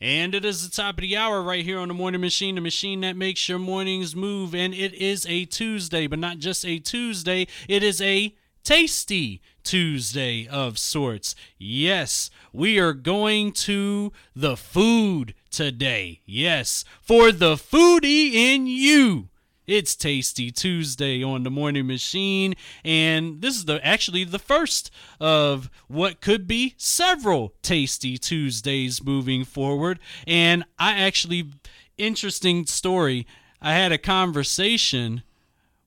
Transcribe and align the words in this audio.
And 0.00 0.34
it 0.34 0.44
is 0.44 0.68
the 0.68 0.74
top 0.74 0.96
of 0.96 1.02
the 1.02 1.16
hour 1.16 1.42
right 1.42 1.64
here 1.64 1.80
on 1.80 1.88
the 1.88 1.94
Morning 1.94 2.20
Machine, 2.20 2.54
the 2.54 2.60
machine 2.60 3.00
that 3.00 3.16
makes 3.16 3.48
your 3.48 3.58
mornings 3.58 4.14
move. 4.14 4.54
And 4.54 4.72
it 4.72 4.94
is 4.94 5.26
a 5.26 5.44
Tuesday, 5.44 6.06
but 6.06 6.20
not 6.20 6.38
just 6.38 6.64
a 6.64 6.78
Tuesday, 6.78 7.48
it 7.68 7.82
is 7.82 8.00
a 8.00 8.34
tasty 8.62 9.40
Tuesday 9.64 10.46
of 10.46 10.78
sorts. 10.78 11.34
Yes, 11.58 12.30
we 12.52 12.78
are 12.78 12.92
going 12.92 13.52
to 13.52 14.12
the 14.36 14.56
food 14.56 15.34
today. 15.50 16.20
Yes, 16.26 16.84
for 17.02 17.32
the 17.32 17.56
foodie 17.56 18.34
in 18.34 18.66
you. 18.66 19.30
It's 19.68 19.94
Tasty 19.94 20.50
Tuesday 20.50 21.22
on 21.22 21.42
the 21.42 21.50
Morning 21.50 21.86
Machine, 21.86 22.54
and 22.86 23.42
this 23.42 23.54
is 23.54 23.66
the 23.66 23.86
actually 23.86 24.24
the 24.24 24.38
first 24.38 24.90
of 25.20 25.68
what 25.88 26.22
could 26.22 26.48
be 26.48 26.72
several 26.78 27.52
Tasty 27.60 28.16
Tuesdays 28.16 29.04
moving 29.04 29.44
forward. 29.44 29.98
And 30.26 30.64
I 30.78 30.92
actually 30.92 31.50
interesting 31.98 32.64
story. 32.64 33.26
I 33.60 33.74
had 33.74 33.92
a 33.92 33.98
conversation 33.98 35.22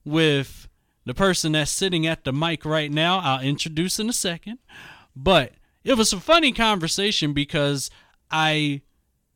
with 0.06 0.68
the 1.06 1.16
person 1.16 1.54
that's 1.54 1.72
sitting 1.72 2.06
at 2.06 2.24
the 2.24 2.32
mic 2.32 2.64
right 2.64 2.92
now. 2.92 3.18
I'll 3.18 3.42
introduce 3.42 4.00
in 4.00 4.08
a 4.10 4.14
second, 4.14 4.60
but 5.16 5.54
it 5.84 5.98
was 5.98 6.14
a 6.14 6.20
funny 6.20 6.52
conversation 6.52 7.34
because 7.34 7.90
I 8.30 8.84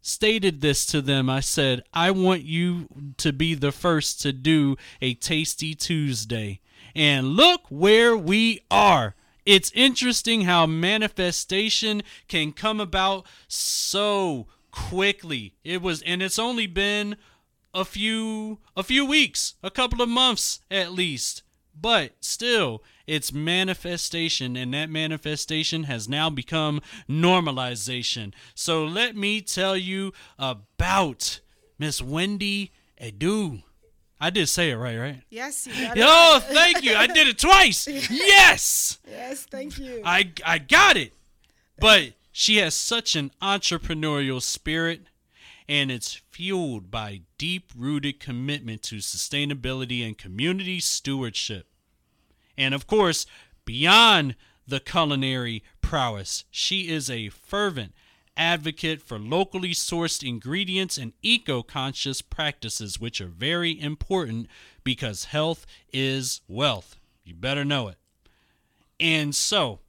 stated 0.05 0.62
this 0.62 0.86
to 0.86 1.02
them. 1.02 1.30
I 1.30 1.40
said, 1.40 1.84
I 1.91 2.12
want 2.12 2.44
you 2.44 2.88
to 3.18 3.34
be 3.34 3.55
the 3.55 3.72
first 3.72 4.22
to 4.22 4.32
do 4.32 4.77
a 5.02 5.16
Tasty 5.16 5.73
Tuesday. 5.73 6.59
And 6.96 7.30
look 7.30 7.62
where 7.70 8.16
we 8.16 8.62
are. 8.70 9.16
It's 9.46 9.72
interesting 9.73 10.41
how 10.41 10.68
manifestation 10.68 12.04
can 12.27 12.52
come 12.52 12.80
about 12.80 13.26
so 13.48 14.48
quickly. 14.72 15.55
It 15.63 15.82
was 15.82 16.02
and 16.04 16.22
it's 16.22 16.40
only 16.40 16.68
been 16.68 17.18
a 17.74 17.84
few 17.84 18.60
a 18.77 18.84
few 18.84 19.05
weeks, 19.05 19.55
a 19.63 19.72
couple 19.72 20.01
of 20.01 20.10
months 20.10 20.60
at 20.70 20.91
least. 20.91 21.41
But 21.79 22.13
still, 22.22 22.84
it's 23.07 23.31
manifestation, 23.34 24.55
and 24.55 24.73
that 24.73 24.89
manifestation 24.89 25.84
has 25.84 26.09
now 26.09 26.29
become 26.29 26.81
normalization. 27.09 28.34
So 28.53 28.85
let 28.85 29.15
me 29.15 29.41
tell 29.41 29.77
you 29.77 30.13
about 30.39 31.39
Miss 31.77 32.01
Wendy 32.01 32.71
Adoo. 32.99 33.61
I 34.20 34.29
did 34.29 34.48
say 34.48 34.71
it 34.71 34.76
right, 34.76 34.98
right? 34.98 35.21
Yes, 35.29 35.67
you 35.67 35.73
got 35.73 35.98
Oh, 35.99 36.39
thank 36.39 36.83
you. 36.83 36.95
I 36.95 37.07
did 37.07 37.27
it 37.27 37.37
twice. 37.37 37.87
Yes. 38.09 38.99
yes, 39.07 39.45
thank 39.45 39.77
you. 39.77 40.01
I 40.05 40.31
I 40.45 40.57
got 40.57 40.95
it. 40.98 41.13
But 41.79 42.13
she 42.31 42.57
has 42.57 42.73
such 42.73 43.15
an 43.15 43.31
entrepreneurial 43.41 44.41
spirit 44.41 45.01
and 45.67 45.91
it's 45.91 46.13
fueled 46.31 46.91
by 46.91 47.21
deep-rooted 47.37 48.20
commitment 48.20 48.83
to 48.83 48.98
sustainability 48.98 50.05
and 50.05 50.17
community 50.17 50.79
stewardship. 50.79 51.67
And 52.57 52.73
of 52.73 52.87
course, 52.87 53.25
beyond 53.65 54.35
the 54.67 54.79
culinary 54.79 55.63
prowess, 55.81 56.45
she 56.49 56.89
is 56.89 57.09
a 57.09 57.29
fervent 57.29 57.93
advocate 58.37 59.01
for 59.01 59.17
locally 59.17 59.71
sourced 59.71 60.27
ingredients 60.27 60.98
and 60.98 61.13
eco 61.21 61.63
conscious 61.63 62.21
practices, 62.21 62.99
which 62.99 63.21
are 63.21 63.27
very 63.27 63.79
important 63.79 64.47
because 64.83 65.25
health 65.25 65.66
is 65.94 66.41
wealth. 66.47 66.97
You 67.23 67.35
better 67.35 67.63
know 67.63 67.88
it. 67.88 67.97
And 69.00 69.33
so, 69.33 69.79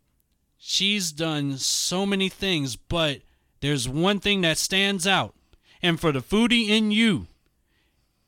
she's 0.59 1.13
done 1.13 1.59
so 1.59 2.07
many 2.07 2.29
things, 2.29 2.77
but 2.77 3.23
there's 3.61 3.89
one 3.89 4.21
thing 4.21 4.41
that 4.43 4.59
stands 4.59 5.07
out. 5.07 5.35
And 5.83 6.01
for 6.01 6.13
the 6.13 6.21
foodie 6.21 6.69
in 6.69 6.91
you, 6.91 7.27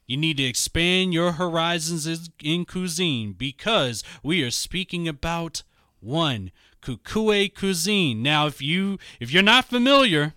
you 0.09 0.17
need 0.17 0.39
to 0.39 0.42
expand 0.42 1.12
your 1.12 1.33
horizons 1.33 2.31
in 2.42 2.64
cuisine 2.64 3.34
because 3.34 4.03
we 4.22 4.43
are 4.43 4.50
speaking 4.50 5.06
about 5.06 5.62
one 6.00 6.50
Kukue 6.83 7.53
Kuisine. 7.53 8.16
Now, 8.16 8.47
if 8.47 8.62
you 8.62 8.99
if 9.21 9.31
you're 9.31 9.43
not 9.43 9.66
familiar, 9.66 10.34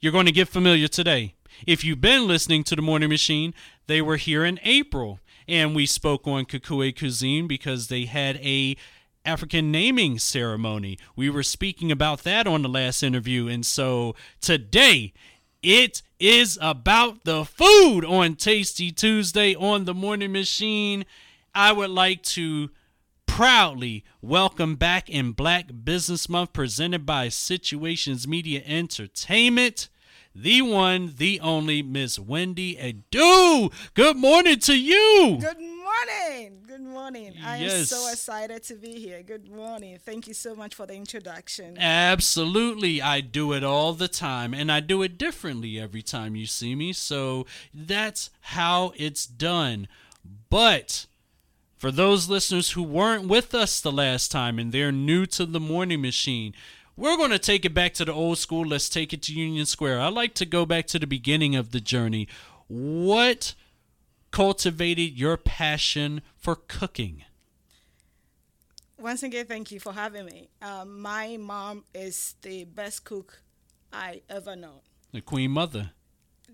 you're 0.00 0.12
going 0.12 0.26
to 0.26 0.32
get 0.32 0.48
familiar 0.48 0.88
today. 0.88 1.34
If 1.66 1.84
you've 1.84 2.00
been 2.00 2.26
listening 2.26 2.64
to 2.64 2.76
the 2.76 2.82
Morning 2.82 3.10
Machine, 3.10 3.54
they 3.86 4.00
were 4.00 4.16
here 4.16 4.44
in 4.44 4.58
April 4.62 5.20
and 5.46 5.76
we 5.76 5.84
spoke 5.84 6.26
on 6.26 6.46
Kukue 6.46 6.94
Kuisine 6.94 7.46
because 7.46 7.88
they 7.88 8.06
had 8.06 8.36
a 8.36 8.76
African 9.24 9.70
naming 9.70 10.18
ceremony. 10.18 10.98
We 11.14 11.28
were 11.28 11.42
speaking 11.42 11.92
about 11.92 12.22
that 12.22 12.46
on 12.46 12.62
the 12.62 12.68
last 12.70 13.02
interview 13.02 13.48
and 13.48 13.66
so 13.66 14.14
today 14.40 15.12
it 15.62 16.00
is 16.18 16.58
about 16.62 17.24
the 17.24 17.44
food 17.44 18.04
on 18.04 18.36
Tasty 18.36 18.90
Tuesday 18.90 19.54
on 19.54 19.84
the 19.84 19.94
Morning 19.94 20.32
Machine. 20.32 21.04
I 21.54 21.72
would 21.72 21.90
like 21.90 22.22
to 22.22 22.70
proudly 23.26 24.04
welcome 24.22 24.76
back 24.76 25.10
in 25.10 25.32
Black 25.32 25.66
Business 25.84 26.28
Month 26.28 26.54
presented 26.54 27.04
by 27.04 27.28
Situations 27.28 28.26
Media 28.26 28.62
Entertainment. 28.64 29.88
The 30.34 30.62
one, 30.62 31.14
the 31.16 31.40
only 31.40 31.82
Miss 31.82 32.18
Wendy 32.18 32.76
Adoo. 32.76 33.70
Good 33.94 34.16
morning 34.16 34.58
to 34.60 34.78
you. 34.78 35.38
Good 35.40 35.58
morning. 35.58 35.75
Good 36.66 36.80
morning. 36.82 37.34
I 37.44 37.56
am 37.58 37.84
so 37.84 38.10
excited 38.10 38.62
to 38.64 38.74
be 38.74 38.98
here. 39.00 39.22
Good 39.22 39.50
morning. 39.50 39.98
Thank 39.98 40.28
you 40.28 40.34
so 40.34 40.54
much 40.54 40.74
for 40.74 40.86
the 40.86 40.94
introduction. 40.94 41.78
Absolutely. 41.78 43.00
I 43.00 43.20
do 43.20 43.52
it 43.52 43.64
all 43.64 43.94
the 43.94 44.08
time, 44.08 44.52
and 44.52 44.70
I 44.70 44.80
do 44.80 45.02
it 45.02 45.16
differently 45.16 45.80
every 45.80 46.02
time 46.02 46.36
you 46.36 46.46
see 46.46 46.74
me. 46.74 46.92
So 46.92 47.46
that's 47.72 48.30
how 48.40 48.92
it's 48.96 49.26
done. 49.26 49.88
But 50.50 51.06
for 51.76 51.90
those 51.90 52.28
listeners 52.28 52.72
who 52.72 52.82
weren't 52.82 53.28
with 53.28 53.54
us 53.54 53.80
the 53.80 53.92
last 53.92 54.30
time 54.30 54.58
and 54.58 54.72
they're 54.72 54.92
new 54.92 55.24
to 55.26 55.46
the 55.46 55.60
morning 55.60 56.02
machine, 56.02 56.52
we're 56.96 57.16
going 57.16 57.30
to 57.30 57.38
take 57.38 57.64
it 57.64 57.74
back 57.74 57.94
to 57.94 58.04
the 58.04 58.12
old 58.12 58.38
school. 58.38 58.66
Let's 58.66 58.88
take 58.90 59.12
it 59.12 59.22
to 59.22 59.32
Union 59.32 59.66
Square. 59.66 60.00
I 60.00 60.08
like 60.08 60.34
to 60.34 60.46
go 60.46 60.66
back 60.66 60.86
to 60.88 60.98
the 60.98 61.06
beginning 61.06 61.56
of 61.56 61.72
the 61.72 61.80
journey. 61.80 62.28
What 62.68 63.54
cultivated 64.36 65.18
your 65.18 65.38
passion 65.38 66.20
for 66.36 66.54
cooking? 66.54 67.24
Once 68.98 69.22
again, 69.22 69.46
thank 69.46 69.72
you 69.72 69.80
for 69.80 69.94
having 69.94 70.26
me. 70.26 70.50
Um, 70.60 71.00
my 71.00 71.38
mom 71.38 71.84
is 71.94 72.34
the 72.42 72.64
best 72.64 73.04
cook 73.04 73.40
I 73.90 74.20
ever 74.28 74.54
known. 74.54 74.80
The 75.12 75.22
Queen 75.22 75.50
Mother. 75.52 75.92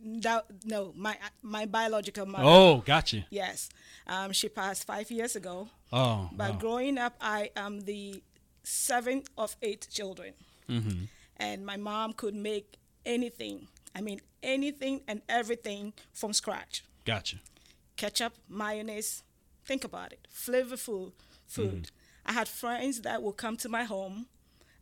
That, 0.05 0.47
no, 0.65 0.93
my 0.97 1.17
my 1.43 1.67
biological 1.67 2.25
mother. 2.27 2.45
Oh, 2.47 2.83
gotcha. 2.87 3.27
Yes. 3.31 3.69
Um, 4.07 4.31
she 4.33 4.49
passed 4.49 4.85
five 4.87 5.11
years 5.11 5.35
ago. 5.35 5.69
Oh, 5.93 6.31
But 6.33 6.53
wow. 6.53 6.59
growing 6.59 6.99
up, 6.99 7.15
I 7.21 7.51
am 7.57 7.81
the 7.81 8.23
seventh 8.63 9.29
of 9.37 9.57
eight 9.61 9.89
children. 9.91 10.35
Mm-hmm. 10.69 11.05
And 11.37 11.67
my 11.67 11.77
mom 11.77 12.13
could 12.13 12.35
make 12.37 12.77
anything. 13.05 13.67
I 13.95 14.01
mean, 14.03 14.21
anything 14.41 15.03
and 15.09 15.23
everything 15.29 15.95
from 16.13 16.33
scratch. 16.33 16.85
Gotcha. 17.05 17.39
Ketchup, 17.97 18.35
mayonnaise. 18.49 19.23
Think 19.65 19.85
about 19.85 20.13
it. 20.13 20.27
Flavorful 20.35 21.13
food. 21.47 21.91
I 22.27 22.33
had 22.33 22.49
friends 22.49 23.03
that 23.03 23.23
would 23.23 23.37
come 23.37 23.57
to 23.59 23.69
my 23.69 23.85
home 23.85 24.27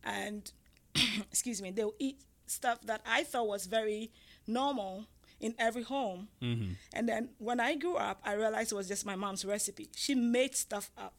and, 0.04 0.50
excuse 1.30 1.60
me, 1.62 1.70
they 1.70 1.84
would 1.84 1.94
eat 1.98 2.20
stuff 2.46 2.80
that 2.82 3.00
I 3.06 3.22
thought 3.24 3.46
was 3.46 3.66
very 3.66 4.10
normal 4.46 5.06
in 5.40 5.54
every 5.58 5.82
home. 5.82 6.28
And 6.92 7.08
then 7.08 7.30
when 7.38 7.60
I 7.60 7.74
grew 7.76 7.96
up, 7.96 8.20
I 8.24 8.34
realized 8.34 8.72
it 8.72 8.74
was 8.74 8.88
just 8.88 9.06
my 9.06 9.16
mom's 9.16 9.44
recipe. 9.44 9.88
She 9.96 10.14
made 10.14 10.54
stuff 10.54 10.90
up. 10.98 11.14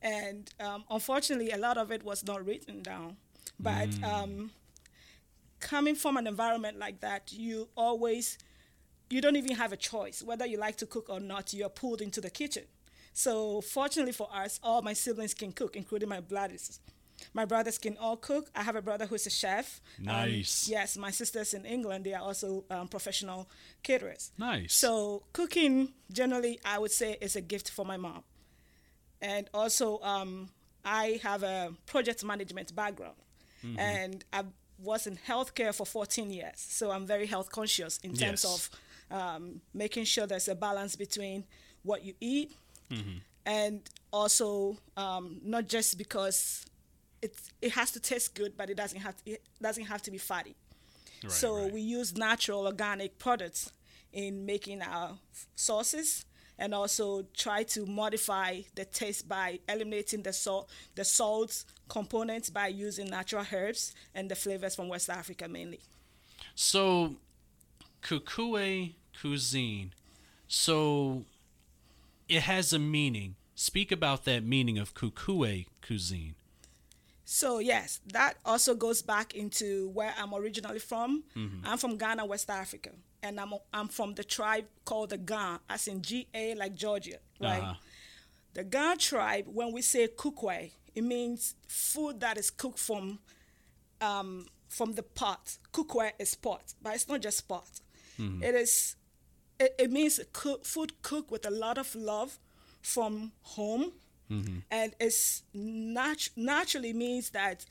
And 0.00 0.48
um, 0.60 0.84
unfortunately, 0.90 1.50
a 1.50 1.56
lot 1.58 1.76
of 1.76 1.90
it 1.90 2.02
was 2.04 2.24
not 2.24 2.44
written 2.46 2.82
down. 2.82 3.16
But 3.58 3.88
um, 4.04 4.50
coming 5.60 5.94
from 5.96 6.16
an 6.16 6.26
environment 6.26 6.78
like 6.78 7.00
that, 7.00 7.32
you 7.32 7.68
always, 7.76 8.38
you 9.10 9.20
don't 9.20 9.36
even 9.36 9.56
have 9.56 9.72
a 9.72 9.76
choice. 9.76 10.22
Whether 10.22 10.46
you 10.46 10.58
like 10.58 10.76
to 10.76 10.86
cook 10.86 11.06
or 11.08 11.20
not, 11.20 11.52
you're 11.54 11.68
pulled 11.68 12.00
into 12.02 12.20
the 12.20 12.30
kitchen. 12.30 12.64
So 13.12 13.60
fortunately 13.60 14.12
for 14.12 14.28
us, 14.34 14.60
all 14.62 14.82
my 14.82 14.92
siblings 14.92 15.34
can 15.34 15.52
cook, 15.52 15.76
including 15.76 16.08
my 16.08 16.20
brothers. 16.20 16.80
My 17.34 17.44
brothers 17.44 17.78
can 17.78 17.96
all 17.98 18.16
cook. 18.16 18.48
I 18.54 18.62
have 18.62 18.76
a 18.76 18.82
brother 18.82 19.06
who's 19.06 19.26
a 19.26 19.30
chef. 19.30 19.80
Um, 20.00 20.04
Nice. 20.06 20.68
yes, 20.68 20.96
my 20.96 21.10
sisters 21.10 21.52
in 21.52 21.64
England, 21.64 22.04
they 22.04 22.14
are 22.14 22.22
also 22.22 22.64
um, 22.70 22.86
professional 22.86 23.48
caterers. 23.82 24.30
Nice. 24.38 24.74
So 24.74 25.24
cooking, 25.32 25.94
generally, 26.12 26.60
I 26.64 26.78
would 26.78 26.92
say 26.92 27.16
is 27.20 27.34
a 27.34 27.40
gift 27.40 27.70
for 27.70 27.84
my 27.84 27.96
mom. 27.96 28.22
And 29.20 29.48
also, 29.52 29.98
um, 30.02 30.50
I 30.84 31.18
have 31.24 31.42
a 31.42 31.72
project 31.86 32.24
management 32.24 32.74
background, 32.74 33.16
Mm-hmm. 33.64 33.78
and 33.80 34.24
I 34.32 34.44
was 34.78 35.08
in 35.08 35.16
healthcare 35.26 35.74
for 35.74 35.84
14 35.84 36.30
years. 36.30 36.52
So 36.56 36.92
I'm 36.92 37.04
very 37.04 37.26
health 37.26 37.50
conscious 37.50 37.98
in 38.04 38.10
terms 38.14 38.44
Yes. 38.44 38.44
of 38.44 38.70
um, 39.10 39.60
making 39.74 40.04
sure 40.04 40.26
there's 40.26 40.48
a 40.48 40.54
balance 40.54 40.96
between 40.96 41.44
what 41.82 42.04
you 42.04 42.14
eat 42.20 42.52
Mm-hmm. 42.90 43.18
and 43.44 43.80
also 44.12 44.76
um, 44.96 45.40
not 45.44 45.68
just 45.68 45.98
because 45.98 46.64
it 47.20 47.36
it 47.60 47.72
has 47.72 47.90
to 47.92 48.00
taste 48.00 48.34
good, 48.34 48.56
but 48.56 48.70
it 48.70 48.76
doesn't 48.76 49.00
have 49.00 49.16
to, 49.24 49.32
it 49.32 49.42
doesn't 49.60 49.84
have 49.84 50.00
to 50.02 50.10
be 50.10 50.18
fatty. 50.18 50.54
Right, 51.22 51.32
so 51.32 51.62
right. 51.62 51.72
we 51.72 51.80
use 51.80 52.16
natural 52.16 52.64
organic 52.66 53.18
products 53.18 53.72
in 54.12 54.46
making 54.46 54.80
our 54.82 55.18
sauces 55.54 56.24
and 56.58 56.74
also 56.74 57.24
try 57.36 57.62
to 57.62 57.84
modify 57.86 58.60
the 58.74 58.84
taste 58.86 59.28
by 59.28 59.58
eliminating 59.68 60.22
the 60.22 60.32
salt 60.32 60.70
the 60.94 61.04
salt 61.04 61.64
components 61.88 62.48
by 62.50 62.68
using 62.68 63.10
natural 63.10 63.44
herbs 63.52 63.94
and 64.14 64.30
the 64.30 64.34
flavors 64.34 64.74
from 64.74 64.88
West 64.88 65.10
Africa 65.10 65.46
mainly. 65.46 65.80
So, 66.54 67.16
Kukue 68.02 68.94
Kuisine. 69.20 69.90
So, 70.46 71.24
it 72.28 72.42
has 72.42 72.72
a 72.72 72.78
meaning. 72.78 73.34
Speak 73.54 73.90
about 73.92 74.24
that 74.24 74.44
meaning 74.44 74.78
of 74.78 74.94
Kukue 74.94 75.66
Kuisine. 75.82 76.34
So 77.30 77.58
yes, 77.58 78.00
that 78.14 78.38
also 78.46 78.74
goes 78.74 79.02
back 79.02 79.34
into 79.34 79.90
where 79.90 80.14
I'm 80.18 80.32
originally 80.32 80.78
from. 80.78 81.24
I'm 81.62 81.76
from 81.76 81.98
Ghana, 81.98 82.24
West 82.24 82.48
Africa, 82.48 82.88
and 83.22 83.38
I'm 83.38 83.52
I'm 83.70 83.88
from 83.88 84.14
the 84.14 84.24
tribe 84.24 84.64
called 84.86 85.10
the 85.10 85.18
Ga, 85.18 85.58
as 85.68 85.88
in 85.88 86.00
G 86.00 86.26
A 86.32 86.54
like 86.54 86.74
Georgia, 86.74 87.18
right? 87.38 87.60
Uh-huh. 87.60 87.74
The 88.54 88.64
Ga 88.64 88.94
tribe, 88.94 89.44
when 89.46 89.72
we 89.72 89.82
say 89.82 90.08
kukwe, 90.08 90.70
it 90.94 91.02
means 91.04 91.54
food 91.66 92.20
that 92.20 92.38
is 92.38 92.48
cooked 92.48 92.78
from 92.78 93.18
um, 94.00 94.46
from 94.70 94.94
the 94.94 95.02
pot. 95.02 95.58
Kukwe 95.70 96.12
is 96.18 96.34
pot, 96.34 96.72
but 96.80 96.94
it's 96.94 97.08
not 97.08 97.20
just 97.20 97.46
pot. 97.46 97.68
Mm-hmm. 98.18 98.42
It 98.42 98.54
is 98.54 98.96
it, 99.58 99.74
it 99.78 99.90
means 99.90 100.20
cook, 100.32 100.64
food 100.64 101.02
cooked 101.02 101.30
with 101.30 101.46
a 101.46 101.50
lot 101.50 101.78
of 101.78 101.94
love 101.94 102.38
from 102.82 103.32
home. 103.42 103.92
Mm-hmm. 104.30 104.58
And 104.70 104.94
it's 105.00 105.42
nat- 105.54 106.30
naturally 106.36 106.92
means 106.92 107.30
that 107.30 107.64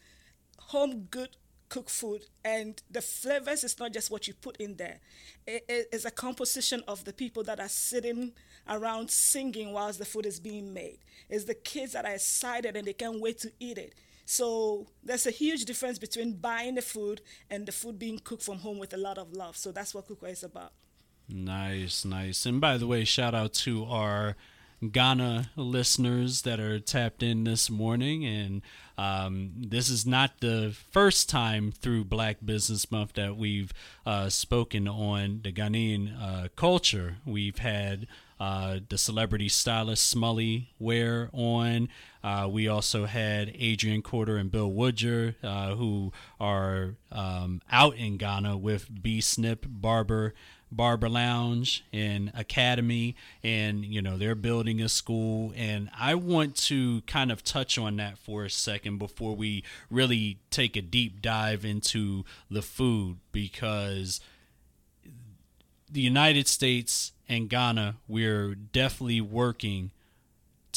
home 0.59 1.07
good 1.11 1.37
cooked 1.69 1.89
food 1.89 2.21
and 2.45 2.81
the 2.89 3.01
flavors 3.01 3.63
is 3.63 3.77
not 3.79 3.91
just 3.91 4.09
what 4.09 4.27
you 4.27 4.33
put 4.33 4.57
in 4.57 4.75
there. 4.77 4.99
It 5.45 5.65
it 5.67 5.87
is 5.91 6.05
a 6.05 6.11
composition 6.11 6.83
of 6.87 7.03
the 7.05 7.13
people 7.13 7.43
that 7.43 7.59
are 7.59 7.69
sitting 7.69 8.33
around 8.67 9.09
singing 9.11 9.73
whilst 9.73 9.99
the 9.99 10.05
food 10.05 10.25
is 10.25 10.39
being 10.39 10.73
made. 10.73 10.99
It's 11.29 11.45
the 11.45 11.53
kids 11.53 11.93
that 11.93 12.05
are 12.05 12.13
excited 12.13 12.75
and 12.75 12.87
they 12.87 12.93
can't 12.93 13.19
wait 13.21 13.39
to 13.39 13.51
eat 13.59 13.77
it 13.77 13.93
so 14.29 14.85
there's 15.03 15.25
a 15.25 15.31
huge 15.31 15.65
difference 15.65 15.97
between 15.97 16.33
buying 16.33 16.75
the 16.75 16.81
food 16.81 17.21
and 17.49 17.65
the 17.65 17.71
food 17.71 17.97
being 17.97 18.19
cooked 18.19 18.43
from 18.43 18.59
home 18.59 18.77
with 18.77 18.93
a 18.93 18.97
lot 18.97 19.17
of 19.17 19.33
love 19.33 19.57
so 19.57 19.71
that's 19.71 19.95
what 19.95 20.07
Kukue 20.07 20.29
is 20.31 20.43
about 20.43 20.71
Nice, 21.29 22.05
nice. 22.05 22.45
And 22.45 22.61
by 22.61 22.77
the 22.77 22.87
way, 22.87 23.03
shout 23.03 23.35
out 23.35 23.53
to 23.55 23.85
our 23.85 24.35
Ghana 24.91 25.51
listeners 25.55 26.43
that 26.43 26.59
are 26.59 26.79
tapped 26.79 27.21
in 27.21 27.43
this 27.43 27.69
morning. 27.69 28.25
And 28.25 28.61
um, 28.97 29.51
this 29.57 29.89
is 29.89 30.05
not 30.05 30.39
the 30.39 30.73
first 30.91 31.29
time 31.29 31.71
through 31.71 32.05
Black 32.05 32.37
Business 32.45 32.89
Month 32.91 33.13
that 33.13 33.35
we've 33.35 33.73
uh, 34.05 34.29
spoken 34.29 34.87
on 34.87 35.41
the 35.43 35.51
Ghanaian 35.51 36.15
uh, 36.21 36.47
culture. 36.55 37.17
We've 37.25 37.57
had 37.57 38.07
uh, 38.39 38.79
the 38.87 38.97
celebrity 38.97 39.49
stylist 39.49 40.15
Smully 40.15 40.67
Ware 40.79 41.29
on. 41.33 41.89
Uh, 42.27 42.45
we 42.45 42.67
also 42.67 43.05
had 43.05 43.53
Adrian 43.57 44.01
Corder 44.01 44.35
and 44.35 44.51
Bill 44.51 44.69
Woodger, 44.69 45.37
uh, 45.41 45.75
who 45.75 46.11
are 46.41 46.95
um, 47.09 47.61
out 47.71 47.95
in 47.95 48.17
Ghana 48.17 48.57
with 48.57 49.01
B 49.01 49.21
Snip 49.21 49.65
Barber 49.65 50.33
Barber 50.69 51.07
Lounge 51.07 51.85
and 51.93 52.33
Academy, 52.35 53.15
and 53.45 53.85
you 53.85 54.01
know 54.01 54.17
they're 54.17 54.35
building 54.35 54.81
a 54.81 54.89
school. 54.89 55.53
And 55.55 55.89
I 55.97 56.15
want 56.15 56.57
to 56.65 56.99
kind 57.07 57.31
of 57.31 57.45
touch 57.45 57.77
on 57.77 57.95
that 57.95 58.17
for 58.17 58.43
a 58.43 58.49
second 58.49 58.97
before 58.97 59.33
we 59.33 59.63
really 59.89 60.39
take 60.51 60.75
a 60.75 60.81
deep 60.81 61.21
dive 61.21 61.63
into 61.63 62.25
the 62.51 62.61
food 62.61 63.19
because 63.31 64.19
the 65.89 66.01
United 66.01 66.49
States 66.49 67.13
and 67.29 67.47
Ghana, 67.49 67.95
we're 68.05 68.53
definitely 68.53 69.21
working 69.21 69.91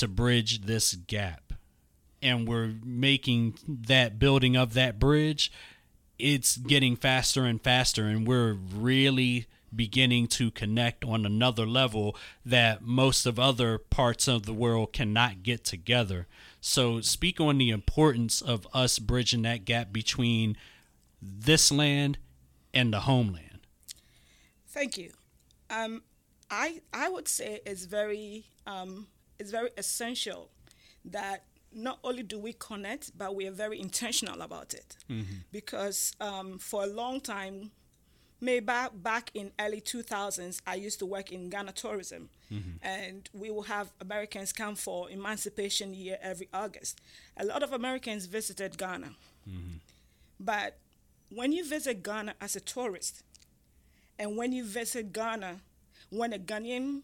to 0.00 0.08
bridge 0.08 0.62
this 0.62 0.94
gap. 0.94 1.52
And 2.22 2.46
we're 2.46 2.74
making 2.84 3.54
that 3.66 4.18
building 4.18 4.56
of 4.56 4.74
that 4.74 4.98
bridge, 4.98 5.50
it's 6.18 6.56
getting 6.56 6.96
faster 6.96 7.44
and 7.44 7.62
faster. 7.62 8.04
And 8.04 8.26
we're 8.26 8.52
really 8.52 9.46
beginning 9.74 10.26
to 10.26 10.50
connect 10.50 11.04
on 11.04 11.24
another 11.24 11.66
level 11.66 12.16
that 12.44 12.82
most 12.82 13.24
of 13.24 13.38
other 13.38 13.78
parts 13.78 14.28
of 14.28 14.44
the 14.44 14.52
world 14.52 14.92
cannot 14.92 15.42
get 15.42 15.64
together. 15.64 16.26
So, 16.60 17.00
speak 17.00 17.40
on 17.40 17.58
the 17.58 17.70
importance 17.70 18.42
of 18.42 18.66
us 18.74 18.98
bridging 18.98 19.42
that 19.42 19.64
gap 19.64 19.92
between 19.92 20.56
this 21.22 21.72
land 21.72 22.18
and 22.74 22.92
the 22.92 23.00
homeland. 23.00 23.60
Thank 24.68 24.98
you. 24.98 25.12
Um, 25.70 26.02
I 26.50 26.80
I 26.92 27.08
would 27.08 27.28
say 27.28 27.60
it's 27.64 27.84
very 27.84 28.44
um, 28.66 29.06
it's 29.40 29.50
very 29.50 29.70
essential 29.76 30.50
that 31.04 31.44
not 31.72 31.98
only 32.04 32.22
do 32.22 32.38
we 32.38 32.52
connect, 32.52 33.16
but 33.16 33.34
we 33.34 33.46
are 33.46 33.52
very 33.52 33.80
intentional 33.80 34.42
about 34.42 34.74
it. 34.74 34.96
Mm-hmm. 35.08 35.34
Because 35.50 36.14
um, 36.20 36.58
for 36.58 36.84
a 36.84 36.86
long 36.86 37.20
time, 37.20 37.70
maybe 38.40 38.66
back, 38.94 39.30
in 39.34 39.52
early 39.58 39.80
2000s, 39.80 40.60
I 40.66 40.74
used 40.74 40.98
to 40.98 41.06
work 41.06 41.32
in 41.32 41.48
Ghana 41.48 41.72
tourism, 41.72 42.28
mm-hmm. 42.52 42.86
and 42.86 43.28
we 43.32 43.50
will 43.50 43.62
have 43.62 43.92
Americans 44.00 44.52
come 44.52 44.74
for 44.74 45.10
Emancipation 45.10 45.94
Year 45.94 46.18
every 46.20 46.48
August. 46.52 47.00
A 47.36 47.44
lot 47.44 47.62
of 47.62 47.72
Americans 47.72 48.26
visited 48.26 48.76
Ghana, 48.76 49.14
mm-hmm. 49.48 49.76
but 50.38 50.76
when 51.30 51.52
you 51.52 51.64
visit 51.66 52.02
Ghana 52.02 52.34
as 52.40 52.56
a 52.56 52.60
tourist, 52.60 53.22
and 54.18 54.36
when 54.36 54.52
you 54.52 54.64
visit 54.64 55.12
Ghana, 55.12 55.60
when 56.10 56.32
a 56.32 56.38
Ghanaian 56.38 57.02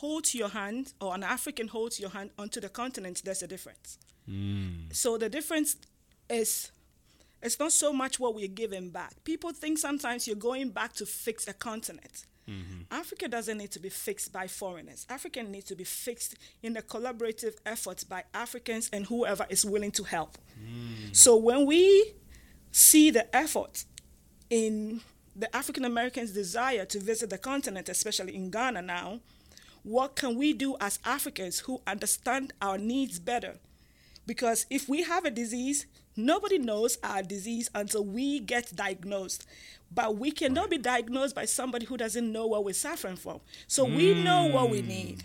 holds 0.00 0.34
your 0.34 0.48
hand 0.48 0.92
or 1.00 1.14
an 1.14 1.22
African 1.22 1.68
holds 1.68 2.00
your 2.00 2.10
hand 2.10 2.30
onto 2.38 2.60
the 2.60 2.68
continent, 2.68 3.22
there's 3.24 3.42
a 3.42 3.46
difference. 3.46 3.98
Hmm. 4.26 4.90
So 4.92 5.18
the 5.18 5.28
difference 5.28 5.76
is 6.28 6.72
it's 7.42 7.58
not 7.58 7.72
so 7.72 7.92
much 7.92 8.18
what 8.18 8.34
we're 8.34 8.48
giving 8.48 8.90
back. 8.90 9.12
People 9.24 9.52
think 9.52 9.78
sometimes 9.78 10.26
you're 10.26 10.36
going 10.36 10.70
back 10.70 10.94
to 10.94 11.06
fix 11.06 11.46
a 11.46 11.52
continent. 11.52 12.26
Mm-hmm. 12.48 12.82
Africa 12.90 13.28
doesn't 13.28 13.56
need 13.56 13.70
to 13.70 13.80
be 13.80 13.88
fixed 13.88 14.32
by 14.32 14.46
foreigners. 14.46 15.06
Africa 15.08 15.42
needs 15.42 15.66
to 15.66 15.76
be 15.76 15.84
fixed 15.84 16.34
in 16.62 16.74
the 16.74 16.82
collaborative 16.82 17.54
efforts 17.64 18.04
by 18.04 18.24
Africans 18.34 18.90
and 18.92 19.06
whoever 19.06 19.46
is 19.48 19.64
willing 19.64 19.92
to 19.92 20.02
help. 20.04 20.36
Hmm. 20.58 21.12
So 21.12 21.36
when 21.36 21.66
we 21.66 22.14
see 22.72 23.10
the 23.10 23.34
effort 23.34 23.84
in 24.50 25.00
the 25.36 25.54
African 25.54 25.84
Americans' 25.84 26.32
desire 26.32 26.84
to 26.86 26.98
visit 27.00 27.30
the 27.30 27.38
continent, 27.38 27.88
especially 27.88 28.34
in 28.34 28.50
Ghana 28.50 28.82
now, 28.82 29.20
what 29.84 30.16
can 30.16 30.36
we 30.36 30.52
do 30.54 30.76
as 30.80 30.98
Africans 31.04 31.60
who 31.60 31.80
understand 31.86 32.52
our 32.60 32.78
needs 32.78 33.18
better? 33.18 33.56
Because 34.26 34.66
if 34.70 34.88
we 34.88 35.02
have 35.02 35.24
a 35.26 35.30
disease, 35.30 35.86
nobody 36.16 36.58
knows 36.58 36.98
our 37.04 37.22
disease 37.22 37.70
until 37.74 38.04
we 38.04 38.40
get 38.40 38.74
diagnosed. 38.74 39.46
But 39.94 40.16
we 40.16 40.30
cannot 40.30 40.70
be 40.70 40.78
diagnosed 40.78 41.34
by 41.34 41.44
somebody 41.44 41.84
who 41.86 41.98
doesn't 41.98 42.32
know 42.32 42.46
what 42.46 42.64
we're 42.64 42.72
suffering 42.72 43.16
from. 43.16 43.40
So 43.68 43.84
we 43.84 44.14
know 44.14 44.46
what 44.46 44.70
we 44.70 44.80
hmm. 44.80 44.88
need. 44.88 45.24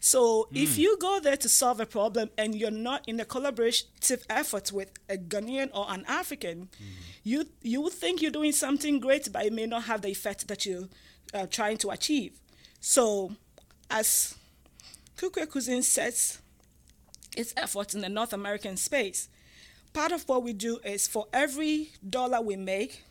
So 0.00 0.48
if 0.54 0.76
hmm. 0.76 0.80
you 0.82 0.98
go 0.98 1.18
there 1.18 1.36
to 1.36 1.48
solve 1.48 1.80
a 1.80 1.86
problem 1.86 2.30
and 2.38 2.54
you're 2.54 2.70
not 2.70 3.06
in 3.08 3.18
a 3.18 3.24
collaborative 3.24 4.22
effort 4.30 4.70
with 4.70 4.92
a 5.08 5.16
Ghanaian 5.16 5.70
or 5.74 5.86
an 5.88 6.04
African, 6.06 6.68
hmm. 6.78 6.84
you 7.24 7.46
you 7.62 7.80
would 7.80 7.92
think 7.92 8.22
you're 8.22 8.30
doing 8.30 8.52
something 8.52 9.00
great, 9.00 9.30
but 9.32 9.44
it 9.44 9.52
may 9.52 9.66
not 9.66 9.84
have 9.84 10.02
the 10.02 10.08
effect 10.08 10.46
that 10.46 10.64
you're 10.64 10.88
uh, 11.34 11.46
trying 11.46 11.76
to 11.78 11.90
achieve. 11.90 12.38
So, 12.80 13.32
as 13.94 14.34
Kukue 15.16 15.46
Kuisine 15.46 15.82
sets 15.84 16.40
its 17.36 17.54
efforts 17.56 17.94
in 17.94 18.00
the 18.00 18.08
North 18.08 18.32
American 18.32 18.76
space, 18.76 19.28
part 19.92 20.10
of 20.12 20.28
what 20.28 20.42
we 20.42 20.52
do 20.52 20.78
is 20.84 21.06
for 21.06 21.26
every 21.32 21.90
dollar 22.08 22.40
we 22.40 22.56
make 22.56 23.04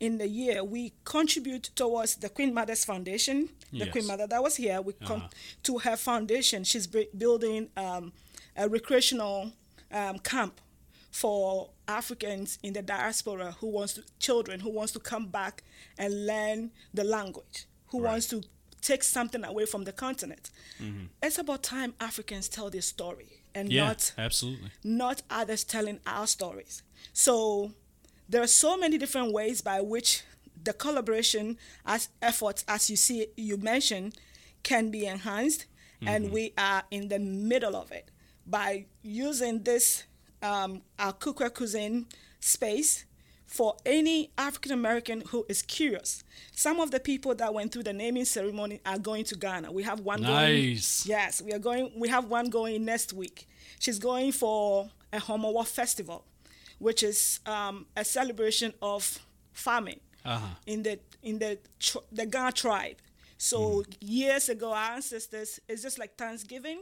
in 0.00 0.18
the 0.18 0.28
year, 0.28 0.62
we 0.64 0.92
contribute 1.04 1.70
towards 1.74 2.16
the 2.16 2.28
Queen 2.28 2.52
Mother's 2.54 2.84
Foundation. 2.84 3.48
The 3.72 3.78
Yes. 3.78 3.90
Queen 3.90 4.06
Mother 4.06 4.26
that 4.28 4.42
was 4.42 4.56
here, 4.56 4.80
we 4.80 4.92
con- 4.92 5.22
Uh-huh. 5.22 5.28
to 5.64 5.78
her 5.78 5.96
foundation. 5.96 6.62
She's 6.64 6.86
bu- 6.86 7.10
building 7.16 7.68
um, 7.76 8.12
a 8.56 8.68
recreational 8.68 9.52
um, 9.92 10.18
camp 10.20 10.60
for 11.10 11.70
Africans 11.88 12.58
in 12.62 12.74
the 12.74 12.82
diaspora 12.82 13.56
who 13.60 13.68
wants 13.68 13.94
to 13.94 14.02
children 14.20 14.60
who 14.60 14.70
wants 14.70 14.92
to 14.92 15.00
come 15.00 15.26
back 15.28 15.62
and 15.96 16.26
learn 16.26 16.70
the 16.94 17.02
language, 17.04 17.66
who 17.88 18.00
Right. 18.00 18.10
wants 18.12 18.26
to 18.28 18.42
take 18.80 19.02
something 19.02 19.44
away 19.44 19.66
from 19.66 19.84
the 19.84 19.92
continent. 19.92 20.50
It's 21.22 21.38
about 21.38 21.62
time 21.62 21.94
Africans 22.00 22.48
tell 22.48 22.70
their 22.70 22.82
story 22.82 23.42
and 23.54 23.72
Yeah, 23.72 23.86
not 23.88 24.12
absolutely. 24.18 24.70
not 24.84 25.22
others 25.30 25.64
telling 25.64 26.00
our 26.06 26.26
stories. 26.26 26.82
So 27.12 27.72
there 28.28 28.42
are 28.42 28.46
so 28.46 28.76
many 28.76 28.98
different 28.98 29.32
ways 29.32 29.60
by 29.62 29.80
which 29.80 30.22
the 30.62 30.72
collaboration 30.72 31.56
as 31.86 32.08
efforts, 32.20 32.64
as 32.68 32.90
you 32.90 32.96
see, 32.96 33.26
you 33.36 33.56
mentioned, 33.56 34.14
can 34.62 34.90
be 34.90 35.06
enhanced, 35.06 35.66
and 36.06 36.30
we 36.30 36.52
are 36.56 36.82
in 36.90 37.08
the 37.08 37.18
middle 37.18 37.74
of 37.74 37.90
it 37.92 38.10
by 38.46 38.86
using 39.02 39.62
this 39.64 40.04
um, 40.42 40.82
our 40.98 41.12
Kukue 41.12 41.50
Kuisine 41.50 42.04
space 42.40 43.04
for 43.48 43.74
any 43.86 44.30
African 44.36 44.72
American 44.72 45.22
who 45.30 45.44
is 45.48 45.62
curious. 45.62 46.22
Some 46.54 46.78
of 46.80 46.90
the 46.90 47.00
people 47.00 47.34
that 47.36 47.52
went 47.54 47.72
through 47.72 47.84
the 47.84 47.92
naming 47.94 48.26
ceremony 48.26 48.80
are 48.86 48.98
going 48.98 49.24
to 49.24 49.34
Ghana. 49.36 49.72
We 49.72 49.82
have 49.84 50.00
one 50.00 50.20
Nice. 50.22 51.04
going. 51.04 51.18
Yes, 51.18 51.42
we 51.42 51.52
are 51.52 51.58
going. 51.58 51.90
We 51.96 52.08
have 52.08 52.26
one 52.26 52.50
going 52.50 52.84
next 52.84 53.12
week. 53.12 53.48
She's 53.80 53.98
going 53.98 54.32
for 54.32 54.90
a 55.12 55.18
Homowo 55.18 55.66
festival, 55.66 56.24
which 56.78 57.02
is 57.02 57.40
um, 57.46 57.86
a 57.96 58.04
celebration 58.04 58.72
of 58.82 59.18
farming 59.52 60.00
Uh-huh. 60.24 60.46
in 60.66 60.82
the 60.82 60.98
in 61.22 61.38
the 61.38 61.58
the 62.12 62.26
Ga 62.26 62.50
tribe. 62.50 62.96
So 63.38 63.84
years 64.00 64.48
ago, 64.50 64.72
our 64.72 64.92
ancestors 64.96 65.58
it's 65.68 65.82
just 65.82 65.98
like 65.98 66.16
Thanksgiving. 66.16 66.80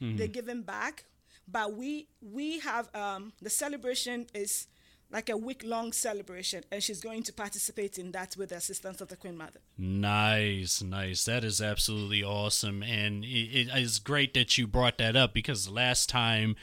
They're 0.00 0.28
giving 0.40 0.60
back, 0.62 1.04
but 1.48 1.66
we 1.80 2.08
we 2.20 2.58
have 2.60 2.94
um, 2.94 3.32
the 3.40 3.48
celebration 3.50 4.26
is 4.34 4.66
like 5.14 5.28
a 5.30 5.36
week 5.36 5.62
long 5.64 5.92
celebration, 5.92 6.60
and 6.70 6.82
she's 6.82 7.00
going 7.00 7.22
to 7.22 7.32
participate 7.32 7.98
in 7.98 8.10
that 8.12 8.36
with 8.36 8.48
the 8.50 8.56
assistance 8.56 9.00
of 9.00 9.08
the 9.08 9.16
Queen 9.16 9.36
Mother. 9.36 9.60
Nice, 9.78 10.82
nice. 10.82 11.24
That 11.24 11.44
is 11.44 11.60
absolutely 11.62 12.22
awesome, 12.22 12.82
and 12.82 13.24
it, 13.24 13.68
it 13.68 13.68
is 13.78 13.98
great 14.00 14.34
that 14.34 14.58
you 14.58 14.66
brought 14.66 14.98
that 14.98 15.14
up 15.16 15.32
because 15.32 15.68
last 15.70 16.08
time 16.08 16.56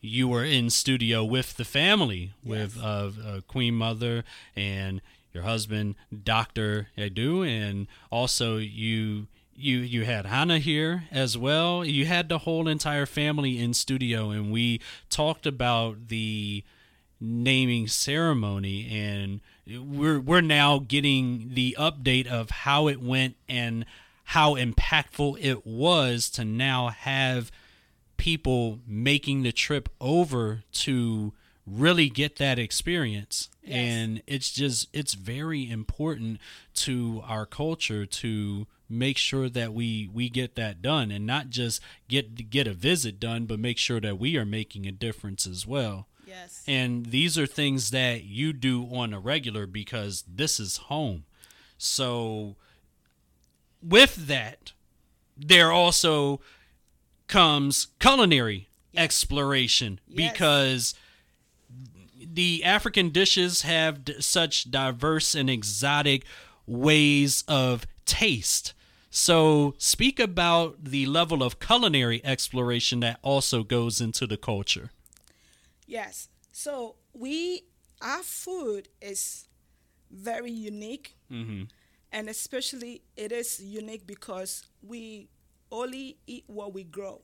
you 0.00 0.28
were 0.28 0.44
in 0.44 0.70
studio 0.70 1.24
with 1.24 1.56
the 1.56 1.64
family, 1.64 2.32
with 2.44 2.76
Yes. 2.76 2.84
uh, 2.84 3.12
uh, 3.26 3.40
Queen 3.48 3.74
Mother 3.74 4.22
and 4.54 5.02
your 5.34 5.42
husband, 5.42 5.96
Doctor 6.24 6.88
Adoo, 6.96 7.42
and 7.42 7.86
also 8.10 8.56
you. 8.58 9.26
You 9.58 9.78
you 9.78 10.04
had 10.04 10.26
Hannah 10.26 10.58
here 10.58 11.04
as 11.10 11.38
well. 11.38 11.82
You 11.82 12.04
had 12.04 12.28
the 12.28 12.40
whole 12.40 12.68
entire 12.68 13.06
family 13.06 13.58
in 13.58 13.72
studio, 13.72 14.28
and 14.28 14.52
we 14.52 14.82
talked 15.08 15.46
about 15.46 16.08
the 16.08 16.62
naming 17.20 17.88
ceremony 17.88 18.88
and 18.90 19.40
we're 19.66 20.20
we're 20.20 20.40
now 20.40 20.78
getting 20.78 21.50
the 21.54 21.74
update 21.78 22.26
of 22.26 22.50
how 22.50 22.88
it 22.88 23.00
went 23.00 23.34
and 23.48 23.84
how 24.30 24.54
impactful 24.54 25.36
it 25.42 25.66
was 25.66 26.28
to 26.28 26.44
now 26.44 26.88
have 26.88 27.50
people 28.16 28.80
making 28.86 29.42
the 29.42 29.52
trip 29.52 29.88
over 30.00 30.62
to 30.72 31.32
really 31.66 32.08
get 32.08 32.36
that 32.36 32.58
experience 32.58 33.48
Yes. 33.62 33.74
and 33.74 34.22
it's 34.28 34.52
just 34.52 34.88
it's 34.92 35.14
very 35.14 35.68
important 35.68 36.38
to 36.74 37.22
our 37.26 37.44
culture 37.44 38.06
to 38.06 38.66
make 38.88 39.18
sure 39.18 39.48
that 39.48 39.72
we 39.72 40.08
we 40.14 40.28
get 40.28 40.54
that 40.54 40.80
done 40.80 41.10
and 41.10 41.26
not 41.26 41.50
just 41.50 41.80
get 42.06 42.48
get 42.50 42.68
a 42.68 42.72
visit 42.72 43.18
done 43.18 43.46
but 43.46 43.58
make 43.58 43.78
sure 43.78 44.00
that 44.00 44.20
we 44.20 44.36
are 44.36 44.44
making 44.44 44.86
a 44.86 44.92
difference 44.92 45.44
as 45.48 45.66
well 45.66 46.06
Yes. 46.26 46.62
and 46.66 47.06
these 47.06 47.38
are 47.38 47.46
things 47.46 47.90
that 47.90 48.24
you 48.24 48.52
do 48.52 48.84
on 48.92 49.12
a 49.14 49.20
regular 49.20 49.66
because 49.66 50.24
this 50.26 50.58
is 50.58 50.76
home. 50.76 51.24
So, 51.78 52.56
with 53.82 54.26
that, 54.26 54.72
there 55.36 55.70
also 55.70 56.40
comes 57.28 57.88
culinary 58.00 58.68
exploration 58.96 60.00
Yes. 60.08 60.32
because 60.32 60.94
the 62.18 62.64
African 62.64 63.10
dishes 63.10 63.62
have 63.62 64.04
d- 64.04 64.20
such 64.20 64.70
diverse 64.70 65.34
and 65.34 65.48
exotic 65.50 66.24
ways 66.66 67.44
of 67.46 67.86
taste. 68.04 68.72
So, 69.10 69.74
speak 69.78 70.18
about 70.18 70.84
the 70.84 71.06
level 71.06 71.42
of 71.42 71.60
culinary 71.60 72.22
exploration 72.24 73.00
that 73.00 73.18
also 73.22 73.62
goes 73.62 74.00
into 74.00 74.26
the 74.26 74.36
culture. 74.36 74.90
Yes. 75.86 76.28
So 76.52 76.96
we 77.12 77.64
our 78.02 78.22
food 78.22 78.88
is 79.00 79.48
very 80.10 80.50
unique, 80.50 81.16
mm-hmm. 81.30 81.64
and 82.12 82.28
especially 82.28 83.02
it 83.16 83.32
is 83.32 83.60
unique 83.60 84.06
because 84.06 84.64
we 84.82 85.28
only 85.70 86.18
eat 86.26 86.44
what 86.46 86.72
we 86.74 86.84
grow. 86.84 87.22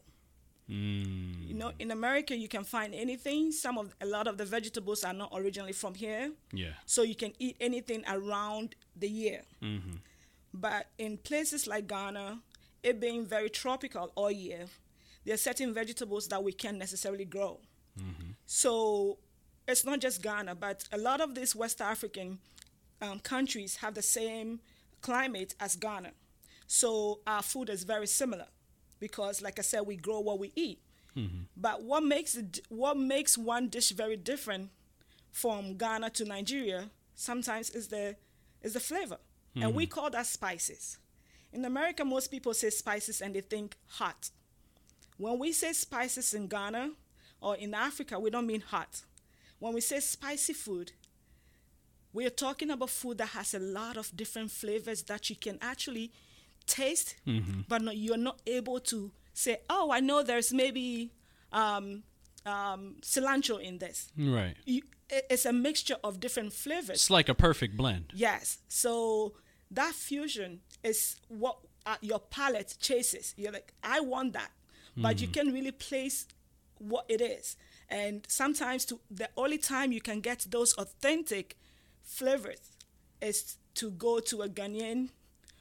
Mm. 0.70 1.48
You 1.48 1.54
know, 1.54 1.72
in 1.78 1.90
America, 1.90 2.36
you 2.36 2.48
can 2.48 2.64
find 2.64 2.94
anything. 2.94 3.52
Some 3.52 3.76
of 3.78 3.94
a 4.00 4.06
lot 4.06 4.26
of 4.26 4.38
the 4.38 4.44
vegetables 4.44 5.04
are 5.04 5.12
not 5.12 5.30
originally 5.34 5.72
from 5.72 5.94
here, 5.94 6.32
Yeah. 6.52 6.72
so 6.86 7.02
you 7.02 7.14
can 7.14 7.32
eat 7.38 7.56
anything 7.60 8.04
around 8.08 8.74
the 8.96 9.08
year. 9.08 9.42
Mm-hmm. 9.62 9.96
But 10.54 10.86
in 10.98 11.18
places 11.18 11.66
like 11.66 11.86
Ghana, 11.86 12.40
it 12.82 13.00
being 13.00 13.26
very 13.26 13.50
tropical 13.50 14.12
all 14.14 14.30
year, 14.30 14.66
there 15.24 15.34
are 15.34 15.38
certain 15.38 15.74
vegetables 15.74 16.28
that 16.28 16.42
we 16.42 16.52
can't 16.52 16.78
necessarily 16.78 17.24
grow. 17.24 17.60
Mm-hmm. 17.98 18.31
So 18.54 19.16
it's 19.66 19.82
not 19.82 20.00
just 20.00 20.20
Ghana, 20.22 20.56
but 20.56 20.84
a 20.92 20.98
lot 20.98 21.22
of 21.22 21.34
these 21.34 21.56
West 21.56 21.80
African 21.80 22.38
um, 23.00 23.18
countries 23.20 23.76
have 23.76 23.94
the 23.94 24.02
same 24.02 24.60
climate 25.00 25.54
as 25.58 25.74
Ghana. 25.74 26.10
So 26.66 27.20
our 27.26 27.42
food 27.42 27.70
is 27.70 27.84
very 27.84 28.06
similar 28.06 28.44
because, 29.00 29.40
like 29.40 29.58
I 29.58 29.62
said, 29.62 29.86
we 29.86 29.96
grow 29.96 30.20
what 30.20 30.38
we 30.38 30.52
eat. 30.54 30.80
But 31.56 31.82
what 31.82 32.02
makes 32.04 32.36
it, 32.36 32.60
what 32.68 32.98
makes 32.98 33.38
one 33.38 33.68
dish 33.70 33.90
very 33.92 34.18
different 34.18 34.68
from 35.30 35.78
Ghana 35.78 36.10
to 36.10 36.26
Nigeria 36.26 36.90
sometimes 37.14 37.70
is 37.70 37.88
the 37.88 38.16
is 38.60 38.74
the 38.74 38.80
flavor, 38.80 39.16
and 39.56 39.74
we 39.74 39.86
call 39.86 40.10
that 40.10 40.26
spices. 40.26 40.98
In 41.54 41.64
America, 41.64 42.04
most 42.04 42.30
people 42.30 42.52
say 42.52 42.68
spices 42.68 43.22
and 43.22 43.34
they 43.34 43.40
think 43.40 43.76
hot. 43.86 44.28
When 45.16 45.38
we 45.38 45.52
say 45.52 45.72
spices 45.72 46.34
in 46.34 46.48
Ghana 46.48 46.90
or 47.42 47.56
in 47.56 47.74
Africa, 47.74 48.18
we 48.18 48.30
don't 48.30 48.46
mean 48.46 48.60
hot. 48.62 49.02
When 49.58 49.74
we 49.74 49.80
say 49.80 50.00
spicy 50.00 50.52
food, 50.52 50.92
we 52.12 52.26
are 52.26 52.30
talking 52.30 52.70
about 52.70 52.90
food 52.90 53.18
that 53.18 53.28
has 53.28 53.54
a 53.54 53.58
lot 53.58 53.96
of 53.96 54.14
different 54.16 54.50
flavors 54.50 55.02
that 55.04 55.30
you 55.30 55.36
can 55.36 55.58
actually 55.60 56.12
taste, 56.66 57.16
but 57.68 57.82
not, 57.82 57.96
you're 57.96 58.16
not 58.18 58.40
able 58.46 58.80
to 58.80 59.10
say, 59.34 59.58
oh, 59.70 59.90
I 59.90 60.00
know 60.00 60.22
there's 60.22 60.52
maybe 60.52 61.10
um, 61.52 62.02
um, 62.44 62.96
cilantro 63.00 63.60
in 63.60 63.78
this. 63.78 64.10
Right. 64.16 64.54
You, 64.66 64.82
it- 65.10 65.26
it's 65.30 65.46
a 65.46 65.52
mixture 65.52 65.96
of 66.04 66.20
different 66.20 66.52
flavors. 66.52 66.96
It's 66.96 67.10
like 67.10 67.28
a 67.28 67.34
perfect 67.34 67.76
blend. 67.76 68.12
Yes. 68.14 68.58
So 68.68 69.34
that 69.70 69.94
fusion 69.94 70.60
is 70.82 71.16
what 71.28 71.56
uh, 71.86 71.96
your 72.02 72.18
palate 72.20 72.76
chases. 72.80 73.34
You're 73.36 73.52
like, 73.52 73.72
I 73.82 74.00
want 74.00 74.34
that, 74.34 74.50
but 74.96 75.20
you 75.20 75.28
can 75.28 75.52
really 75.52 75.72
place 75.72 76.26
what 76.82 77.04
it 77.08 77.20
is. 77.20 77.56
And 77.88 78.24
sometimes, 78.28 78.84
to 78.86 79.00
the 79.10 79.28
only 79.36 79.58
time 79.58 79.92
you 79.92 80.00
can 80.00 80.20
get 80.20 80.46
those 80.50 80.72
authentic 80.74 81.56
flavors 82.02 82.70
is 83.20 83.56
to 83.74 83.90
go 83.90 84.20
to 84.20 84.42
a 84.42 84.48
Ghanaian 84.48 85.10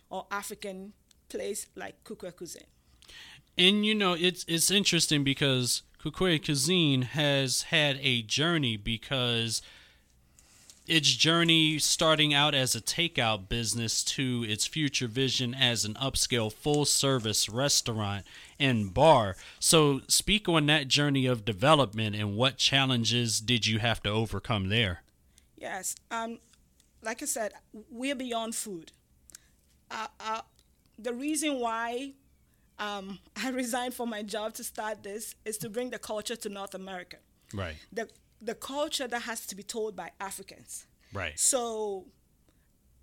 or 0.09 0.27
African 0.31 0.93
place 1.29 1.67
like 1.75 2.03
Kukue 2.03 2.33
Kuisine. 2.33 2.65
And 3.57 3.85
you 3.85 3.95
know, 3.95 4.13
it's 4.13 4.45
it's 4.47 4.71
interesting 4.71 5.23
because 5.23 5.83
Kukue 6.03 6.41
Kuisine 6.41 7.03
has 7.03 7.63
had 7.63 7.99
a 8.01 8.21
journey 8.23 8.77
because 8.77 9.61
its 10.91 11.13
journey 11.13 11.79
starting 11.79 12.33
out 12.33 12.53
as 12.53 12.75
a 12.75 12.81
takeout 12.81 13.47
business 13.47 14.03
to 14.03 14.45
its 14.45 14.67
future 14.67 15.07
vision 15.07 15.55
as 15.55 15.85
an 15.85 15.93
upscale 15.93 16.51
full 16.51 16.83
service 16.83 17.47
restaurant 17.47 18.25
and 18.59 18.93
bar. 18.93 19.37
So 19.57 20.01
speak 20.09 20.49
on 20.49 20.65
that 20.65 20.89
journey 20.89 21.27
of 21.27 21.45
development 21.45 22.17
and 22.17 22.35
what 22.35 22.57
challenges 22.57 23.39
did 23.39 23.65
you 23.65 23.79
have 23.79 24.03
to 24.03 24.09
overcome 24.09 24.67
there? 24.67 25.03
Yes. 25.55 25.95
Um, 26.11 26.39
like 27.01 27.21
I 27.21 27.25
said, 27.25 27.53
we're 27.89 28.13
beyond 28.13 28.53
food. 28.53 28.91
Uh, 29.89 30.07
uh, 30.19 30.41
the 30.99 31.13
reason 31.13 31.61
why 31.61 32.15
um, 32.79 33.19
I 33.41 33.51
resigned 33.51 33.93
from 33.93 34.09
my 34.09 34.23
job 34.23 34.55
to 34.55 34.63
start 34.65 35.03
this 35.03 35.35
is 35.45 35.57
to 35.59 35.69
bring 35.69 35.91
the 35.91 35.99
culture 35.99 36.35
to 36.35 36.49
North 36.49 36.75
America. 36.75 37.15
Right. 37.53 37.75
The 37.93 38.09
the 38.41 38.55
culture 38.55 39.07
that 39.07 39.23
has 39.23 39.45
to 39.47 39.55
be 39.55 39.63
told 39.63 39.95
by 39.95 40.11
Africans. 40.19 40.87
Right. 41.13 41.39
So 41.39 42.05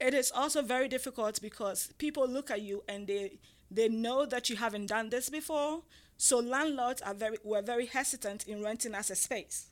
it 0.00 0.14
is 0.14 0.30
also 0.30 0.62
very 0.62 0.88
difficult 0.88 1.40
because 1.40 1.92
people 1.98 2.28
look 2.28 2.50
at 2.50 2.62
you 2.62 2.82
and 2.88 3.06
they 3.06 3.38
they 3.70 3.88
know 3.88 4.24
that 4.26 4.48
you 4.48 4.56
haven't 4.56 4.86
done 4.86 5.10
this 5.10 5.28
before. 5.28 5.82
So 6.16 6.38
landlords 6.38 7.02
are 7.02 7.14
very 7.14 7.38
were 7.44 7.62
very 7.62 7.86
hesitant 7.86 8.46
in 8.46 8.62
renting 8.62 8.94
us 8.94 9.10
a 9.10 9.14
space. 9.14 9.68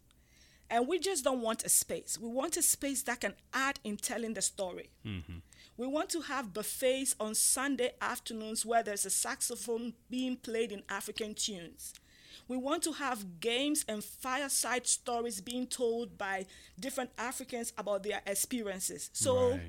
And 0.69 0.89
we 0.89 0.99
just 0.99 1.23
don't 1.23 1.43
want 1.43 1.65
a 1.65 1.69
space. 1.69 2.19
We 2.21 2.29
want 2.29 2.57
a 2.57 2.63
space 2.63 3.03
that 3.03 3.21
can 3.21 3.35
add 3.55 3.79
in 3.85 3.97
telling 3.97 4.35
the 4.35 4.43
story. 4.43 4.91
Mm-hmm. 5.07 5.39
We 5.77 5.87
want 5.87 6.09
to 6.11 6.23
have 6.23 6.55
buffets 6.55 7.15
on 7.21 7.35
Sunday 7.35 7.93
afternoons 8.01 8.67
where 8.67 8.83
there's 8.83 9.07
a 9.07 9.11
saxophone 9.11 9.93
being 10.11 10.37
played 10.37 10.73
in 10.73 10.83
African 10.89 11.35
tunes. 11.35 11.93
We 12.49 12.57
want 12.57 12.83
to 12.85 12.93
have 12.93 13.41
games 13.41 13.85
and 13.89 14.03
fireside 14.05 14.87
stories 14.87 15.41
being 15.41 15.67
told 15.67 16.17
by 16.17 16.47
different 16.79 17.11
Africans 17.19 17.73
about 17.77 18.03
their 18.03 18.21
experiences. 18.27 19.11
So 19.13 19.51
Right. 19.51 19.61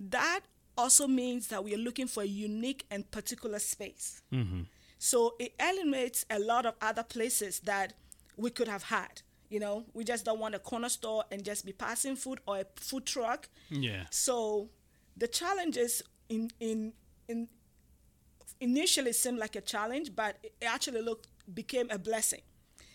that 0.00 0.40
also 0.76 1.06
means 1.06 1.48
that 1.48 1.62
we 1.64 1.74
are 1.74 1.78
looking 1.78 2.06
for 2.08 2.22
a 2.22 2.26
unique 2.26 2.84
and 2.90 3.10
particular 3.10 3.58
space. 3.58 4.22
Mm-hmm. 4.32 4.62
So 4.98 5.36
it 5.38 5.54
eliminates 5.60 6.24
a 6.30 6.38
lot 6.38 6.66
of 6.66 6.74
other 6.80 7.02
places 7.02 7.60
that 7.60 7.92
we 8.36 8.50
could 8.50 8.68
have 8.68 8.84
had. 8.84 9.22
You 9.48 9.60
know, 9.60 9.84
we 9.94 10.02
just 10.04 10.24
don't 10.24 10.40
want 10.40 10.54
a 10.54 10.58
corner 10.58 10.88
store 10.88 11.24
and 11.30 11.44
just 11.44 11.64
be 11.64 11.72
passing 11.72 12.16
food 12.16 12.40
or 12.46 12.58
a 12.58 12.64
food 12.76 13.06
truck. 13.06 13.48
Yeah. 13.70 14.04
So 14.10 14.70
the 15.16 15.28
challenges 15.28 16.02
in 16.28 16.50
in 16.58 16.92
in 17.28 17.48
initially 18.60 19.12
seemed 19.12 19.38
like 19.38 19.54
a 19.56 19.60
challenge, 19.60 20.14
but 20.16 20.36
it 20.42 20.54
actually 20.64 21.02
looked 21.02 21.28
became 21.52 21.88
a 21.90 21.98
blessing 21.98 22.42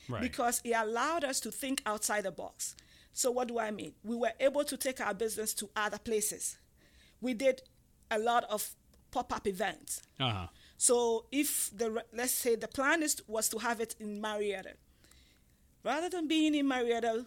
Right. 0.10 0.22
because 0.22 0.62
it 0.64 0.72
allowed 0.76 1.24
us 1.24 1.40
to 1.42 1.52
think 1.52 1.82
outside 1.86 2.24
the 2.24 2.32
box. 2.32 2.76
So 3.14 3.32
what 3.32 3.48
do 3.48 3.60
I 3.60 3.72
mean? 3.72 3.94
We 4.04 4.16
were 4.16 4.34
able 4.40 4.64
to 4.66 4.78
take 4.78 5.00
our 5.00 5.14
business 5.14 5.54
to 5.56 5.70
other 5.76 5.98
places. 6.00 6.58
We 7.22 7.34
did 7.34 7.62
a 8.10 8.18
lot 8.20 8.44
of 8.46 8.76
pop-up 9.12 9.48
events. 9.48 10.02
uh 10.20 10.30
huh. 10.32 10.48
So 10.78 11.26
if 11.32 11.70
the 11.78 12.04
let's 12.14 12.34
say 12.34 12.56
the 12.56 12.68
plan 12.68 13.04
is 13.04 13.22
was 13.28 13.48
to 13.50 13.60
have 13.60 13.80
it 13.82 13.96
in 14.00 14.20
Marietta, 14.20 14.74
rather 15.84 16.10
than 16.10 16.28
being 16.28 16.56
in 16.56 16.68
Marietta, 16.68 17.26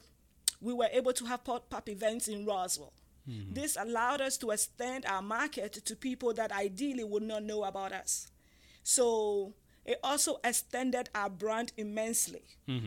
we 0.60 0.72
were 0.72 0.88
able 0.92 1.12
to 1.12 1.24
have 1.26 1.44
pop-up 1.44 1.88
events 1.88 2.28
in 2.28 2.44
Roswell. 2.46 2.92
This 3.26 3.76
allowed 3.80 4.20
us 4.20 4.36
to 4.38 4.50
extend 4.50 5.06
our 5.06 5.22
market 5.22 5.72
to 5.86 5.96
people 5.96 6.34
that 6.34 6.52
ideally 6.52 7.04
would 7.04 7.22
not 7.22 7.42
know 7.42 7.64
about 7.64 7.92
us. 7.92 8.28
So 8.82 9.54
it 9.84 9.98
also 10.02 10.38
extended 10.42 11.10
our 11.14 11.28
brand 11.30 11.72
immensely. 11.76 12.42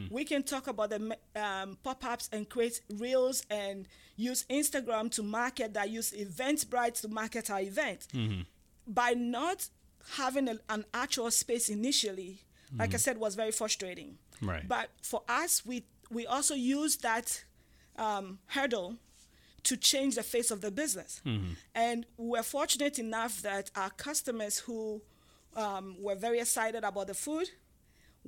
We 0.10 0.26
can 0.26 0.44
talk 0.44 0.68
about 0.68 0.90
the 0.90 1.18
um, 1.36 1.78
pop-ups 1.84 2.30
and 2.32 2.50
create 2.50 2.82
reels 2.96 3.44
and 3.50 3.88
use 4.16 4.46
Instagram 4.50 5.12
to 5.12 5.24
market 5.24 5.74
that, 5.76 5.90
use 5.90 6.12
Eventbrite 6.12 7.02
to 7.02 7.08
market 7.08 7.50
our 7.50 7.62
event. 7.62 8.08
By 8.88 9.12
not 9.12 9.70
having 10.14 10.48
a, 10.48 10.58
an 10.70 10.86
actual 10.94 11.30
space 11.32 11.70
initially, 11.70 12.42
like 12.78 12.94
I 12.94 12.98
said, 12.98 13.18
was 13.18 13.36
very 13.36 13.52
frustrating. 13.52 14.18
Right. 14.42 14.68
But 14.68 14.90
for 15.02 15.22
us, 15.28 15.66
we 15.66 15.86
we 16.10 16.26
also 16.26 16.56
used 16.56 17.02
that 17.04 17.44
um, 17.98 18.40
hurdle 18.48 18.96
to 19.64 19.76
change 19.76 20.16
the 20.16 20.24
face 20.24 20.50
of 20.52 20.62
the 20.62 20.72
business. 20.72 21.22
And 21.76 22.06
we're 22.18 22.44
fortunate 22.44 23.00
enough 23.00 23.42
that 23.42 23.70
our 23.76 23.90
customers 23.90 24.60
who 24.60 25.02
um, 25.56 25.96
were 26.00 26.16
very 26.16 26.40
excited 26.40 26.84
about 26.84 27.08
the 27.08 27.14
food 27.14 27.50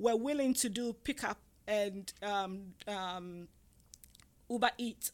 we 0.00 0.10
were 0.10 0.16
willing 0.16 0.54
to 0.54 0.68
do 0.68 0.92
pickup 1.04 1.38
and 1.68 2.12
um, 2.22 2.72
um, 2.88 3.48
Uber 4.48 4.70
Eat. 4.78 5.10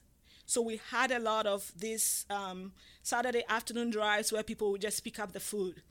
So 0.46 0.62
we 0.62 0.80
had 0.90 1.10
a 1.10 1.18
lot 1.18 1.46
of 1.46 1.72
these 1.76 2.25
um, 2.30 2.72
Saturday 3.02 3.42
afternoon 3.48 3.90
drives 3.90 4.32
where 4.32 4.44
people 4.44 4.70
would 4.70 4.80
just 4.80 5.02
pick 5.02 5.18
up 5.18 5.32
the 5.32 5.40
food, 5.40 5.82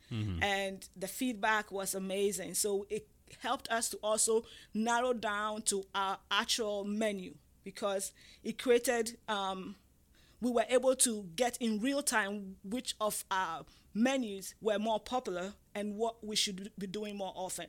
and 0.41 0.87
the 0.95 1.07
feedback 1.07 1.71
was 1.71 1.93
amazing. 1.93 2.53
So 2.53 2.85
it 2.89 3.05
helped 3.39 3.69
us 3.69 3.89
to 3.89 3.97
also 4.01 4.43
narrow 4.73 5.11
down 5.11 5.63
to 5.63 5.83
our 5.93 6.19
actual 6.31 6.85
menu 6.85 7.33
because 7.65 8.13
it 8.43 8.57
created. 8.57 9.17
Um, 9.27 9.75
we 10.41 10.51
were 10.51 10.65
able 10.69 10.95
to 10.97 11.25
get 11.35 11.57
in 11.59 11.81
real 11.81 12.03
time 12.03 12.57
which 12.63 12.95
of 13.01 13.25
our 13.31 13.65
menus 13.95 14.53
were 14.61 14.77
more 14.77 14.99
popular 14.99 15.53
and 15.73 15.95
what 15.95 16.23
we 16.23 16.35
should 16.35 16.71
be 16.77 16.85
doing 16.85 17.17
more 17.17 17.33
often. 17.35 17.67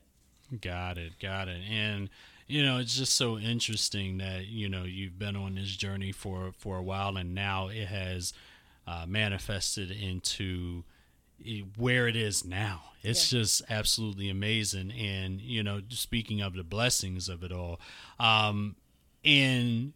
Got 0.60 0.98
it, 0.98 1.18
got 1.20 1.48
it. 1.48 1.62
And 1.70 2.10
you 2.46 2.64
know, 2.64 2.78
it's 2.78 2.96
just 2.96 3.14
so 3.14 3.38
interesting 3.38 4.18
that 4.18 4.46
you 4.46 4.68
know 4.68 4.84
you've 4.84 5.18
been 5.18 5.36
on 5.36 5.54
this 5.54 5.74
journey 5.74 6.12
for 6.12 6.52
for 6.58 6.76
a 6.76 6.82
while, 6.82 7.16
and 7.16 7.34
now 7.34 7.68
it 7.68 7.86
has 7.86 8.32
uh, 8.86 9.04
manifested 9.08 9.90
into 9.90 10.84
where 11.76 12.08
it 12.08 12.16
is 12.16 12.44
now. 12.44 12.82
It's 13.02 13.30
just 13.30 13.62
absolutely 13.68 14.28
amazing. 14.28 14.92
And 14.92 15.40
you 15.40 15.62
know, 15.62 15.80
speaking 15.88 16.40
of 16.40 16.54
the 16.54 16.64
blessings 16.64 17.28
of 17.28 17.42
it 17.42 17.52
all, 17.52 17.80
um, 18.20 18.76
and 19.24 19.92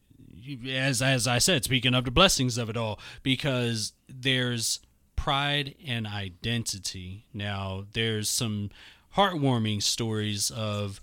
as 0.69 1.03
as 1.03 1.29
I 1.29 1.39
said, 1.39 1.65
speaking 1.65 1.95
of 1.95 2.05
the 2.05 2.11
blessings 2.11 2.59
of 2.59 2.69
it 2.69 2.77
all, 2.77 2.99
because 3.23 3.93
there's 4.09 4.81
pride 5.21 5.75
and 5.87 6.07
identity. 6.07 7.27
Now, 7.35 7.85
there's 7.93 8.31
some 8.31 8.71
heartwarming 9.17 9.83
stories 9.83 10.51
of 10.51 11.03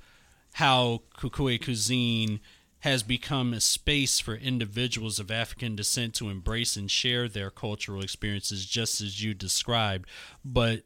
how 0.54 1.04
Kukue 1.20 1.60
Kuisine 1.60 2.40
has 2.80 3.04
become 3.04 3.54
a 3.54 3.62
space 3.62 4.20
for 4.20 4.34
individuals 4.34 5.20
of 5.20 5.30
African 5.30 5.76
descent 5.76 6.16
to 6.16 6.30
embrace 6.30 6.76
and 6.76 6.90
share 6.90 7.28
their 7.28 7.52
cultural 7.52 8.02
experiences, 8.02 8.66
just 8.66 9.02
as 9.02 9.24
you 9.24 9.36
described. 9.36 10.10
But 10.44 10.82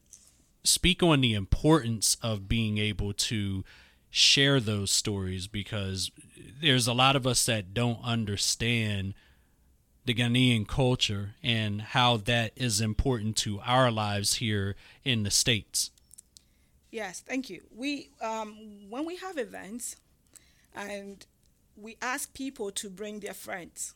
speak 0.66 1.02
on 1.02 1.22
the 1.22 1.34
importance 1.34 2.18
of 2.22 2.50
being 2.50 2.80
able 2.80 3.14
to 3.14 3.64
share 4.10 4.60
those 4.60 4.92
stories 4.92 5.48
because 5.48 6.12
there's 6.62 6.86
a 6.86 6.94
lot 6.94 7.16
of 7.16 7.26
us 7.26 7.46
that 7.46 7.74
don't 7.74 8.04
understand 8.04 9.14
the 10.06 10.14
Ghanaian 10.14 10.68
culture 10.68 11.36
and 11.44 11.82
how 11.82 12.18
that 12.18 12.52
is 12.56 12.82
important 12.82 13.36
to 13.38 13.60
our 13.62 13.92
lives 13.92 14.36
here 14.36 14.76
in 15.04 15.24
the 15.24 15.32
states. 15.32 15.92
Yes, 16.92 17.22
thank 17.26 17.50
you. 17.50 17.62
We 17.74 18.10
um, 18.22 18.56
when 18.90 19.06
we 19.06 19.16
have 19.18 19.38
events, 19.38 19.96
and 20.76 21.26
we 21.76 21.98
ask 22.02 22.34
people 22.34 22.72
to 22.72 22.90
bring 22.90 23.20
their 23.22 23.34
friends, 23.34 23.94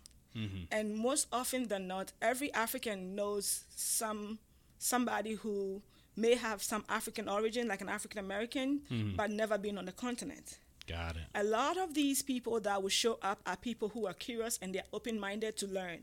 and 0.71 0.95
most 0.95 1.27
often 1.31 1.67
than 1.67 1.87
not, 1.87 2.13
every 2.21 2.53
African 2.53 3.15
knows 3.15 3.65
some 3.75 4.39
somebody 4.77 5.33
who 5.33 5.81
may 6.15 6.35
have 6.35 6.61
some 6.63 6.85
African 6.87 7.27
origin, 7.27 7.67
like 7.67 7.81
an 7.81 7.89
African 7.89 8.19
American, 8.19 8.81
but 9.17 9.29
never 9.31 9.57
been 9.57 9.77
on 9.77 9.85
the 9.85 9.91
continent. 9.91 10.59
Got 10.87 11.15
it. 11.15 11.23
A 11.33 11.43
lot 11.43 11.77
of 11.77 11.93
these 11.93 12.21
people 12.21 12.59
that 12.59 12.81
will 12.81 12.89
show 12.89 13.17
up 13.21 13.41
are 13.45 13.57
people 13.57 13.89
who 13.89 14.05
are 14.05 14.13
curious 14.13 14.59
and 14.61 14.73
they're 14.73 14.83
open 14.93 15.19
minded 15.19 15.57
to 15.57 15.67
learn. 15.67 16.01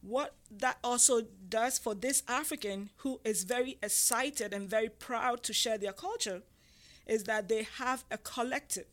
What 0.00 0.34
that 0.50 0.78
also 0.82 1.22
does 1.48 1.78
for 1.78 1.94
this 1.94 2.22
African 2.26 2.90
who 2.98 3.20
is 3.24 3.44
very 3.44 3.78
excited 3.82 4.52
and 4.52 4.68
very 4.68 4.88
proud 4.88 5.42
to 5.44 5.52
share 5.52 5.78
their 5.78 5.92
culture 5.92 6.42
is 7.06 7.24
that 7.24 7.48
they 7.48 7.66
have 7.78 8.04
a 8.10 8.18
collective. 8.18 8.86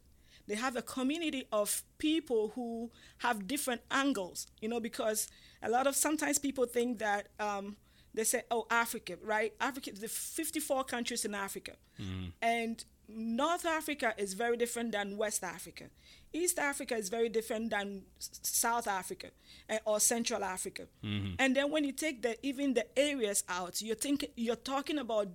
They 0.47 0.55
have 0.55 0.75
a 0.75 0.81
community 0.81 1.47
of 1.51 1.83
people 1.97 2.51
who 2.55 2.91
have 3.19 3.47
different 3.47 3.81
angles, 3.91 4.47
you 4.61 4.67
know, 4.67 4.79
because 4.79 5.27
a 5.61 5.69
lot 5.69 5.87
of 5.87 5.95
sometimes 5.95 6.39
people 6.39 6.65
think 6.65 6.99
that 6.99 7.27
um, 7.39 7.77
they 8.13 8.23
say, 8.23 8.43
oh, 8.49 8.65
Africa, 8.69 9.17
right? 9.23 9.53
Africa, 9.59 9.91
the 9.91 10.07
54 10.07 10.83
countries 10.85 11.25
in 11.25 11.35
Africa. 11.35 11.73
Mm-hmm. 12.01 12.29
And 12.41 12.83
North 13.07 13.65
Africa 13.65 14.13
is 14.17 14.33
very 14.33 14.57
different 14.57 14.91
than 14.91 15.17
West 15.17 15.43
Africa. 15.43 15.85
East 16.31 16.59
Africa 16.59 16.95
is 16.95 17.09
very 17.09 17.29
different 17.29 17.71
than 17.71 18.03
South 18.19 18.87
Africa 18.87 19.27
eh, 19.67 19.79
or 19.85 19.99
Central 19.99 20.43
Africa. 20.43 20.83
Mm-hmm. 21.03 21.35
And 21.39 21.55
then 21.55 21.71
when 21.71 21.83
you 21.83 21.91
take 21.91 22.21
the 22.21 22.37
even 22.45 22.75
the 22.75 22.85
areas 22.97 23.43
out, 23.49 23.81
you're 23.81 23.95
thinking 23.95 24.29
you're 24.35 24.55
talking 24.55 24.99
about 24.99 25.27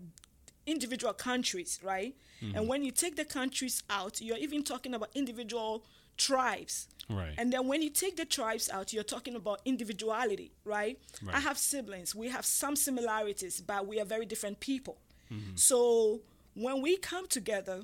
individual 0.67 1.13
countries, 1.13 1.81
right? 1.83 2.15
Mm-hmm. 2.43 2.57
And 2.57 2.69
when 2.69 2.85
you 2.85 2.93
take 2.93 3.17
the 3.17 3.25
countries 3.25 3.83
out, 3.91 4.21
you're 4.21 4.37
even 4.39 4.63
talking 4.63 4.95
about 4.95 5.11
individual 5.15 5.85
tribes. 6.17 6.89
Right. 7.09 7.35
And 7.37 7.53
then 7.53 7.69
when 7.69 7.83
you 7.83 7.91
take 7.91 8.17
the 8.17 8.25
tribes 8.25 8.71
out, 8.71 8.93
you're 8.93 9.05
talking 9.05 9.35
about 9.35 9.61
individuality, 9.65 10.53
right? 10.65 10.99
Right. 11.23 11.37
I 11.37 11.41
have 11.41 11.59
siblings. 11.59 12.15
We 12.15 12.29
have 12.29 12.47
some 12.47 12.77
similarities, 12.77 13.61
but 13.61 13.87
we 13.87 14.01
are 14.01 14.07
very 14.07 14.27
different 14.27 14.61
people. 14.61 14.99
Mm-hmm. 15.31 15.57
So 15.57 16.21
when 16.55 16.81
we 16.81 16.97
come 16.97 17.27
together, 17.27 17.83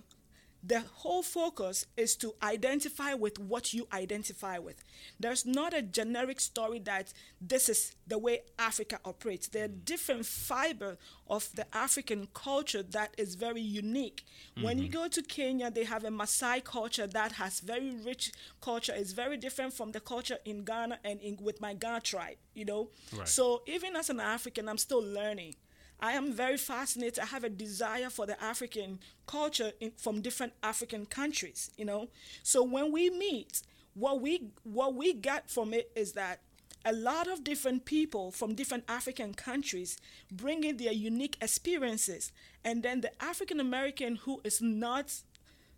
the 0.63 0.81
whole 0.81 1.23
focus 1.23 1.87
is 1.97 2.17
to 2.17 2.35
identify 2.43 3.15
with 3.15 3.39
what 3.39 3.73
you 3.73 3.89
identify 3.93 4.59
with. 4.59 4.85
There's 5.19 5.47
not 5.47 5.73
a 5.73 5.81
generic 5.81 6.39
story 6.41 6.79
that 6.81 7.13
this 7.41 7.69
is 7.69 7.95
the 8.07 8.19
way 8.19 8.41
Africa 8.59 8.99
operates. 9.05 9.49
There 9.49 9.65
are 9.65 9.69
mm. 9.69 9.85
different 9.85 10.27
fiber 10.27 10.99
of 11.29 11.49
the 11.55 11.67
African 11.75 12.29
culture 12.35 12.83
that 12.83 13.15
is 13.17 13.37
very 13.37 13.63
unique. 13.63 14.25
When 14.61 14.79
you 14.79 14.89
mm-hmm. 14.89 15.01
go 15.03 15.09
to 15.09 15.23
Kenya, 15.23 15.71
they 15.71 15.85
have 15.85 16.05
a 16.05 16.11
Maasai 16.11 16.63
culture 16.63 17.07
that 17.07 17.33
has 17.33 17.61
very 17.61 17.93
rich 18.05 18.33
culture. 18.61 18.93
It's 18.95 19.13
very 19.13 19.39
different 19.39 19.73
from 19.73 19.93
the 19.93 20.01
culture 20.01 20.39
in 20.45 20.65
Ghana 20.65 20.99
and 21.05 21.21
in, 21.21 21.39
with 21.41 21.61
my 21.61 21.73
Ga 21.73 22.01
tribe, 22.01 22.37
you 22.53 22.65
know? 22.67 22.91
Right. 23.17 23.29
So 23.29 23.63
even 23.67 23.97
as 23.97 24.11
an 24.11 24.21
African, 24.21 24.69
I'm 24.69 24.79
still 24.79 25.03
learning. 25.03 25.55
I 26.01 26.13
am 26.13 26.33
very 26.33 26.57
fascinated. 26.57 27.19
I 27.19 27.27
have 27.27 27.45
a 27.45 27.51
desire 27.51 28.11
for 28.11 28.27
the 28.27 28.43
African 28.43 28.99
culture 29.27 29.73
in, 29.81 29.93
from 29.97 30.21
different 30.23 30.55
African 30.63 31.07
countries, 31.07 31.71
you 31.77 31.85
know. 31.85 32.09
So 32.43 32.63
when 32.63 32.91
we 32.91 33.11
meet, 33.11 33.63
what 33.95 34.21
we 34.21 34.51
what 34.65 34.95
we 34.95 35.13
get 35.13 35.51
from 35.51 35.75
it 35.75 35.91
is 35.95 36.13
that 36.13 36.41
a 36.85 36.93
lot 36.93 37.29
of 37.29 37.45
different 37.45 37.85
people 37.85 38.31
from 38.31 38.55
different 38.55 38.85
African 38.89 39.35
countries 39.35 39.99
bringing 40.33 40.79
their 40.79 40.93
unique 40.93 41.37
experiences, 41.43 42.33
and 42.65 42.83
then 42.83 43.03
the 43.03 43.11
African 43.23 43.61
American 43.61 44.17
who 44.17 44.41
is 44.45 44.63
not 44.63 45.15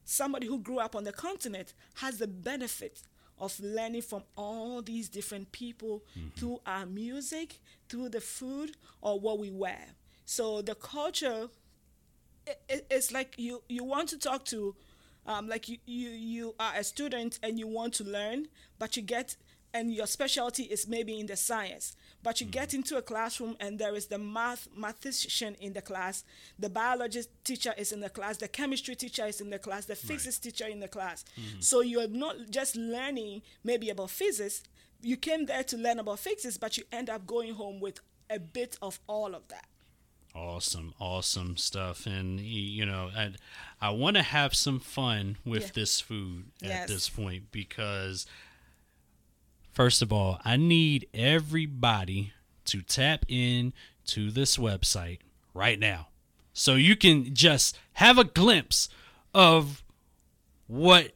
somebody 0.04 0.46
who 0.46 0.58
grew 0.58 0.78
up 0.78 0.94
on 0.94 1.04
the 1.04 1.12
continent 1.12 1.74
has 1.94 2.18
the 2.18 2.28
benefit 2.28 3.02
of 3.38 3.58
learning 3.60 4.02
from 4.02 4.22
all 4.36 4.82
these 4.82 5.08
different 5.08 5.50
people 5.50 6.04
mm-hmm. 6.16 6.28
through 6.36 6.60
our 6.64 6.86
music, 6.86 7.58
through 7.88 8.08
the 8.08 8.20
food, 8.20 8.76
or 9.00 9.18
what 9.18 9.38
we 9.38 9.50
wear. 9.50 9.84
So 10.24 10.62
the 10.62 10.74
culture, 10.74 11.48
i 12.48 12.52
i- 12.70 12.82
it's 12.90 13.12
like 13.12 13.34
you 13.38 13.62
you 13.68 13.84
want 13.84 14.08
to 14.10 14.18
talk 14.18 14.44
to 14.46 14.74
um, 15.26 15.48
like 15.48 15.68
you, 15.68 15.78
you 15.86 16.10
you 16.10 16.54
are 16.58 16.74
a 16.76 16.82
student 16.84 17.38
and 17.42 17.58
you 17.58 17.66
want 17.68 17.94
to 17.94 18.04
learn, 18.04 18.46
but 18.78 18.96
you 18.96 19.02
get 19.02 19.36
and 19.74 19.94
your 19.94 20.06
specialty 20.06 20.64
is 20.64 20.86
maybe 20.86 21.18
in 21.18 21.24
the 21.26 21.36
science 21.36 21.96
but 22.22 22.42
you 22.42 22.46
get 22.46 22.74
into 22.74 22.98
a 22.98 23.00
classroom 23.02 23.56
and 23.58 23.78
there 23.78 23.94
is 23.94 24.06
the 24.08 24.18
math 24.18 24.68
mathematician 24.76 25.54
in 25.60 25.72
the 25.72 25.80
class 25.80 26.24
the 26.58 26.68
biology 26.68 27.22
teacher 27.42 27.72
is 27.78 27.90
in 27.90 28.00
the 28.00 28.10
class 28.10 28.36
the 28.36 28.48
chemistry 28.48 28.94
teacher 28.94 29.24
is 29.26 29.40
in 29.40 29.48
the 29.48 29.58
class 29.58 29.86
the 29.86 29.94
physics 29.96 30.38
teacher 30.38 30.66
in 30.66 30.78
the 30.80 30.88
class. 30.88 31.24
So 31.60 31.80
you're 31.80 32.06
not 32.06 32.36
just 32.50 32.76
learning 32.76 33.40
maybe 33.64 33.88
about 33.88 34.10
physics 34.10 34.62
you 35.00 35.16
came 35.16 35.46
there 35.46 35.64
to 35.64 35.76
learn 35.78 35.98
about 35.98 36.18
physics 36.18 36.58
but 36.58 36.76
you 36.76 36.84
end 36.92 37.08
up 37.08 37.26
going 37.26 37.54
home 37.54 37.80
with 37.80 37.98
a 38.28 38.38
bit 38.38 38.76
of 38.82 39.00
all 39.06 39.34
of 39.34 39.48
that 39.48 39.64
Awesome, 40.34 40.94
awesome 40.98 41.56
stuff. 41.56 42.06
And 42.06 42.40
you 42.40 42.86
know, 42.86 43.10
I 43.16 43.32
I 43.80 43.90
want 43.90 44.16
to 44.16 44.22
have 44.22 44.54
some 44.54 44.80
fun 44.80 45.36
with 45.44 45.62
Yeah. 45.64 45.70
this 45.74 46.00
food 46.00 46.46
at 46.62 46.68
Yes. 46.68 46.88
this 46.88 47.08
point 47.10 47.50
because 47.52 48.26
first 49.72 50.02
of 50.02 50.12
all, 50.12 50.40
I 50.44 50.56
need 50.56 51.06
everybody 51.12 52.32
to 52.66 52.80
tap 52.82 53.24
in 53.28 53.72
to 54.06 54.30
this 54.30 54.56
website 54.56 55.18
right 55.54 55.78
now. 55.78 56.08
So 56.52 56.74
you 56.76 56.96
can 56.96 57.34
just 57.34 57.78
have 57.94 58.18
a 58.18 58.24
glimpse 58.24 58.88
of 59.34 59.82
what 60.66 61.12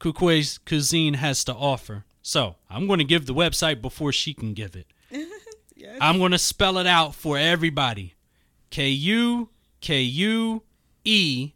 Kukue's 0.00 0.58
Kuisine 0.66 1.16
has 1.16 1.44
to 1.44 1.54
offer. 1.54 2.04
So, 2.22 2.56
I'm 2.68 2.86
going 2.88 2.98
to 2.98 3.04
give 3.04 3.26
the 3.26 3.34
website 3.34 3.80
before 3.80 4.12
she 4.12 4.34
can 4.34 4.52
give 4.52 4.74
it. 4.74 4.86
yes 5.76 5.98
I'm 6.00 6.18
going 6.18 6.32
to 6.32 6.38
spell 6.38 6.76
it 6.78 6.86
out 6.86 7.14
for 7.14 7.38
everybody. 7.38 8.14
K 8.76 8.90
U 8.90 9.48
K 9.80 10.02
U 10.02 10.62
E 11.02 11.52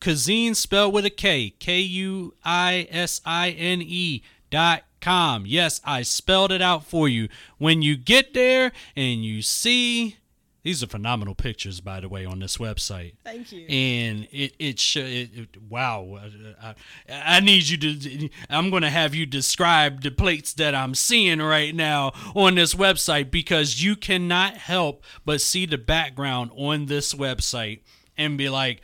Cuisine 0.00 0.54
spelled 0.54 0.94
with 0.94 1.04
a 1.04 1.10
K. 1.10 1.50
K 1.58 1.78
U 1.78 2.32
I 2.42 2.88
S 2.90 3.20
I 3.26 3.50
N 3.50 3.82
E 3.82 4.22
dot 4.48 4.84
com. 5.02 5.44
Yes, 5.44 5.82
I 5.84 6.00
spelled 6.00 6.52
it 6.52 6.62
out 6.62 6.86
for 6.86 7.06
you. 7.06 7.28
When 7.58 7.82
you 7.82 7.98
get 7.98 8.32
there 8.32 8.72
and 8.96 9.22
you 9.22 9.42
see 9.42 10.16
these 10.62 10.82
are 10.82 10.86
phenomenal 10.86 11.34
pictures, 11.34 11.80
by 11.80 12.00
the 12.00 12.08
way, 12.08 12.24
on 12.26 12.38
this 12.40 12.58
website. 12.58 13.14
Thank 13.24 13.50
you. 13.50 13.66
And 13.66 14.28
it 14.30 14.54
it, 14.58 14.78
sh- 14.78 14.96
it, 14.96 15.30
it 15.34 15.62
wow 15.68 16.18
I, 16.62 16.68
I, 16.68 17.36
I 17.36 17.40
need 17.40 17.68
you 17.68 17.76
to 17.78 18.28
i'm 18.50 18.70
going 18.70 18.82
to 18.82 18.90
have 18.90 19.14
you 19.14 19.26
describe 19.26 20.02
the 20.02 20.10
plates 20.10 20.52
that 20.54 20.74
i'm 20.74 20.94
seeing 20.94 21.40
right 21.40 21.74
now 21.74 22.12
on 22.34 22.54
this 22.54 22.74
website 22.74 23.30
because 23.30 23.82
you 23.82 23.96
cannot 23.96 24.56
help 24.56 25.02
but 25.24 25.40
see 25.40 25.66
the 25.66 25.78
background 25.78 26.50
on 26.56 26.86
this 26.86 27.14
website 27.14 27.80
and 28.16 28.36
be 28.36 28.48
like 28.48 28.82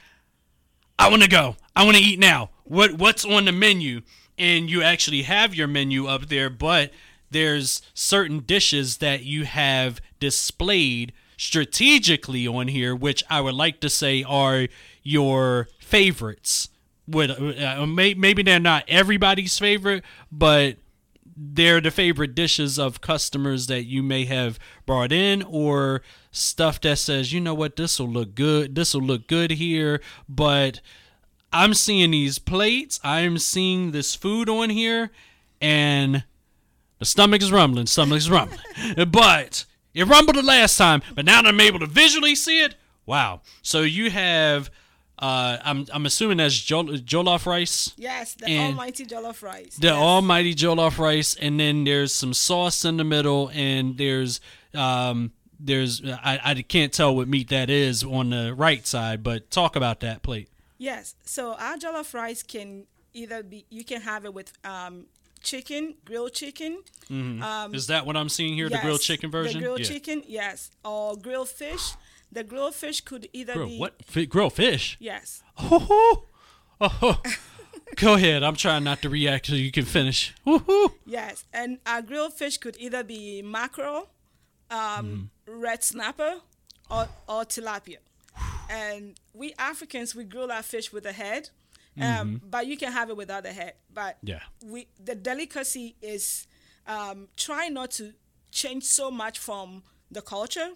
i 0.99 1.09
want 1.11 1.23
to 1.23 1.29
go. 1.29 1.57
I 1.75 1.85
want 1.85 1.99
to 1.99 2.03
eat 2.03 2.19
now. 2.19 2.51
What 2.65 2.95
what's 2.95 3.25
on 3.25 3.45
the 3.45 3.53
menu? 3.53 4.01
And 4.39 4.71
you 4.71 4.83
actually 4.83 5.23
have 5.23 5.55
your 5.55 5.67
menu 5.67 6.07
up 6.07 6.27
there 6.27 6.51
but 6.51 6.91
there's 7.31 7.83
certain 7.93 8.41
dishes 8.41 8.99
that 8.99 9.25
you 9.25 9.45
have 9.45 10.01
displayed 10.21 11.13
strategically 11.37 12.47
on 12.47 12.69
here, 12.69 12.95
which 12.95 13.23
I 13.29 13.41
would 13.41 13.55
like 13.55 13.81
to 13.81 13.91
say 13.91 14.23
are 14.23 14.69
your 15.03 15.69
favorites. 15.79 16.69
Would 17.07 17.31
uh, 17.31 17.87
may, 17.87 18.15
maybe 18.15 18.43
they're 18.43 18.59
not 18.59 18.85
everybody's 18.89 19.59
favorite, 19.59 20.03
but 20.33 20.77
they're 21.37 21.81
the 21.81 21.91
favorite 21.91 22.35
dishes 22.35 22.79
of 22.79 23.01
customers 23.01 23.67
that 23.67 23.85
you 23.85 24.03
may 24.03 24.25
have 24.25 24.59
brought 24.87 25.13
in 25.13 25.43
or 25.43 26.03
stuff 26.31 26.81
that 26.81 26.99
says, 26.99 27.33
you 27.33 27.41
know 27.41 27.55
what, 27.55 27.77
this 27.77 28.01
will 28.01 28.09
look 28.09 28.35
good. 28.35 28.75
This 28.75 28.95
will 28.95 29.03
look 29.03 29.29
good 29.29 29.53
here, 29.53 30.01
but 30.29 30.81
I'm 31.53 31.75
seeing 31.75 32.11
these 32.11 32.39
plates. 32.39 32.99
I'm 33.05 33.39
seeing 33.39 33.93
this 33.93 34.15
food 34.15 34.49
on 34.49 34.71
here, 34.71 35.11
and 35.61 36.25
the 36.99 37.05
stomach 37.05 37.43
is 37.43 37.53
rumbling. 37.53 37.87
Stomach 37.87 38.19
is 38.19 38.31
rumbling. 38.31 38.61
but 39.11 39.67
it 39.97 40.05
rumbled 40.07 40.37
the 40.37 40.43
last 40.43 40.77
time, 40.77 41.03
but 41.15 41.25
now 41.25 41.43
that 41.43 41.49
I'm 41.49 41.61
able 41.61 41.81
to 41.81 41.87
visually 41.87 42.35
see 42.35 42.63
it, 42.63 42.75
wow. 43.07 43.41
So 43.63 43.83
you 43.83 44.11
have, 44.11 44.71
uh, 45.19 45.57
I'm 45.65 45.87
I'm 45.93 46.07
assuming 46.07 46.37
that's 46.37 46.61
jol- 46.61 46.85
jollof 46.85 47.47
rice. 47.47 47.93
yes 47.97 48.35
the 48.35 48.47
and 48.47 48.75
almighty 48.75 49.05
jollof 49.07 49.43
rice 49.43 49.77
The 49.77 49.89
yes. 49.89 49.97
almighty 49.97 50.55
jollof 50.55 50.99
rice, 50.99 51.35
and 51.35 51.59
then 51.59 51.85
there's 51.85 52.15
some 52.15 52.35
sauce 52.35 52.85
in 52.85 52.97
the 52.99 53.05
middle, 53.05 53.51
and 53.55 53.97
there's 53.97 54.41
um 54.75 55.33
there's 55.59 56.03
I, 56.05 56.39
I 56.45 56.55
can't 56.63 56.93
tell 56.93 57.17
what 57.17 57.29
meat 57.29 57.49
that 57.49 57.71
is 57.71 58.05
on 58.05 58.31
the 58.31 58.55
right 58.55 58.87
side, 58.87 59.23
but 59.23 59.51
talk 59.51 59.75
about 59.75 60.01
that 60.01 60.23
plate. 60.23 60.49
Yes. 60.79 61.15
So 61.25 61.55
our 61.55 61.77
jollof 61.79 62.13
rice 62.13 62.43
can 62.43 62.85
either 63.15 63.43
be 63.43 63.65
you 63.71 63.83
can 63.83 64.03
have 64.03 64.27
it 64.27 64.35
with 64.35 64.53
um, 64.67 65.07
chicken, 65.47 65.95
grilled 66.05 66.35
chicken. 66.35 66.83
Um, 67.09 67.75
Is 67.75 67.87
that 67.87 68.05
what 68.05 68.17
I'm 68.17 68.29
seeing 68.29 68.55
here? 68.55 68.69
The 68.69 68.79
grilled 68.79 69.01
chicken 69.01 69.31
version. 69.31 69.61
The 69.61 69.65
grilled 69.67 69.81
yeah. 69.81 69.87
chicken, 69.87 70.23
yes, 70.27 70.71
or 70.85 71.17
grilled 71.17 71.49
fish. 71.49 71.95
The 72.31 72.45
grilled 72.45 72.75
fish 72.75 73.01
could 73.01 73.29
either 73.33 73.55
Grill, 73.55 73.69
be 73.69 73.79
what? 73.79 73.95
F- 74.15 74.29
grill 74.29 74.51
fish? 74.51 74.97
yes. 75.01 75.43
Oh, 75.59 76.25
oh. 76.81 77.23
Go 77.95 78.15
ahead. 78.15 78.43
I'm 78.43 78.57
trying 78.57 78.85
not 78.85 79.01
to 79.03 79.09
react 79.09 79.47
so 79.47 79.55
you 79.55 79.71
can 79.71 79.85
finish. 79.85 80.35
Woohoo! 80.47 80.93
Yes, 81.07 81.45
and 81.55 81.79
our 81.87 82.03
grilled 82.03 82.35
fish 82.35 82.59
could 82.59 82.77
either 82.79 83.03
be 83.05 83.41
mackerel, 83.41 84.11
um, 84.71 85.31
red 85.47 85.83
snapper, 85.85 86.41
or, 86.91 87.09
or 87.29 87.45
tilapia. 87.45 87.99
And 88.69 89.15
we 89.33 89.55
Africans, 89.59 90.15
we 90.15 90.25
grill 90.25 90.51
our 90.51 90.63
fish 90.63 90.93
with 90.93 91.05
the 91.05 91.13
head, 91.13 91.51
um, 92.01 92.41
but 92.51 92.67
you 92.67 92.77
can 92.77 92.93
have 92.93 93.11
it 93.11 93.17
without 93.17 93.43
the 93.45 93.53
head. 93.53 93.75
But 93.93 94.19
Yeah. 94.23 94.41
we 94.65 94.87
the 95.05 95.15
delicacy 95.15 95.95
is 96.03 96.47
um, 96.87 97.29
try 97.37 97.69
not 97.69 97.91
to 97.93 98.13
change 98.51 98.85
so 98.85 99.11
much 99.11 99.39
from 99.39 99.83
the 100.11 100.23
culture, 100.23 100.71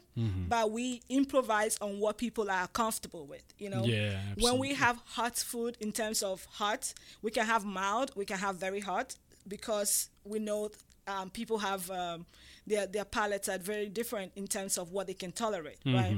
but 0.49 0.71
we 0.73 1.03
improvise 1.09 1.79
on 1.81 2.01
what 2.01 2.19
people 2.19 2.51
are 2.51 2.67
comfortable 2.69 3.27
with. 3.27 3.45
You 3.59 3.71
know, 3.71 3.85
Yeah, 3.85 4.19
when 4.37 4.59
we 4.59 4.75
have 4.75 4.99
hot 5.05 5.37
food 5.39 5.77
in 5.81 5.93
terms 5.93 6.23
of 6.23 6.45
hot, 6.47 6.93
we 7.23 7.31
can 7.31 7.47
have 7.47 7.65
mild, 7.65 8.11
we 8.17 8.25
can 8.25 8.39
have 8.39 8.57
very 8.57 8.81
hot 8.81 9.15
because 9.47 10.09
we 10.25 10.39
know 10.41 10.71
um, 11.07 11.31
people 11.31 11.59
have 11.59 11.89
um, 11.91 12.27
their 12.67 12.87
their 12.87 13.05
palates 13.05 13.49
are 13.49 13.59
very 13.59 13.89
different 13.89 14.33
in 14.37 14.47
terms 14.49 14.77
of 14.79 14.91
what 14.93 15.07
they 15.07 15.15
can 15.15 15.33
tolerate, 15.33 15.79
right? 15.87 16.17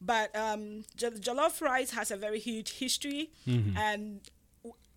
But 0.00 0.34
um, 0.36 0.84
jol- 0.96 1.12
jollof 1.12 1.60
rice 1.60 1.90
has 1.92 2.10
a 2.10 2.16
very 2.16 2.38
huge 2.40 2.72
history, 2.78 3.30
and 3.76 4.20
w- 4.20 4.20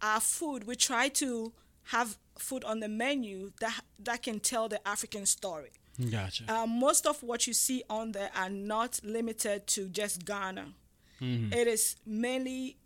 our 0.01 0.19
food 0.19 0.65
we 0.65 0.75
try 0.75 1.09
to 1.09 1.51
have 1.83 2.17
food 2.37 2.63
on 2.63 2.79
the 2.79 2.87
menu 2.87 3.51
that 3.59 3.81
that 3.99 4.23
can 4.23 4.39
tell 4.39 4.69
the 4.69 4.85
African 4.87 5.25
story. 5.25 5.71
Gotcha. 6.09 6.51
Um, 6.51 6.79
most 6.79 7.05
of 7.05 7.21
what 7.21 7.45
you 7.47 7.53
see 7.53 7.83
on 7.89 8.13
there 8.13 8.29
are 8.35 8.49
not 8.49 9.01
limited 9.03 9.67
to 9.67 9.89
just 9.89 10.25
Ghana. 10.25 10.67
It 11.21 11.67
is 11.67 11.97
mainly 12.05 12.77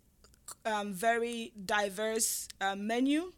um, 0.66 0.92
very 0.92 1.52
diverse 1.64 2.48
uh, 2.60 2.74
menu. 2.74 3.32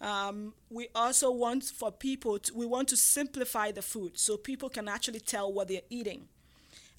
Um, 0.00 0.54
we 0.70 0.88
also 0.94 1.30
want 1.30 1.64
for 1.64 1.90
people 1.92 2.38
to, 2.38 2.54
we 2.54 2.64
want 2.64 2.88
to 2.88 2.96
simplify 2.96 3.72
the 3.72 3.82
food 3.82 4.18
so 4.18 4.38
people 4.38 4.70
can 4.70 4.88
actually 4.88 5.20
tell 5.20 5.52
what 5.52 5.68
they're 5.68 5.82
eating. 5.90 6.28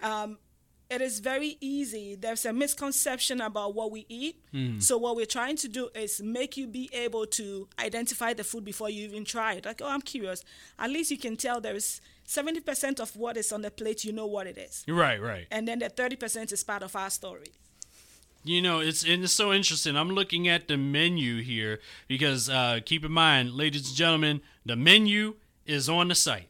Um, 0.03 0.37
it 0.89 1.01
is 1.01 1.19
very 1.19 1.57
easy. 1.61 2.15
There's 2.15 2.45
a 2.45 2.53
misconception 2.53 3.41
about 3.41 3.75
what 3.75 3.91
we 3.91 4.05
eat. 4.09 4.41
So 4.79 4.97
what 4.97 5.15
we're 5.15 5.25
trying 5.27 5.55
to 5.57 5.67
do 5.67 5.89
is 5.93 6.21
make 6.21 6.57
you 6.57 6.65
be 6.67 6.89
able 6.93 7.25
to 7.27 7.67
identify 7.79 8.33
the 8.33 8.43
food 8.43 8.65
before 8.65 8.89
you 8.89 9.05
even 9.05 9.23
try 9.23 9.53
it. 9.53 9.65
Like, 9.65 9.81
oh, 9.83 9.87
I'm 9.87 10.01
curious. 10.01 10.43
At 10.79 10.89
least 10.89 11.11
you 11.11 11.17
can 11.17 11.37
tell 11.37 11.61
there's 11.61 12.01
70% 12.27 12.99
of 12.99 13.15
what 13.15 13.37
is 13.37 13.51
on 13.51 13.61
the 13.61 13.71
plate, 13.71 14.03
you 14.03 14.11
know 14.11 14.25
what 14.25 14.47
it 14.47 14.57
is. 14.57 14.83
right, 14.87 15.21
right. 15.21 15.45
And 15.51 15.67
then 15.67 15.79
the 15.79 15.89
30% 15.89 16.51
is 16.51 16.63
part 16.63 16.83
of 16.83 16.95
our 16.95 17.09
story. 17.09 17.51
You 18.43 18.61
know, 18.61 18.79
it's 18.79 19.03
and 19.03 19.23
it's 19.23 19.33
so 19.33 19.51
interesting. 19.51 19.97
I'm 19.97 20.11
looking 20.11 20.47
at 20.47 20.69
the 20.69 20.77
menu 20.77 21.41
here 21.41 21.81
because 22.07 22.49
uh, 22.49 22.79
keep 22.85 23.03
in 23.03 23.11
mind, 23.11 23.51
ladies 23.51 23.89
and 23.89 23.95
gentlemen, 23.97 24.41
the 24.65 24.77
menu 24.77 25.35
is 25.65 25.89
on 25.89 26.07
the 26.07 26.15
site, 26.15 26.47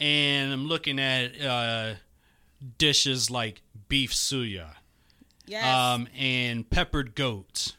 and 0.00 0.50
I'm 0.50 0.66
looking 0.66 0.98
at 0.98 1.38
uh, 1.40 1.94
dishes 2.78 3.30
like 3.30 3.62
beef 3.88 4.12
suya, 4.12 4.74
Yes. 5.46 5.64
um, 5.64 6.08
and 6.16 6.68
peppered 6.68 7.14
goat, 7.14 7.74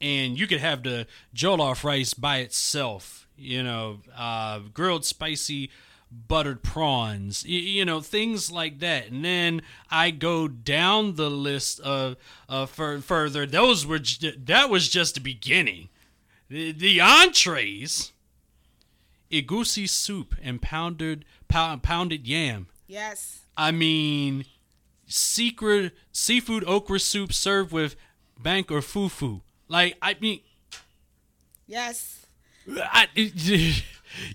and 0.00 0.38
you 0.38 0.46
could 0.46 0.60
have 0.60 0.82
the 0.82 1.06
jollof 1.34 1.84
rice 1.84 2.14
by 2.14 2.38
itself. 2.38 3.26
You 3.36 3.62
know, 3.62 4.00
uh, 4.16 4.60
grilled 4.72 5.04
spicy 5.04 5.70
buttered 6.10 6.62
prawns. 6.62 7.42
y- 7.44 7.50
You 7.54 7.84
know, 7.84 8.00
things 8.00 8.48
like 8.52 8.78
that. 8.78 9.08
And 9.10 9.24
then 9.24 9.62
I 9.90 10.10
go 10.12 10.46
down 10.46 11.16
the 11.16 11.28
list 11.30 11.80
of 11.80 12.16
uh, 12.48 12.66
fur- 12.66 13.00
further. 13.00 13.44
Those 13.46 13.84
were 13.84 13.98
j- 13.98 14.36
that 14.36 14.70
was 14.70 14.88
just 14.88 15.14
the 15.16 15.20
beginning. 15.20 15.88
The, 16.48 16.70
the 16.70 17.00
entrees, 17.00 18.12
egusi 19.32 19.88
soup 19.88 20.36
and 20.42 20.62
pounded 20.62 21.24
pound, 21.48 21.82
pounded 21.82 22.26
yam. 22.28 22.68
yes. 22.86 23.40
I 23.56 23.70
mean, 23.70 24.44
secret 25.06 25.92
seafood 26.12 26.64
okra 26.66 26.98
soup 27.00 27.32
served 27.32 27.72
with 27.72 27.96
banku 28.40 28.72
or 28.72 28.80
fufu. 28.80 29.42
Like 29.68 29.96
I 30.02 30.16
mean, 30.20 30.40
Yes. 31.66 32.26
I, 32.68 33.08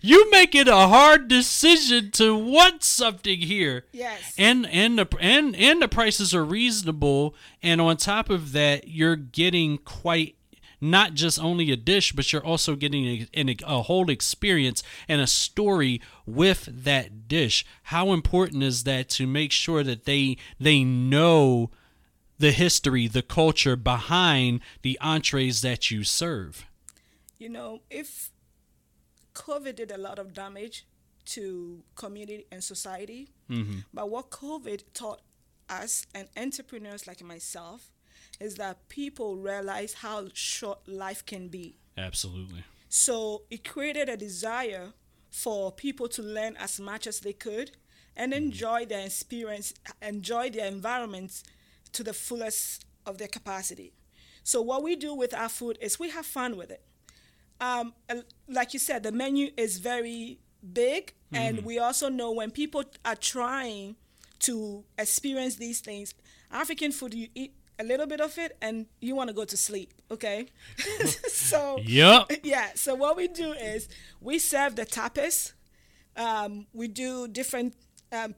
you 0.01 0.31
make 0.31 0.53
it 0.55 0.67
a 0.67 0.87
hard 0.87 1.27
decision 1.27 2.11
to 2.11 2.35
want 2.35 2.83
something 2.83 3.39
here. 3.39 3.85
Yes. 3.91 4.33
And 4.37 4.67
and 4.67 4.99
the 4.99 5.07
and 5.19 5.55
and 5.55 5.81
the 5.81 5.87
prices 5.87 6.33
are 6.33 6.45
reasonable, 6.45 7.35
and 7.61 7.81
on 7.81 7.97
top 7.97 8.29
of 8.29 8.51
that, 8.53 8.87
you're 8.87 9.15
getting 9.15 9.77
quite 9.79 10.35
not 10.81 11.13
just 11.13 11.39
only 11.39 11.71
a 11.71 11.75
dish, 11.75 12.13
but 12.13 12.31
you're 12.31 12.45
also 12.45 12.75
getting 12.75 13.05
a, 13.05 13.27
a, 13.33 13.55
a 13.65 13.81
whole 13.83 14.09
experience 14.09 14.83
and 15.07 15.21
a 15.21 15.27
story 15.27 16.01
with 16.25 16.69
that 16.71 17.27
dish. 17.27 17.65
How 17.83 18.11
important 18.11 18.63
is 18.63 18.83
that 18.83 19.09
to 19.09 19.27
make 19.27 19.51
sure 19.51 19.83
that 19.83 20.05
they 20.05 20.37
they 20.59 20.83
know 20.83 21.71
the 22.37 22.51
history, 22.51 23.07
the 23.07 23.21
culture 23.21 23.75
behind 23.75 24.61
the 24.81 24.97
entrees 25.01 25.61
that 25.61 25.91
you 25.91 26.03
serve? 26.03 26.65
you 27.39 27.49
know, 27.49 27.81
if 27.89 28.31
COVID 29.33 29.77
did 29.77 29.91
a 29.91 29.97
lot 29.97 30.19
of 30.19 30.33
damage 30.33 30.85
to 31.25 31.83
community 31.95 32.45
and 32.51 32.63
society, 32.63 33.29
mm-hmm. 33.49 33.79
but 33.93 34.09
what 34.09 34.29
COVID 34.29 34.83
taught 34.93 35.21
us 35.69 36.05
and 36.13 36.27
entrepreneurs 36.35 37.07
like 37.07 37.23
myself 37.23 37.91
is 38.39 38.55
that 38.55 38.87
people 38.89 39.37
realize 39.37 39.93
how 39.95 40.27
short 40.33 40.87
life 40.87 41.25
can 41.25 41.47
be. 41.49 41.77
Absolutely. 41.97 42.63
So 42.87 43.43
it 43.49 43.67
created 43.67 44.09
a 44.09 44.17
desire 44.17 44.93
for 45.29 45.71
people 45.71 46.07
to 46.09 46.23
learn 46.23 46.55
as 46.57 46.79
much 46.79 47.05
as 47.05 47.19
they 47.19 47.33
could 47.33 47.71
and 48.15 48.33
enjoy 48.33 48.85
their 48.85 49.05
experience, 49.05 49.73
enjoy 50.01 50.49
their 50.49 50.65
environment 50.65 51.43
to 51.93 52.03
the 52.03 52.13
fullest 52.13 52.85
of 53.05 53.17
their 53.17 53.27
capacity. 53.27 53.93
So 54.43 54.61
what 54.61 54.83
we 54.83 54.95
do 54.95 55.13
with 55.13 55.33
our 55.33 55.49
food 55.49 55.77
is 55.81 55.99
we 55.99 56.09
have 56.09 56.25
fun 56.25 56.57
with 56.57 56.71
it. 56.71 56.83
Um, 57.61 57.93
like 58.47 58.73
you 58.73 58.79
said, 58.79 59.03
the 59.03 59.11
menu 59.11 59.51
is 59.57 59.79
very 59.79 60.39
big, 60.73 61.13
and 61.31 61.65
we 61.65 61.77
also 61.77 62.09
know 62.09 62.31
when 62.31 62.51
people 62.51 62.83
are 63.03 63.15
trying 63.15 63.95
to 64.39 64.83
experience 64.97 65.55
these 65.55 65.81
things, 65.81 66.13
African 66.51 66.91
food, 66.91 67.13
you 67.13 67.27
eat 67.35 67.53
a 67.79 67.83
little 67.83 68.05
bit 68.07 68.21
of 68.21 68.37
it 68.37 68.57
and 68.61 68.85
you 69.01 69.15
want 69.15 69.29
to 69.29 69.33
go 69.33 69.45
to 69.45 69.57
sleep, 69.57 69.93
okay? 70.11 70.47
so 71.27 71.79
Yep. 71.83 72.31
yeah. 72.43 72.69
So 72.75 72.95
what 72.95 73.17
we 73.17 73.27
do 73.27 73.53
is 73.53 73.87
we 74.21 74.39
serve 74.39 74.75
the 74.75 74.85
tapas. 74.85 75.53
Um, 76.15 76.67
we 76.73 76.87
do 76.87 77.27
different 77.27 77.75
um, 78.11 78.35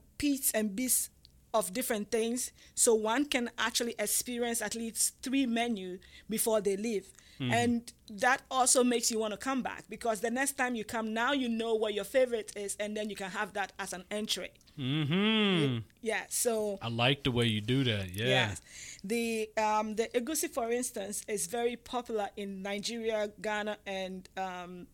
and 0.54 0.76
bits 0.76 1.10
of 1.52 1.72
different 1.72 2.10
things, 2.10 2.52
so 2.74 2.94
one 2.94 3.24
can 3.26 3.50
actually 3.58 3.94
experience 3.98 4.62
at 4.62 4.74
least 4.74 5.14
three 5.22 5.46
menu 5.46 5.98
before 6.30 6.60
they 6.60 6.76
leave. 6.76 7.06
And 7.40 7.92
that 8.08 8.42
also 8.50 8.84
makes 8.84 9.10
you 9.10 9.18
want 9.18 9.32
to 9.32 9.36
come 9.36 9.62
back 9.62 9.84
because 9.88 10.20
the 10.20 10.30
next 10.30 10.52
time 10.52 10.76
you 10.76 10.84
come, 10.84 11.12
now 11.12 11.32
you 11.32 11.48
know 11.48 11.74
what 11.74 11.92
your 11.92 12.04
favorite 12.04 12.52
is, 12.54 12.76
and 12.78 12.96
then 12.96 13.10
you 13.10 13.16
can 13.16 13.30
have 13.30 13.52
that 13.54 13.72
as 13.80 13.92
an 13.92 14.04
entry. 14.12 14.50
Mm-hmm. 14.78 15.78
Yeah. 16.00 16.22
So 16.28 16.78
I 16.82 16.88
like 16.88 17.24
the 17.24 17.30
way 17.30 17.46
you 17.46 17.60
do 17.60 17.84
that. 17.84 18.10
Yeah. 18.14 18.26
Yes. 18.26 18.60
The 19.04 19.48
um, 19.56 19.96
the 19.96 20.08
egusi, 20.14 20.48
for 20.52 20.70
instance, 20.70 21.24
is 21.28 21.46
very 21.46 21.76
popular 21.76 22.28
in 22.36 22.62
Nigeria, 22.62 23.30
Ghana, 23.40 23.78
and 23.86 24.28
um, 24.36 24.86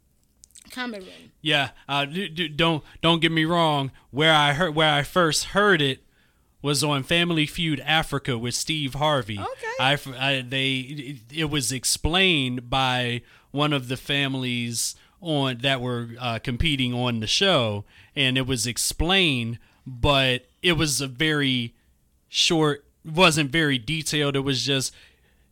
Cameroon. 0.70 1.32
Yeah. 1.40 1.70
Uh, 1.88 2.04
d- 2.06 2.28
d- 2.28 2.48
don't 2.48 2.82
don't 3.02 3.20
get 3.20 3.32
me 3.32 3.44
wrong. 3.44 3.90
Where 4.10 4.32
I 4.34 4.52
heard 4.54 4.74
where 4.74 4.92
I 4.92 5.02
first 5.02 5.46
heard 5.46 5.80
it 5.82 6.00
was 6.62 6.82
on 6.82 7.02
Family 7.04 7.46
Feud 7.46 7.80
Africa 7.80 8.36
with 8.36 8.54
Steve 8.54 8.94
Harvey. 8.94 9.38
Okay. 9.38 9.74
I, 9.78 9.98
I- 10.18 10.42
they 10.46 10.76
it, 10.78 11.16
it 11.32 11.50
was 11.50 11.70
explained 11.72 12.68
by 12.70 13.22
one 13.50 13.72
of 13.72 13.88
the 13.88 13.96
families 13.96 14.94
on 15.20 15.58
that 15.58 15.80
were 15.80 16.10
uh, 16.20 16.38
competing 16.38 16.94
on 16.94 17.20
the 17.20 17.26
show, 17.26 17.84
and 18.14 18.38
it 18.38 18.46
was 18.46 18.66
explained, 18.66 19.58
but 19.88 20.46
it 20.62 20.72
was 20.72 21.00
a 21.00 21.06
very 21.06 21.74
short, 22.28 22.84
wasn't 23.04 23.50
very 23.50 23.78
detailed. 23.78 24.36
It 24.36 24.40
was 24.40 24.64
just 24.64 24.94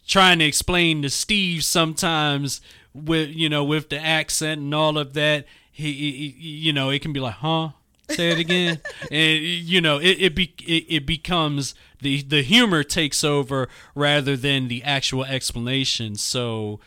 trying 0.07 0.39
to 0.39 0.45
explain 0.45 1.03
to 1.03 1.11
Steve 1.11 1.65
sometimes 1.65 2.61
with 2.95 3.29
you 3.31 3.49
know 3.49 3.65
with 3.65 3.89
the 3.89 3.99
accent 3.99 4.61
and 4.61 4.75
all 4.75 4.99
of 4.99 5.15
that. 5.15 5.47
He, 5.71 5.93
he 5.93 6.35
you 6.39 6.73
know 6.73 6.91
it 6.91 7.03
can 7.03 7.13
be 7.13 7.21
like 7.21 7.35
huh 7.35 7.71
say 8.09 8.31
it 8.31 8.39
again 8.39 8.81
and 9.11 9.43
you 9.43 9.81
know 9.81 9.99
it 9.99 10.17
it, 10.21 10.35
be, 10.35 10.55
it 10.67 10.87
it 10.89 11.07
becomes 11.07 11.75
the 12.01 12.23
the 12.23 12.43
humor 12.43 12.83
takes 12.83 13.25
over 13.25 13.69
rather 13.95 14.37
than 14.37 14.69
the 14.69 14.83
actual 14.83 15.25
explanation 15.25 16.15
so 16.15 16.81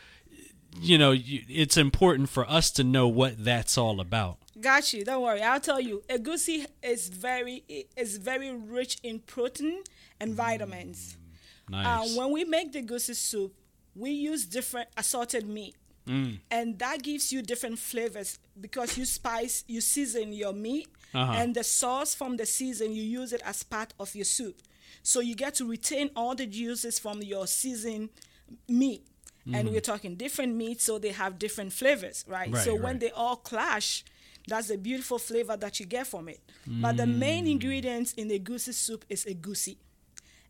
you 0.80 0.96
know 0.96 1.14
it's 1.16 1.76
important 1.76 2.28
for 2.28 2.48
us 2.48 2.70
to 2.70 2.84
know 2.84 3.06
what 3.06 3.44
that's 3.44 3.76
all 3.76 4.00
about 4.00 4.38
Got 4.60 4.92
you. 4.92 5.04
Don't 5.04 5.22
worry. 5.22 5.42
I'll 5.42 5.60
tell 5.60 5.80
you. 5.80 6.02
Egusi 6.08 6.66
is 6.82 7.08
very 7.08 7.64
is 7.96 8.16
very 8.18 8.50
rich 8.54 8.98
in 9.02 9.20
protein 9.20 9.82
and 10.20 10.34
vitamins. 10.34 11.16
Uh, 11.72 11.76
nice 11.82 12.16
when 12.16 12.32
we 12.32 12.44
make 12.44 12.72
the 12.72 12.82
egusi 12.82 13.14
soup, 13.14 13.54
we 13.94 14.10
use 14.10 14.44
different 14.44 14.88
assorted 14.96 15.48
meat. 15.48 15.74
And 16.50 16.76
that 16.80 17.04
gives 17.04 17.32
you 17.32 17.40
different 17.40 17.78
flavors 17.78 18.40
because 18.60 18.98
you 18.98 19.04
spice, 19.04 19.62
you 19.68 19.80
season 19.80 20.32
your 20.32 20.52
meat, 20.52 20.88
Uh-huh. 21.14 21.34
and 21.36 21.54
the 21.54 21.62
sauce 21.62 22.16
from 22.16 22.36
the 22.36 22.46
season, 22.46 22.92
you 22.96 23.04
use 23.04 23.32
it 23.32 23.40
as 23.44 23.62
part 23.62 23.94
of 24.00 24.12
your 24.16 24.24
soup. 24.24 24.60
So 25.04 25.20
you 25.20 25.36
get 25.36 25.54
to 25.56 25.64
retain 25.70 26.10
all 26.16 26.34
the 26.34 26.46
juices 26.46 26.98
from 26.98 27.22
your 27.22 27.46
seasoned 27.46 28.08
meat. 28.66 29.06
And 29.54 29.70
we're 29.70 29.80
talking 29.80 30.16
different 30.16 30.56
meats, 30.56 30.82
so 30.84 30.98
they 30.98 31.12
have 31.12 31.38
different 31.38 31.72
flavors, 31.72 32.24
right? 32.26 32.50
Right, 32.52 32.64
so 32.64 32.74
when 32.74 32.98
they 32.98 33.10
all 33.12 33.36
clash, 33.36 34.04
that's 34.48 34.68
the 34.68 34.76
beautiful 34.78 35.18
flavor 35.18 35.56
that 35.56 35.78
you 35.80 35.86
get 35.86 36.06
from 36.06 36.28
it. 36.28 36.40
But 36.66 36.96
the 36.96 37.06
main 37.06 37.46
ingredients 37.46 38.12
in 38.14 38.28
the 38.28 38.38
egusi 38.38 38.74
soup 38.74 39.04
is 39.08 39.24
egusi. 39.24 39.76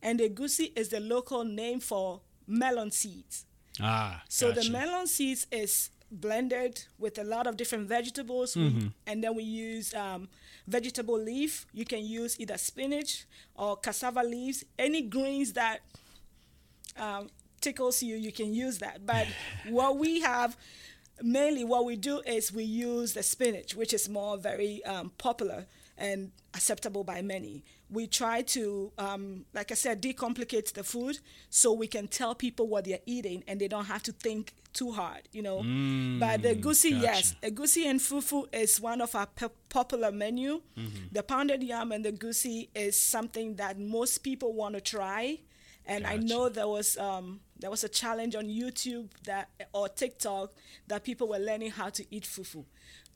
And 0.03 0.19
the 0.21 0.29
egusi 0.31 0.73
is 0.77 0.89
the 0.89 1.01
local 1.01 1.45
name 1.45 1.81
for 1.81 2.21
melon 2.47 2.91
seeds. 2.91 3.45
ah 3.81 4.23
So 4.29 4.49
gotcha. 4.49 4.61
the 4.63 4.71
melon 4.71 5.07
seeds 5.07 5.47
is 5.53 5.91
blended 6.11 6.85
with 6.99 7.19
a 7.19 7.25
lot 7.25 7.47
of 7.47 7.57
different 7.57 7.87
vegetables, 7.89 8.55
Mm-hmm. 8.55 8.89
and 9.07 9.23
then 9.23 9.35
we 9.35 9.45
use 9.45 9.95
um, 9.95 10.29
vegetable 10.67 11.19
leaf. 11.19 11.67
You 11.73 11.85
can 11.85 12.05
use 12.05 12.39
either 12.41 12.59
spinach 12.59 13.27
or 13.55 13.77
cassava 13.77 14.23
leaves, 14.23 14.65
any 14.79 15.03
greens 15.03 15.53
that 15.53 15.81
um, 16.97 17.29
tickles 17.61 18.03
you, 18.03 18.17
you 18.17 18.33
can 18.33 18.53
use 18.53 18.79
that. 18.79 19.07
But 19.07 19.27
what 19.69 19.99
we 19.99 20.21
have 20.21 20.57
mainly, 21.23 21.65
what 21.65 21.85
we 21.85 21.97
do 21.97 22.21
is 22.27 22.53
we 22.53 22.65
use 22.65 23.13
the 23.15 23.23
spinach, 23.23 23.75
which 23.75 23.93
is 23.93 24.09
more 24.09 24.37
very 24.39 24.85
um, 24.85 25.13
popular 25.19 25.67
and 25.99 26.33
acceptable 26.55 27.05
by 27.05 27.23
many. 27.23 27.63
We 27.91 28.07
try 28.07 28.43
to, 28.43 28.93
um, 28.99 29.45
like 29.53 29.71
I 29.71 29.75
said, 29.75 30.01
decomplicate 30.01 30.73
the 30.75 30.85
food 30.85 31.19
so 31.51 31.73
we 31.73 31.87
can 31.89 32.07
tell 32.09 32.35
people 32.35 32.69
what 32.69 32.85
they're 32.85 33.01
eating 33.05 33.43
and 33.49 33.61
they 33.61 33.69
don't 33.69 33.87
have 33.87 34.03
to 34.05 34.13
think 34.13 34.53
too 34.73 34.93
hard, 34.93 35.23
you 35.33 35.43
know. 35.43 35.59
but 36.21 36.43
the 36.43 36.55
egusi, 36.55 37.01
yes, 37.03 37.33
gotcha. 37.43 37.53
egusi 37.55 37.85
and 37.87 37.99
fufu 38.01 38.47
is 38.55 38.81
one 38.81 39.01
of 39.01 39.15
our 39.17 39.27
pe- 39.27 39.49
popular 39.69 40.13
menu. 40.13 40.63
The 41.13 41.23
pounded 41.25 41.63
yam 41.65 41.91
and 41.93 42.05
the 42.05 42.13
egusi 42.13 42.69
is 42.75 42.97
something 43.01 43.57
that 43.57 43.79
most 43.79 44.19
people 44.19 44.53
want 44.53 44.77
to 44.77 44.81
try. 44.81 45.39
And 45.87 46.07
I 46.07 46.17
know 46.19 46.49
there 46.49 46.69
was 46.69 46.97
um, 46.99 47.41
there 47.61 47.71
was 47.71 47.85
a 47.85 47.89
challenge 47.89 48.35
on 48.35 48.47
YouTube 48.47 49.09
that 49.25 49.49
or 49.73 49.89
TikTok 49.89 50.53
that 50.89 51.05
people 51.05 51.29
were 51.29 51.39
learning 51.39 51.71
how 51.71 51.89
to 51.91 52.05
eat 52.15 52.25
fufu. 52.25 52.65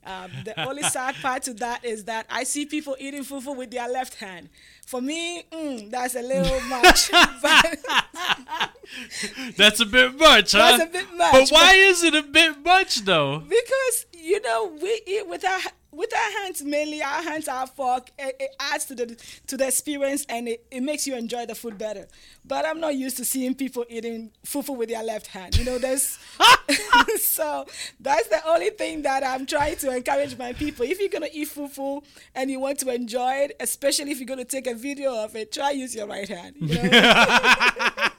Um, 0.05 0.31
the 0.43 0.59
only 0.67 0.83
sad 0.83 1.15
part 1.15 1.43
to 1.43 1.53
that 1.55 1.83
is 1.83 2.03
that 2.05 2.27
I 2.29 2.43
see 2.43 2.65
people 2.65 2.95
eating 2.99 3.23
fufu 3.23 3.55
with 3.55 3.71
their 3.71 3.89
left 3.89 4.15
hand. 4.15 4.49
For 4.85 5.01
me, 5.01 5.43
mm, 5.51 5.89
that's 5.89 6.15
a 6.15 6.21
little 6.21 6.61
much. 6.69 7.09
that's 9.57 9.79
a 9.79 9.85
bit 9.85 10.17
much 10.17 10.51
huh 10.51 10.77
That's 10.77 10.83
a 10.83 10.87
bit 10.87 11.07
much, 11.15 11.31
but 11.31 11.49
why 11.49 11.67
but- 11.71 11.75
is 11.75 12.03
it 12.03 12.15
a 12.15 12.23
bit 12.23 12.63
much 12.63 13.01
though 13.01 13.39
because 13.39 14.05
you 14.13 14.41
know 14.41 14.71
we 14.81 15.01
eat 15.07 15.27
with 15.27 15.45
our 15.45 15.59
with 15.91 16.13
our 16.15 16.43
hands 16.43 16.63
mainly 16.63 17.01
our 17.01 17.23
hands 17.23 17.47
are 17.47 17.65
fork 17.67 18.11
it, 18.19 18.35
it 18.39 18.55
adds 18.59 18.85
to 18.85 18.95
the 18.95 19.15
to 19.47 19.57
the 19.57 19.67
experience 19.67 20.25
and 20.29 20.47
it, 20.47 20.65
it 20.69 20.81
makes 20.81 21.07
you 21.07 21.15
enjoy 21.15 21.45
the 21.45 21.55
food 21.55 21.77
better 21.77 22.07
but 22.47 22.65
i'm 22.65 22.79
not 22.79 22.95
used 22.95 23.17
to 23.17 23.25
seeing 23.25 23.53
people 23.55 23.85
eating 23.89 24.31
fufu 24.45 24.75
with 24.75 24.89
their 24.89 25.03
left 25.03 25.27
hand 25.27 25.57
you 25.57 25.65
know 25.65 25.77
there's 25.77 26.19
so 27.19 27.65
that's 27.99 28.27
the 28.29 28.39
only 28.47 28.69
thing 28.71 29.01
that 29.01 29.23
i'm 29.23 29.45
trying 29.45 29.75
to 29.75 29.95
encourage 29.95 30.37
my 30.37 30.53
people 30.53 30.85
if 30.85 30.99
you're 30.99 31.09
going 31.09 31.21
to 31.21 31.35
eat 31.35 31.47
fufu 31.49 32.01
and 32.33 32.49
you 32.49 32.59
want 32.59 32.79
to 32.79 32.89
enjoy 32.93 33.33
it 33.33 33.55
especially 33.59 34.11
if 34.11 34.19
you're 34.19 34.27
going 34.27 34.39
to 34.39 34.45
take 34.45 34.67
a 34.67 34.73
video 34.75 35.15
of 35.23 35.35
it 35.35 35.51
try 35.51 35.71
use 35.71 35.95
your 35.95 36.07
right 36.07 36.29
hand 36.29 36.55
you 36.59 36.75
know? 36.81 37.91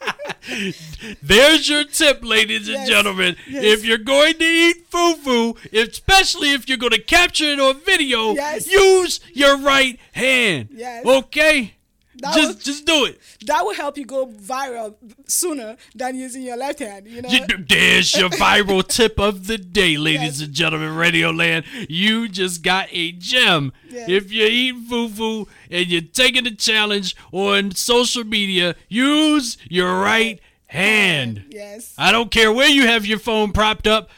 There's 1.23 1.69
your 1.69 1.85
tip, 1.85 2.25
ladies 2.25 2.69
and 2.69 2.87
gentlemen. 2.87 3.37
yes. 3.49 3.65
If 3.65 3.85
you're 3.85 3.99
going 3.99 4.35
to 4.35 4.45
eat 4.45 4.89
fufu, 4.91 5.57
especially 5.73 6.53
if 6.53 6.69
you're 6.69 6.79
going 6.79 6.93
to 6.93 7.03
capture 7.03 7.47
it 7.47 7.59
on 7.61 7.81
video, 7.81 8.33
Yes. 8.35 8.71
use 8.71 9.21
your 9.33 9.59
right 9.59 9.99
hand. 10.13 10.69
Yes. 10.73 11.05
Okay? 11.05 11.76
That 12.23 12.35
just 12.35 12.49
will, 12.59 12.63
just 12.65 12.85
do 12.87 13.05
it. 13.07 13.21
that 13.47 13.63
will 13.65 13.75
help 13.75 13.99
you 13.99 14.05
go 14.07 14.27
viral 14.27 14.95
sooner 15.27 15.77
than 15.95 16.17
using 16.17 16.43
your 16.43 16.57
left 16.57 16.79
hand. 16.79 17.07
You 17.07 17.23
know. 17.23 17.29
There's 17.69 18.15
your 18.17 18.31
viral 18.31 18.87
tip 18.89 19.19
of 19.21 19.47
the 19.47 19.59
day, 19.59 19.97
ladies 19.99 20.41
Yes. 20.41 20.41
and 20.41 20.53
gentlemen, 20.55 20.95
Radio 20.97 21.31
Land. 21.31 21.65
You 21.89 22.29
just 22.29 22.63
got 22.63 22.89
a 22.91 23.13
gem. 23.13 23.73
Yes. 23.91 24.09
If 24.09 24.33
you're 24.33 24.49
eat 24.49 24.89
fufu 24.89 25.47
and 25.71 25.87
you're 25.87 26.01
taking 26.03 26.47
a 26.47 26.55
challenge 26.55 27.15
on 27.33 27.73
social 27.73 28.25
media, 28.25 28.77
use 28.89 29.59
your 29.69 30.01
right 30.01 30.41
hand. 30.69 31.45
Yes. 31.51 31.95
I 31.99 32.13
don't 32.13 32.31
care 32.31 32.53
where 32.53 32.69
you 32.69 32.87
have 32.87 33.05
your 33.07 33.19
phone 33.19 33.53
propped 33.53 33.87
up. 33.87 34.11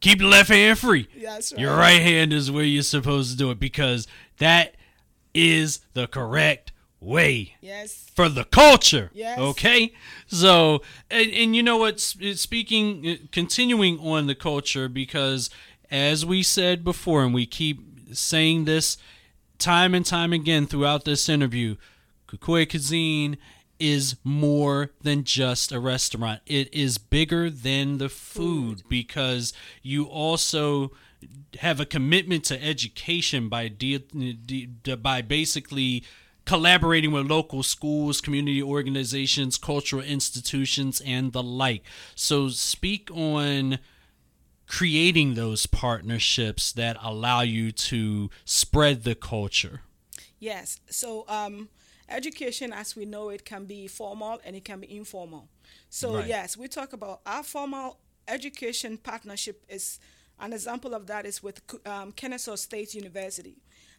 Keep 0.00 0.18
the 0.18 0.26
left 0.26 0.50
hand 0.50 0.78
free. 0.78 1.08
That's 1.22 1.52
right. 1.52 1.60
Your 1.60 1.74
right 1.76 2.00
hand 2.02 2.32
is 2.32 2.50
where 2.50 2.64
you're 2.64 2.82
supposed 2.82 3.30
to 3.32 3.36
do 3.36 3.50
it 3.50 3.58
because 3.58 4.06
that 4.38 4.74
is 5.34 5.80
the 5.94 6.06
correct 6.06 6.72
way 7.06 7.54
Yes. 7.60 8.10
for 8.14 8.28
the 8.28 8.44
culture. 8.44 9.10
Yes. 9.14 9.38
Okay. 9.38 9.92
So, 10.26 10.82
and, 11.10 11.30
and 11.30 11.56
you 11.56 11.62
know 11.62 11.76
what? 11.76 12.00
Speaking, 12.00 13.06
uh, 13.08 13.14
continuing 13.32 13.98
on 14.00 14.26
the 14.26 14.34
culture, 14.34 14.88
because 14.88 15.48
as 15.90 16.26
we 16.26 16.42
said 16.42 16.82
before, 16.84 17.24
and 17.24 17.32
we 17.32 17.46
keep 17.46 17.80
saying 18.12 18.64
this 18.64 18.98
time 19.58 19.94
and 19.94 20.04
time 20.04 20.32
again 20.32 20.66
throughout 20.66 21.04
this 21.04 21.28
interview, 21.28 21.76
Kukue 22.28 22.66
Kuisine 22.66 23.36
is 23.78 24.16
more 24.24 24.90
than 25.02 25.22
just 25.22 25.70
a 25.70 25.78
restaurant. 25.78 26.40
It 26.46 26.72
is 26.74 26.98
bigger 26.98 27.50
than 27.50 27.98
the 27.98 28.08
food 28.08 28.82
because 28.88 29.52
you 29.82 30.04
also 30.06 30.92
have 31.60 31.78
a 31.78 31.86
commitment 31.86 32.44
to 32.44 32.62
education 32.62 33.48
by 33.48 33.68
de- 33.68 33.98
de- 33.98 34.96
by 34.96 35.22
basically 35.22 36.04
collaborating 36.46 37.12
with 37.12 37.26
local 37.26 37.62
schools, 37.62 38.20
community 38.20 38.62
organizations, 38.62 39.58
cultural 39.58 40.02
institutions, 40.02 41.02
and 41.04 41.32
the 41.32 41.42
like. 41.42 41.82
So, 42.14 42.48
speak 42.48 43.10
on 43.10 43.78
creating 44.66 45.34
those 45.34 45.66
partnerships 45.66 46.72
that 46.72 46.96
allow 47.02 47.42
you 47.42 47.70
to 47.70 48.30
spread 48.44 49.04
the 49.04 49.14
culture. 49.14 49.82
Yes. 50.38 50.80
So, 50.88 51.24
um, 51.28 51.68
education, 52.08 52.72
as 52.72 52.96
we 52.96 53.04
know 53.04 53.28
it, 53.28 53.44
can 53.44 53.66
be 53.66 53.86
formal 53.86 54.40
and 54.44 54.56
it 54.56 54.64
can 54.64 54.80
be 54.80 54.96
informal. 54.96 55.48
So, 55.90 56.16
Right. 56.16 56.26
yes, 56.26 56.56
we 56.56 56.68
talk 56.68 56.92
about 56.92 57.20
our 57.26 57.42
formal 57.42 57.98
education 58.28 58.98
partnership 58.98 59.64
is 59.68 59.98
an 60.38 60.52
example 60.52 60.94
of 60.94 61.06
that 61.06 61.24
is 61.26 61.42
with 61.42 61.60
um, 61.86 62.12
Kennesaw 62.12 62.56
State 62.56 62.94
University. 62.94 63.56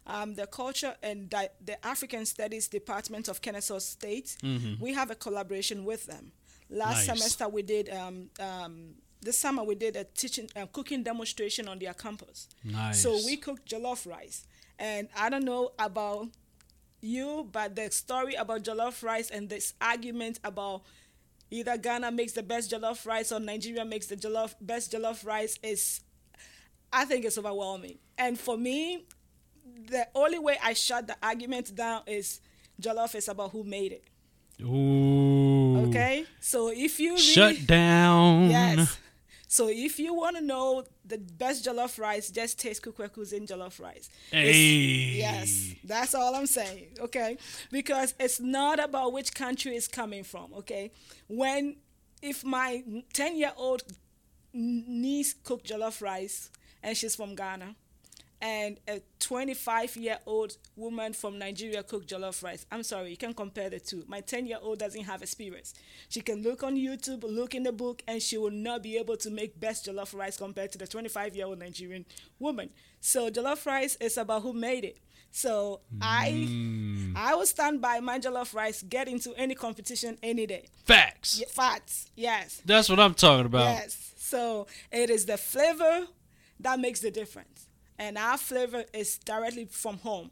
Um, 0.10 0.36
the 0.36 0.48
Culture 0.48 0.96
and 1.04 1.30
Di- 1.30 1.50
the 1.63 1.86
African 1.86 2.26
Studies 2.26 2.67
Department 2.70 3.28
of 3.28 3.41
Kennesaw 3.41 3.80
State, 3.80 4.38
we 4.80 4.93
have 4.93 5.12
a 5.12 5.15
collaboration 5.15 5.84
with 5.84 6.06
them. 6.06 6.32
Last 6.70 7.06
Nice. 7.08 7.20
semester, 7.20 7.48
we 7.50 7.62
did. 7.62 7.89
Um, 7.89 8.30
um, 8.39 8.96
this 9.22 9.38
summer, 9.38 9.63
we 9.63 9.76
did 9.76 9.96
a 9.98 10.04
teaching, 10.06 10.50
uh, 10.56 10.65
cooking 10.67 11.04
demonstration 11.04 11.67
on 11.67 11.80
their 11.80 11.93
campus. 11.93 12.48
Nice. 12.63 13.02
So 13.04 13.17
we 13.26 13.36
cooked 13.36 13.70
jollof 13.70 14.06
rice, 14.10 14.46
and 14.80 15.10
I 15.17 15.30
don't 15.30 15.43
know 15.43 15.72
about 15.78 16.30
you, 17.02 17.48
but 17.52 17.76
the 17.76 17.91
story 17.91 18.36
about 18.36 18.63
jollof 18.63 19.04
rice 19.04 19.30
and 19.30 19.50
this 19.50 19.74
argument 19.82 20.39
about 20.43 20.84
either 21.52 21.78
Ghana 21.78 22.12
makes 22.12 22.34
the 22.34 22.43
best 22.43 22.72
jollof 22.72 23.06
rice 23.06 23.32
or 23.32 23.39
Nigeria 23.39 23.84
makes 23.86 24.08
the 24.08 24.15
jollof 24.15 24.56
best 24.62 24.91
jollof 24.93 25.26
rice 25.26 25.58
is, 25.63 26.02
I 26.93 27.06
think 27.06 27.26
it's 27.26 27.38
overwhelming. 27.38 27.98
And 28.17 28.39
for 28.39 28.58
me, 28.58 29.06
the 29.88 30.08
only 30.15 30.39
way 30.39 30.58
I 30.63 30.73
shut 30.73 31.08
the 31.08 31.15
argument 31.21 31.73
down 31.75 32.01
is 32.08 32.39
jollof 32.82 33.15
is 33.15 33.27
about 33.27 33.51
who 33.51 33.63
made 33.63 33.91
it. 33.93 34.03
Ooh. 34.63 35.88
Okay, 35.88 36.25
so 36.39 36.69
if 36.69 36.99
you 36.99 37.12
really, 37.12 37.21
Shut 37.21 37.67
down. 37.67 38.49
Yes. 38.49 38.97
So 39.49 39.69
if 39.69 39.97
you 39.97 40.13
want 40.13 40.36
to 40.36 40.41
know 40.43 40.84
the 41.06 41.17
best 41.17 41.65
jollof 41.65 41.97
rice, 41.97 42.30
just 42.30 42.60
taste 42.60 42.82
Kukue 42.84 43.32
in 43.34 43.45
jollof 43.45 43.80
rice. 43.80 44.10
It's- 44.32 44.56
Hey. 44.56 45.17
Yes, 45.17 45.73
that's 45.86 46.13
all 46.15 46.36
I'm 46.36 46.47
saying. 46.47 46.88
Okay, 46.99 47.38
because 47.71 48.13
it's 48.19 48.39
not 48.41 48.84
about 48.84 49.13
which 49.13 49.34
country 49.34 49.75
it's 49.77 49.88
coming 49.88 50.23
from. 50.23 50.53
Okay, 50.53 50.91
when 51.30 51.77
if 52.21 52.43
my 52.43 52.84
ten 53.13 53.38
year 53.38 53.53
old 53.56 53.84
niece 54.53 55.34
cooked 55.43 55.67
jollof 55.69 56.01
rice 56.01 56.49
and 56.84 56.97
she's 56.97 57.15
from 57.15 57.36
Ghana, 57.36 57.75
and 58.41 58.80
a 58.88 59.02
25 59.19 59.97
year 59.97 60.19
old 60.26 60.58
woman 60.76 61.13
from 61.13 61.39
Nigeria 61.39 61.84
cooked 61.84 62.10
jollof 62.10 62.43
rice. 62.43 62.65
I'm 62.71 62.84
sorry, 62.84 63.10
you 63.12 63.17
can't 63.17 63.36
compare 63.36 63.69
the 63.69 63.80
two. 63.80 64.04
My 64.08 64.21
10 64.21 64.45
year 64.45 64.58
old 64.62 64.80
doesn't 64.80 65.04
have 65.04 65.21
experience. 65.21 65.73
She 66.10 66.21
can 66.21 66.43
look 66.43 66.63
on 66.63 66.76
YouTube, 66.76 67.23
look 67.23 67.56
in 67.56 67.63
the 67.63 67.71
book, 67.71 68.04
and 68.08 68.21
she 68.21 68.38
will 68.38 68.52
not 68.52 68.84
be 68.84 68.97
able 68.97 69.17
to 69.17 69.30
make 69.30 69.60
best 69.60 69.86
jollof 69.88 70.13
rice 70.17 70.38
compared 70.38 70.71
to 70.73 70.78
the 70.78 70.88
25 70.88 71.36
year 71.36 71.45
old 71.47 71.60
Nigerian 71.60 72.06
woman. 72.39 72.69
So 73.00 73.30
jollof 73.30 73.65
rice 73.65 73.95
is 73.97 74.17
about 74.17 74.43
who 74.43 74.54
made 74.54 74.84
it. 74.86 75.00
So 75.32 75.82
I 76.02 76.32
mm. 76.32 77.13
I 77.15 77.36
will 77.36 77.45
stand 77.45 77.82
by 77.82 78.00
my 78.00 78.19
jollof 78.19 78.54
rice, 78.54 78.82
get 78.84 79.08
into 79.08 79.34
any 79.36 79.56
competition 79.56 80.17
any 80.23 80.45
day. 80.45 80.67
Facts. 80.86 81.43
Facts, 81.50 82.10
yes. 82.15 82.62
That's 82.65 82.89
what 82.89 83.00
I'm 83.00 83.13
talking 83.13 83.45
about. 83.45 83.65
Yes. 83.65 84.13
So 84.17 84.67
it 84.91 85.10
is 85.10 85.26
the 85.26 85.38
flavor 85.38 86.08
that 86.60 86.80
makes 86.80 87.02
the 87.02 87.12
difference. 87.12 87.66
And 88.00 88.18
our 88.18 88.38
flavor 88.38 88.86
is 88.94 89.18
directly 89.18 89.66
from 89.66 89.98
home. 90.00 90.32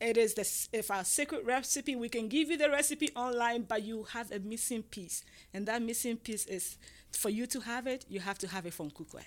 It 0.00 0.16
is 0.16 0.34
the 0.34 0.76
if 0.76 0.90
our 0.90 1.04
secret 1.04 1.44
recipe, 1.44 1.94
we 1.96 2.08
can 2.08 2.28
give 2.28 2.50
you 2.50 2.56
the 2.58 2.68
recipe 2.68 3.10
online, 3.14 3.62
but 3.62 3.82
you 3.84 4.04
have 4.12 4.32
a 4.32 4.40
missing 4.40 4.82
piece. 4.82 5.24
And 5.54 5.66
that 5.66 5.80
missing 5.80 6.16
piece 6.16 6.44
is 6.46 6.76
for 7.12 7.30
you 7.30 7.46
to 7.46 7.60
have 7.60 7.86
it, 7.86 8.04
you 8.08 8.20
have 8.20 8.38
to 8.38 8.48
have 8.48 8.66
it 8.66 8.74
from 8.74 8.90
Kukue. 8.90 9.22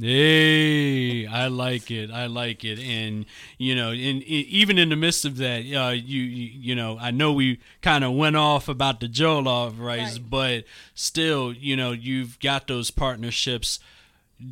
Hey, 0.00 1.26
I 1.26 1.46
like 1.48 1.90
it. 1.90 2.10
I 2.10 2.26
like 2.26 2.64
it. 2.64 2.78
And 2.80 3.26
you 3.58 3.74
know, 3.74 3.90
in, 3.92 4.22
in 4.22 4.22
even 4.22 4.78
in 4.78 4.88
the 4.88 4.96
midst 4.96 5.24
of 5.24 5.36
that, 5.36 5.60
uh, 5.72 5.90
you, 5.90 6.22
you 6.22 6.50
you 6.60 6.74
know, 6.74 6.98
I 7.00 7.10
know 7.10 7.32
we 7.32 7.60
kind 7.82 8.02
of 8.02 8.12
went 8.14 8.34
off 8.36 8.68
about 8.68 9.00
the 9.00 9.08
jollof 9.08 9.78
rice, 9.78 10.18
Right. 10.18 10.30
but 10.30 10.64
still, 10.94 11.52
you 11.52 11.76
know, 11.76 11.92
you've 11.92 12.40
got 12.40 12.66
those 12.66 12.90
partnerships, 12.90 13.78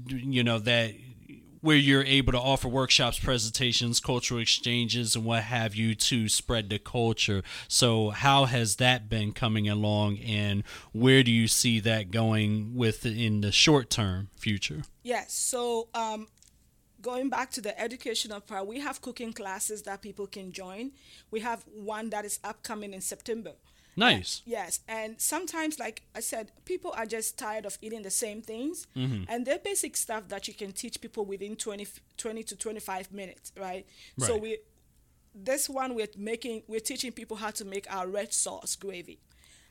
you 0.06 0.44
know, 0.44 0.58
that 0.60 0.94
where 1.62 1.76
you're 1.76 2.04
able 2.04 2.32
to 2.32 2.38
offer 2.38 2.68
workshops, 2.68 3.18
presentations, 3.18 4.00
cultural 4.00 4.40
exchanges, 4.40 5.16
and 5.16 5.24
what 5.24 5.44
have 5.44 5.74
you 5.74 5.94
to 5.94 6.28
spread 6.28 6.68
the 6.68 6.78
culture. 6.78 7.42
So, 7.68 8.10
how 8.10 8.44
has 8.44 8.76
that 8.76 9.08
been 9.08 9.32
coming 9.32 9.68
along, 9.68 10.18
and 10.18 10.62
where 10.92 11.22
do 11.22 11.30
you 11.30 11.48
see 11.48 11.80
that 11.80 12.10
going 12.10 12.74
with 12.74 13.06
in 13.06 13.40
the 13.40 13.52
short 13.52 13.88
term 13.88 14.28
future? 14.36 14.82
Yes. 15.02 15.32
So 15.32 15.88
um, 15.94 16.28
going 17.00 17.28
back 17.28 17.50
to 17.52 17.60
the 17.60 17.78
educational 17.80 18.40
part, 18.40 18.66
we 18.66 18.80
have 18.80 19.00
cooking 19.00 19.32
classes 19.32 19.82
that 19.82 20.02
people 20.02 20.26
can 20.26 20.52
join. 20.52 20.92
We 21.30 21.40
have 21.40 21.64
one 21.66 22.10
that 22.10 22.24
is 22.24 22.38
upcoming 22.44 22.94
in 22.94 23.00
September. 23.00 23.52
Nice. 23.96 24.40
Yes, 24.46 24.80
and 24.88 25.20
sometimes, 25.20 25.78
like 25.78 26.02
I 26.14 26.20
said, 26.20 26.50
people 26.64 26.92
are 26.96 27.04
just 27.06 27.38
tired 27.38 27.66
of 27.66 27.76
eating 27.82 28.02
the 28.02 28.10
same 28.10 28.40
things, 28.40 28.86
and 29.28 29.44
they're 29.46 29.58
basic 29.58 29.96
stuff 29.96 30.28
that 30.28 30.48
you 30.48 30.54
can 30.54 30.72
teach 30.72 31.00
people 31.00 31.24
within 31.26 31.56
20, 31.56 31.86
20 32.16 32.42
to 32.44 32.56
twenty 32.56 32.80
five 32.80 33.12
minutes, 33.12 33.52
right? 33.58 33.86
So 34.18 34.36
we, 34.38 34.58
this 35.34 35.68
one 35.68 35.94
we're 35.94 36.08
making, 36.16 36.62
we're 36.68 36.80
teaching 36.80 37.12
people 37.12 37.36
how 37.36 37.50
to 37.50 37.64
make 37.64 37.86
our 37.94 38.06
red 38.06 38.32
sauce 38.32 38.76
gravy. 38.76 39.18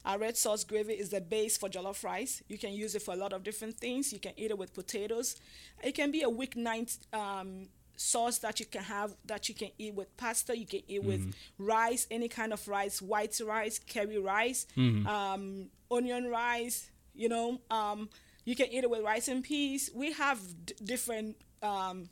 Our 0.06 0.18
red 0.18 0.36
sauce 0.38 0.64
gravy 0.64 0.94
is 0.94 1.10
the 1.10 1.22
base 1.22 1.58
for 1.58 1.70
jollof 1.70 2.04
rice. 2.04 2.42
You 2.48 2.58
can 2.58 2.74
use 2.74 2.96
it 2.96 3.04
for 3.04 3.14
a 3.14 3.18
lot 3.18 3.34
of 3.34 3.44
different 3.44 3.78
things. 3.78 4.12
You 4.12 4.20
can 4.20 4.34
eat 4.36 4.50
it 4.52 4.58
with 4.58 4.74
potatoes. 4.74 5.36
It 5.84 5.94
can 5.94 6.10
be 6.12 6.24
a 6.24 6.30
weeknight 6.30 6.98
um, 7.14 7.68
sauce 8.02 8.40
that 8.40 8.60
you 8.60 8.66
can 8.66 8.84
have 8.84 9.16
that 9.26 9.48
you 9.50 9.56
can 9.56 9.70
eat 9.78 9.94
with 9.94 10.10
pasta. 10.18 10.58
You 10.58 10.66
can 10.66 10.82
eat 10.88 11.04
with 11.04 11.22
rice, 11.58 12.08
any 12.10 12.28
kind 12.28 12.52
of 12.54 12.68
rice, 12.68 13.02
white 13.02 13.40
rice, 13.46 13.80
curry 13.80 14.18
rice, 14.18 14.66
um, 15.08 15.70
onion 15.90 16.28
rice. 16.30 16.90
You 17.14 17.30
know, 17.30 17.60
um, 17.70 18.10
you 18.46 18.56
can 18.56 18.68
eat 18.72 18.84
it 18.84 18.90
with 18.90 19.04
rice 19.04 19.28
and 19.28 19.44
peas. 19.44 19.90
We 19.94 20.14
have 20.14 20.40
d- 20.66 20.74
different 20.84 21.36
um, 21.62 22.10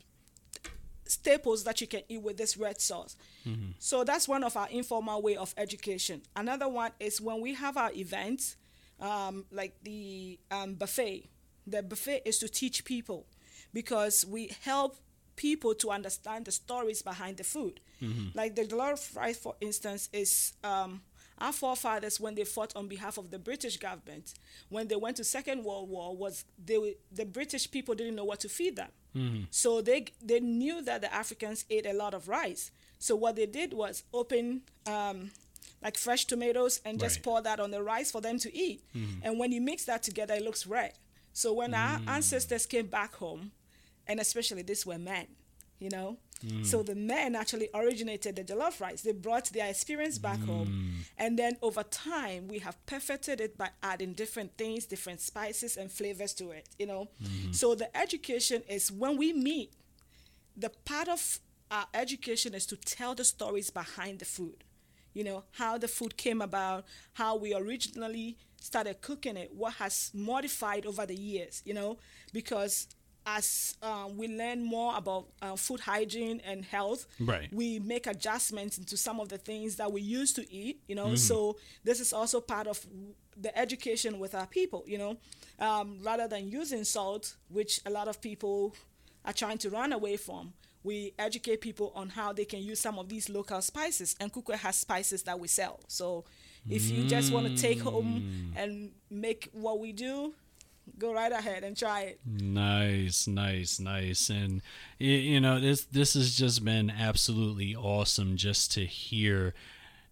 staples 1.06 1.64
that 1.64 1.80
you 1.80 1.86
can 1.86 2.02
eat 2.08 2.22
with 2.22 2.36
this 2.36 2.56
red 2.56 2.80
sauce. 2.80 3.16
So 3.78 4.04
that's 4.04 4.28
one 4.28 4.44
of 4.44 4.56
our 4.56 4.68
informal 4.68 5.22
way 5.22 5.36
of 5.36 5.54
education. 5.56 6.22
Another 6.36 6.68
one 6.68 6.92
is 7.00 7.20
when 7.20 7.40
we 7.40 7.54
have 7.54 7.76
our 7.76 7.90
events, 7.92 8.56
um, 9.00 9.44
like 9.50 9.74
the 9.82 10.38
um, 10.50 10.74
buffet. 10.74 11.28
The 11.66 11.82
buffet 11.82 12.22
is 12.26 12.38
to 12.38 12.48
teach 12.48 12.84
people 12.84 13.26
because 13.72 14.24
we 14.26 14.50
help 14.62 14.96
people 15.46 15.72
to 15.82 15.86
understand 15.98 16.40
the 16.44 16.52
stories 16.52 17.00
behind 17.10 17.34
the 17.40 17.44
food. 17.54 17.80
Like 18.40 18.52
the 18.58 18.64
jollof 18.70 19.02
rice, 19.16 19.38
for 19.46 19.54
instance, 19.60 20.02
is 20.22 20.52
um, 20.64 20.90
our 21.44 21.52
forefathers 21.52 22.18
when 22.24 22.34
they 22.34 22.44
fought 22.54 22.72
on 22.80 22.86
behalf 22.94 23.18
of 23.18 23.26
the 23.34 23.38
British 23.38 23.76
government, 23.88 24.26
when 24.74 24.88
they 24.88 24.96
went 25.04 25.16
to 25.18 25.24
Second 25.24 25.58
World 25.66 25.88
War, 25.94 26.08
was 26.24 26.44
they 26.68 26.78
the 27.20 27.26
British 27.38 27.64
people 27.70 27.94
didn't 28.00 28.16
know 28.18 28.24
what 28.30 28.40
to 28.44 28.48
feed 28.48 28.74
them. 28.76 28.92
So 29.50 29.70
they 29.88 30.00
they 30.30 30.40
knew 30.40 30.76
that 30.88 30.98
the 31.04 31.10
Africans 31.22 31.60
ate 31.76 31.86
a 31.94 31.96
lot 32.02 32.12
of 32.18 32.22
rice. 32.28 32.64
So 33.06 33.12
what 33.22 33.34
they 33.38 33.46
did 33.60 33.70
was 33.82 33.94
open 34.20 34.44
um, 34.94 35.18
like 35.84 35.96
fresh 36.06 36.22
tomatoes 36.32 36.74
and 36.86 37.00
just 37.00 37.16
Right. 37.16 37.24
pour 37.26 37.38
that 37.48 37.58
on 37.64 37.70
the 37.76 37.82
rice 37.94 38.10
for 38.14 38.20
them 38.26 38.38
to 38.44 38.48
eat. 38.66 38.78
And 39.24 39.32
when 39.40 39.50
you 39.54 39.60
mix 39.70 39.78
that 39.90 40.02
together, 40.08 40.34
it 40.40 40.42
looks 40.48 40.62
red. 40.78 40.92
So 41.32 41.46
when 41.60 41.70
our 41.74 41.94
ancestors 42.16 42.64
came 42.66 42.86
back 43.00 43.12
home, 43.24 43.42
and 44.10 44.18
especially 44.18 44.62
these 44.62 44.84
were 44.84 44.98
men, 44.98 45.26
you 45.78 45.88
know. 45.88 46.18
Mm. 46.44 46.66
So 46.66 46.82
the 46.82 46.96
men 46.96 47.36
actually 47.36 47.68
originated 47.72 48.34
the 48.34 48.42
jollof 48.44 48.80
rice. 48.80 49.02
They 49.02 49.12
brought 49.12 49.44
their 49.50 49.68
experience 49.70 50.18
back 50.18 50.40
home, 50.40 50.66
mm. 50.68 51.10
and 51.16 51.38
then 51.38 51.56
over 51.62 51.84
time 51.84 52.48
we 52.48 52.58
have 52.58 52.84
perfected 52.86 53.40
it 53.40 53.56
by 53.56 53.70
adding 53.82 54.14
different 54.14 54.56
things, 54.56 54.84
different 54.84 55.20
spices 55.20 55.76
and 55.76 55.92
flavors 55.92 56.34
to 56.34 56.50
it. 56.50 56.68
You 56.76 56.86
know. 56.86 57.08
Mm-hmm. 57.22 57.52
So 57.52 57.74
the 57.76 57.94
education 57.96 58.62
is 58.68 58.90
when 58.90 59.16
we 59.16 59.32
meet. 59.32 59.72
The 60.56 60.70
part 60.84 61.08
of 61.08 61.38
our 61.70 61.86
education 61.94 62.54
is 62.54 62.66
to 62.66 62.76
tell 62.76 63.14
the 63.14 63.24
stories 63.24 63.70
behind 63.70 64.18
the 64.18 64.24
food 64.24 64.64
you 65.14 65.24
know 65.24 65.44
how 65.52 65.78
the 65.78 65.88
food 65.88 66.16
came 66.16 66.40
about 66.40 66.84
how 67.14 67.36
we 67.36 67.54
originally 67.54 68.36
started 68.60 69.00
cooking 69.00 69.36
it 69.36 69.50
what 69.54 69.74
has 69.74 70.10
modified 70.14 70.86
over 70.86 71.06
the 71.06 71.14
years 71.14 71.62
you 71.64 71.74
know 71.74 71.98
because 72.32 72.86
as 73.26 73.76
um, 73.82 74.16
we 74.16 74.28
learn 74.28 74.62
more 74.64 74.96
about 74.96 75.26
uh, 75.42 75.54
food 75.56 75.80
hygiene 75.80 76.40
and 76.44 76.64
health 76.64 77.06
Right. 77.20 77.48
we 77.52 77.78
make 77.78 78.06
adjustments 78.06 78.78
into 78.78 78.96
some 78.96 79.20
of 79.20 79.28
the 79.28 79.38
things 79.38 79.76
that 79.76 79.92
we 79.92 80.00
used 80.00 80.36
to 80.36 80.52
eat 80.52 80.80
you 80.88 80.94
know? 80.94 81.14
So 81.16 81.56
this 81.84 82.00
is 82.00 82.12
also 82.12 82.40
part 82.40 82.66
of 82.66 82.84
the 83.36 83.56
education 83.58 84.18
with 84.18 84.34
our 84.34 84.46
people 84.46 84.84
you 84.86 84.98
know? 84.98 85.16
Um, 85.58 85.98
rather 86.02 86.26
than 86.28 86.48
using 86.48 86.84
salt 86.84 87.36
which 87.48 87.80
a 87.86 87.90
lot 87.90 88.08
of 88.08 88.20
people 88.20 88.74
are 89.24 89.32
trying 89.34 89.58
to 89.58 89.70
run 89.70 89.92
away 89.92 90.16
from 90.16 90.52
we 90.82 91.12
educate 91.18 91.60
people 91.60 91.92
on 91.94 92.08
how 92.08 92.32
they 92.32 92.46
can 92.46 92.60
use 92.62 92.80
some 92.80 92.98
of 92.98 93.08
these 93.10 93.28
local 93.28 93.60
spices 93.60 94.16
and 94.18 94.32
Kukue 94.32 94.54
has 94.54 94.76
spices 94.76 95.22
that 95.24 95.38
we 95.38 95.46
sell. 95.46 95.78
So 95.88 96.24
if 96.70 96.90
you 96.90 97.06
just 97.06 97.32
want 97.32 97.46
to 97.48 97.54
take 97.56 97.80
home 97.80 98.52
and 98.56 98.92
make 99.10 99.50
what 99.52 99.78
we 99.78 99.92
do 99.92 100.32
go 100.98 101.12
right 101.12 101.32
ahead 101.32 101.64
and 101.64 101.76
try 101.76 102.02
it. 102.02 102.20
Nice, 102.24 103.26
nice, 103.26 103.80
nice, 103.80 104.30
and 104.30 104.62
you 104.98 105.40
know 105.40 105.60
this 105.60 105.84
this 105.84 106.14
has 106.14 106.36
just 106.36 106.64
been 106.64 106.90
absolutely 106.90 107.74
awesome 107.74 108.36
just 108.36 108.72
to 108.72 108.84
hear 108.84 109.54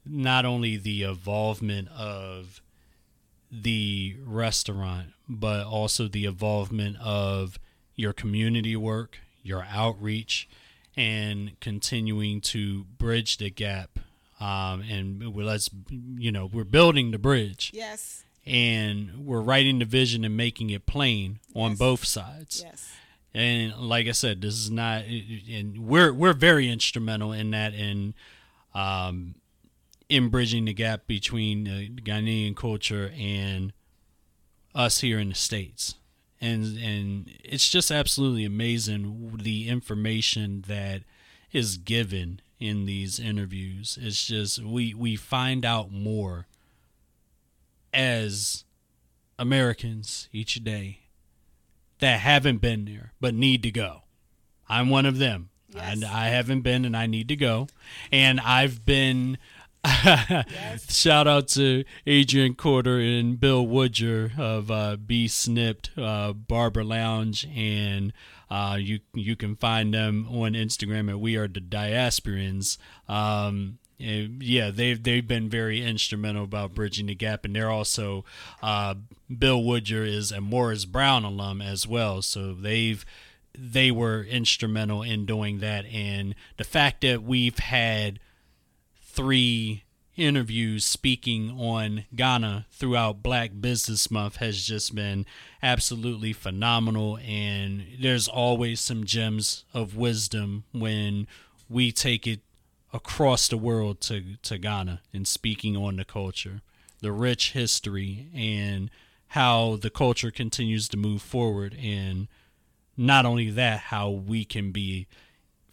not 0.07 0.45
only 0.45 0.77
the 0.77 1.03
involvement 1.03 1.89
of 1.89 2.63
the 3.51 4.17
restaurant, 4.25 5.09
but 5.29 5.67
also 5.67 6.09
the 6.09 6.25
involvement 6.25 6.97
of 6.99 7.59
your 7.95 8.13
community 8.13 8.77
work, 8.77 9.19
your 9.43 9.67
outreach, 9.71 10.49
and 10.97 11.59
continuing 11.61 12.41
to 12.41 12.85
bridge 12.85 13.39
the 13.39 13.51
gap. 13.51 13.99
Um, 14.41 14.83
and 14.89 15.35
let's, 15.35 15.69
you 15.91 16.31
know, 16.31 16.47
we're 16.47 16.65
building 16.65 17.11
the 17.11 17.19
bridge. 17.19 17.73
Yes 17.75 18.25
and 18.47 19.27
we're 19.27 19.41
writing 19.41 19.79
the 19.79 19.85
vision 19.85 20.25
and 20.25 20.37
making 20.37 20.71
it 20.71 20.87
plain 20.87 21.39
on 21.55 21.71
Yes. 21.73 21.79
both 21.79 22.05
sides. 22.05 22.63
yes 22.65 22.91
And 23.35 23.77
like 23.77 24.07
I 24.09 24.13
said, 24.13 24.41
this 24.41 24.55
is 24.55 24.71
not, 24.71 25.05
and 25.05 25.79
we're 25.87 26.13
we're 26.13 26.33
very 26.33 26.69
instrumental 26.69 27.33
in 27.33 27.51
that 27.51 27.75
in, 27.75 28.15
um, 28.75 29.35
in 30.09 30.29
bridging 30.31 30.65
the 30.65 30.73
gap 30.73 31.07
between 31.07 31.65
the 31.65 31.89
Ghanaian 31.91 32.57
culture 32.57 33.13
and 33.19 33.73
us 34.75 35.01
here 35.01 35.19
in 35.19 35.29
the 35.31 35.35
states. 35.35 35.95
And 36.41 36.79
and 36.79 37.31
it's 37.45 37.69
just 37.69 37.91
absolutely 37.91 38.45
amazing 38.45 39.39
the 39.43 39.69
information 39.69 40.65
that 40.69 41.03
is 41.53 41.77
given 41.77 42.41
in 42.61 42.87
these 42.87 43.19
interviews. 43.21 43.99
It's 44.01 44.27
just 44.27 44.63
we 44.63 44.95
we 44.95 45.17
find 45.17 45.65
out 45.67 45.93
more 45.93 46.47
as 47.99 48.65
Americans 49.41 50.29
each 50.33 50.63
day 50.63 51.01
that 51.99 52.21
haven't 52.21 52.59
been 52.59 52.85
there 52.85 53.13
but 53.21 53.35
need 53.35 53.63
to 53.65 53.73
go. 53.73 54.03
I'm 54.69 54.89
one 54.89 55.05
of 55.05 55.19
them. 55.19 55.51
Yes. 55.75 55.85
And 55.93 56.05
I 56.05 56.29
haven't 56.29 56.61
been 56.63 56.85
and 56.85 56.97
I 56.97 57.07
need 57.07 57.29
to 57.29 57.37
go. 57.37 57.67
And 58.13 58.41
I've 58.41 58.87
been 58.87 59.37
shout 60.89 61.27
out 61.27 61.49
to 61.49 61.85
Adrian 62.07 62.55
Corder 62.55 63.01
and 63.01 63.39
Bill 63.39 63.67
Woodger 63.67 64.33
of 64.39 64.71
uh, 64.71 64.97
Be 64.97 65.27
Snipped 65.27 65.91
uh, 65.99 66.33
Barber 66.33 66.85
Lounge 66.85 67.47
and 67.55 68.13
uh, 68.49 68.79
you 68.81 69.01
you 69.13 69.37
can 69.37 69.57
find 69.57 69.93
them 69.93 70.27
on 70.31 70.53
Instagram 70.53 71.11
at 71.11 71.21
We 71.21 71.37
Are 71.37 71.49
the 71.49 71.61
Diasporans. 71.61 72.79
Um, 73.09 73.79
yeah, 73.99 74.71
they've 74.71 75.03
they've 75.03 75.27
been 75.27 75.49
very 75.49 75.83
instrumental 75.83 76.45
about 76.45 76.75
bridging 76.75 77.07
the 77.07 77.15
gap, 77.15 77.45
and 77.45 77.55
they're 77.55 77.71
also 77.71 78.25
uh, 78.63 78.95
Bill 79.37 79.63
Woodger 79.63 80.05
is 80.05 80.31
a 80.33 80.41
Morris 80.41 80.85
Brown 80.85 81.25
alum 81.25 81.61
as 81.61 81.87
well, 81.87 82.23
so 82.23 82.55
they've 82.55 83.05
they 83.57 83.91
were 83.91 84.23
instrumental 84.23 85.03
in 85.03 85.27
doing 85.27 85.59
that, 85.61 85.85
and 85.87 86.35
the 86.57 86.65
fact 86.65 87.01
that 87.01 87.23
we've 87.23 87.59
had 87.59 88.21
three 89.03 89.85
interviews 90.19 90.85
speaking 90.85 91.51
on 91.51 92.05
Ghana 92.15 92.67
throughout 92.71 93.23
Black 93.23 93.53
Business 93.61 94.11
Month 94.11 94.37
has 94.37 94.65
just 94.65 94.95
been 94.95 95.25
absolutely 95.63 96.33
phenomenal. 96.33 97.19
And 97.25 97.87
there's 98.01 98.29
always 98.29 98.81
some 98.81 99.05
gems 99.05 99.65
of 99.73 99.97
wisdom 99.97 100.65
when 100.73 101.29
we 101.71 101.93
take 101.93 102.27
it 102.27 102.41
across 102.93 103.49
the 103.49 103.57
world 103.57 104.01
to, 104.01 104.37
to 104.43 104.59
Ghana 104.59 105.01
and 105.13 105.27
speaking 105.27 105.77
on 105.77 105.97
the 105.97 106.05
culture, 106.05 106.63
the 107.01 107.13
rich 107.13 107.53
history, 107.53 108.29
and 108.35 108.91
how 109.29 109.77
the 109.77 109.91
culture 109.91 110.31
continues 110.31 110.89
to 110.89 110.97
move 110.97 111.21
forward. 111.21 111.77
And 111.81 112.29
not 112.97 113.27
only 113.27 113.51
that, 113.51 113.81
how 113.81 114.11
we 114.11 114.45
can 114.45 114.73
be 114.73 115.07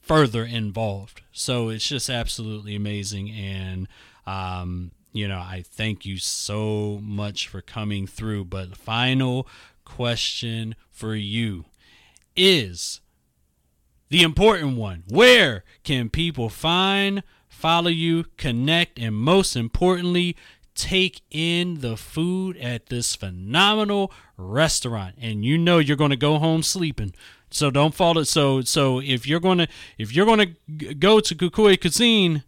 further 0.02 0.44
involved. 0.44 1.22
So 1.32 1.70
it's 1.70 1.88
just 1.88 2.10
absolutely 2.10 2.76
amazing. 2.76 3.32
And, 3.32 3.88
um, 4.28 4.92
you 5.14 5.28
know, 5.28 5.40
I 5.40 5.64
thank 5.66 6.06
you 6.06 6.18
so 6.18 7.00
much 7.02 7.48
for 7.48 7.62
coming 7.62 8.06
through. 8.06 8.46
But 8.46 8.76
final 8.76 9.48
question 9.86 10.76
for 10.92 11.16
you 11.16 11.66
is 12.36 13.00
the 14.10 14.24
important 14.24 14.78
one 14.78 15.04
Where 15.08 15.64
can 15.84 16.10
people 16.10 16.50
find, 16.50 17.24
follow 17.48 17.90
you, 17.90 18.26
connect, 18.38 19.00
and 19.00 19.16
most 19.16 19.56
importantly, 19.56 20.36
take 20.76 21.22
in 21.32 21.80
the 21.80 21.96
food 21.98 22.58
at 22.58 22.88
this 22.88 23.16
phenomenal 23.16 24.12
restaurant? 24.38 25.16
And 25.20 25.44
you 25.44 25.58
know 25.58 25.80
you're 25.80 25.98
going 25.98 26.12
to 26.12 26.18
go 26.18 26.38
home 26.38 26.64
sleeping. 26.64 27.14
So 27.50 27.72
don't 27.72 27.94
fall 27.94 28.18
it. 28.18 28.26
So 28.26 28.62
so 28.62 29.00
if 29.00 29.26
you're 29.28 29.40
gonna 29.40 29.68
if 29.98 30.14
you're 30.14 30.26
gonna 30.26 30.48
go 31.00 31.20
to 31.22 31.36
Kukue 31.36 31.78
Kuisine, 31.78 32.44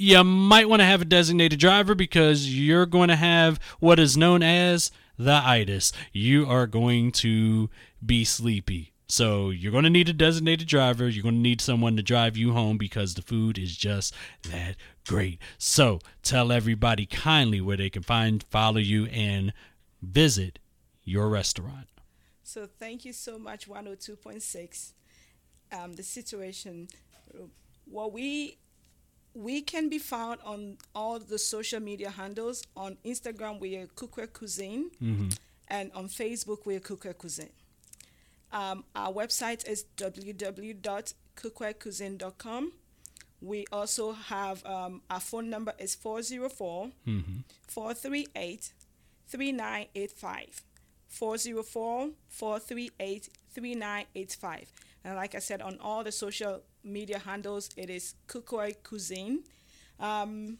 you 0.00 0.24
might 0.24 0.68
want 0.68 0.80
to 0.80 0.86
have 0.86 1.02
a 1.02 1.04
designated 1.04 1.58
driver 1.58 1.94
because 1.94 2.58
you're 2.58 2.86
going 2.86 3.08
to 3.08 3.16
have 3.16 3.60
what 3.80 3.98
is 3.98 4.16
known 4.16 4.42
as 4.42 4.90
the 5.18 5.42
itis. 5.44 5.92
You 6.12 6.46
are 6.46 6.66
going 6.66 7.12
to 7.12 7.68
be 8.04 8.24
sleepy. 8.24 8.92
So 9.10 9.50
you're 9.50 9.72
going 9.72 9.84
to 9.84 9.90
need 9.90 10.08
a 10.08 10.12
designated 10.12 10.68
driver. 10.68 11.08
You're 11.08 11.24
going 11.24 11.34
to 11.34 11.40
need 11.40 11.60
someone 11.60 11.96
to 11.96 12.02
drive 12.02 12.36
you 12.36 12.52
home 12.52 12.78
because 12.78 13.14
the 13.14 13.22
food 13.22 13.58
is 13.58 13.76
just 13.76 14.14
that 14.44 14.76
great. 15.06 15.40
So 15.58 15.98
tell 16.22 16.52
everybody 16.52 17.06
kindly 17.06 17.60
where 17.60 17.76
they 17.76 17.90
can 17.90 18.02
find, 18.02 18.44
follow 18.50 18.78
you, 18.78 19.06
and 19.06 19.52
visit 20.00 20.60
your 21.02 21.28
restaurant. 21.28 21.88
So 22.44 22.68
thank 22.78 23.04
you 23.04 23.12
so 23.12 23.36
much, 23.36 23.68
102.6. 23.68 24.92
Um, 25.72 25.94
the 25.94 26.02
situation, 26.02 26.88
what 27.84 28.12
we 28.12 28.58
we 29.32 29.60
can 29.60 29.88
be 29.88 29.98
found 29.98 30.40
on 30.44 30.76
all 30.94 31.18
the 31.18 31.38
social 31.38 31.80
media 31.80 32.10
handles. 32.10 32.64
On 32.76 32.96
Instagram, 33.04 33.60
we 33.60 33.76
are 33.76 33.86
Kukue 33.86 34.26
Kuisine, 34.28 34.90
and 35.68 35.92
on 35.94 36.08
Facebook, 36.08 36.66
we 36.66 36.76
are 36.76 36.80
Kukue 36.80 37.14
Kuisine. 37.14 37.50
Um, 38.52 38.84
our 38.94 39.12
website 39.12 39.66
is 39.68 39.84
www.kukuekuisine.com. 39.96 42.72
We 43.42 43.64
also 43.72 44.12
have 44.12 44.64
um, 44.66 45.00
our 45.08 45.20
phone 45.20 45.48
number 45.48 45.72
is 45.78 45.94
404 45.94 46.90
438 47.66 48.72
3985. 49.28 50.62
404 51.08 52.10
438 52.28 53.28
3985. 53.54 54.72
And 55.04 55.16
like 55.16 55.34
I 55.34 55.38
said, 55.38 55.62
on 55.62 55.78
all 55.80 56.04
the 56.04 56.12
social 56.12 56.60
media 56.84 57.18
handles, 57.18 57.70
it 57.76 57.88
is 57.88 58.14
Kukue 58.28 58.74
Kuisine. 58.82 59.38
Um, 59.98 60.58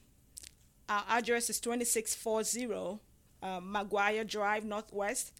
our 0.89 1.05
address 1.09 1.51
is 1.51 1.61
2640 1.61 2.99
uh, 3.43 3.61
Maguire 3.63 4.25
Drive, 4.25 4.65
Northwest, 4.65 5.33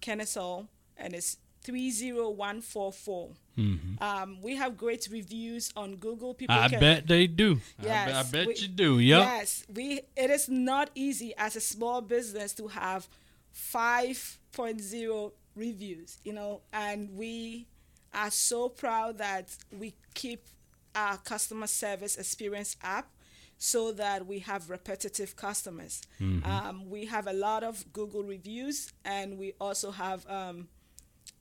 Kennesaw, 0.00 0.64
and 0.96 1.14
it's 1.14 1.36
30144. 1.62 3.30
Mhm. 3.56 4.00
Um, 4.00 4.40
we 4.42 4.54
have 4.56 4.76
great 4.76 5.08
reviews 5.10 5.72
on 5.76 5.96
Google. 5.96 6.34
People 6.34 6.54
I 6.56 6.68
can, 6.68 6.80
bet 6.80 7.06
they 7.08 7.26
do. 7.26 7.60
I 7.78 7.82
bet- 7.82 8.14
I, 8.14 8.22
bet 8.24 8.46
we- 8.46 8.56
you 8.56 8.68
do. 8.68 8.98
Yep. 9.00 9.20
Yes, 9.20 9.64
we. 9.72 10.00
It 10.16 10.30
is 10.30 10.48
not 10.48 10.90
easy 10.94 11.34
as 11.36 11.56
a 11.56 11.60
small 11.60 12.00
business 12.00 12.52
to 12.54 12.68
have 12.68 13.08
5.0 13.52 15.32
reviews, 15.54 16.18
you 16.24 16.32
know, 16.32 16.62
and 16.72 17.10
we 17.16 17.66
are 18.14 18.30
so 18.30 18.68
proud 18.68 19.18
that 19.18 19.56
we 19.72 19.94
keep 20.14 20.46
our 20.94 21.16
customer 21.18 21.66
service 21.66 22.16
experience 22.16 22.76
up 22.82 23.10
so 23.58 23.90
that 23.92 24.26
we 24.26 24.38
have 24.38 24.70
repetitive 24.70 25.34
customers. 25.36 26.02
Um, 26.20 26.88
we 26.88 27.06
have 27.06 27.26
a 27.26 27.32
lot 27.32 27.64
of 27.64 27.92
Google 27.92 28.22
reviews, 28.22 28.92
and 29.04 29.36
we 29.36 29.54
also 29.60 29.90
have 29.90 30.24
um, 30.30 30.68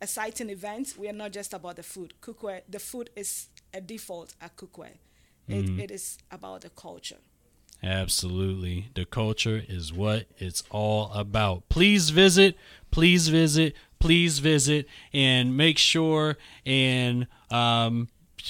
exciting 0.01 0.49
events. 0.49 0.97
We 0.97 1.09
are 1.09 1.13
not 1.13 1.31
just 1.31 1.53
about 1.53 1.75
the 1.75 1.83
food. 1.83 2.13
Kukue, 2.21 2.61
the 2.69 2.79
food 2.79 3.09
is 3.15 3.47
a 3.73 3.81
default 3.81 4.33
at 4.41 4.55
Kukue. 4.55 4.89
It, 5.47 5.79
it 5.79 5.91
is 5.91 6.17
about 6.29 6.61
the 6.61 6.69
culture. 6.69 7.17
Absolutely. 7.81 8.89
The 8.95 9.05
culture 9.05 9.63
is 9.67 9.93
what 9.93 10.25
it's 10.37 10.63
all 10.71 11.11
about. 11.13 11.69
Please 11.69 12.09
visit, 12.09 12.57
please 12.91 13.27
visit, 13.29 13.75
please 13.99 14.39
visit, 14.39 14.87
and 15.13 15.55
make 15.55 15.77
sure 15.77 16.37
and 16.65 17.27
um 17.49 18.09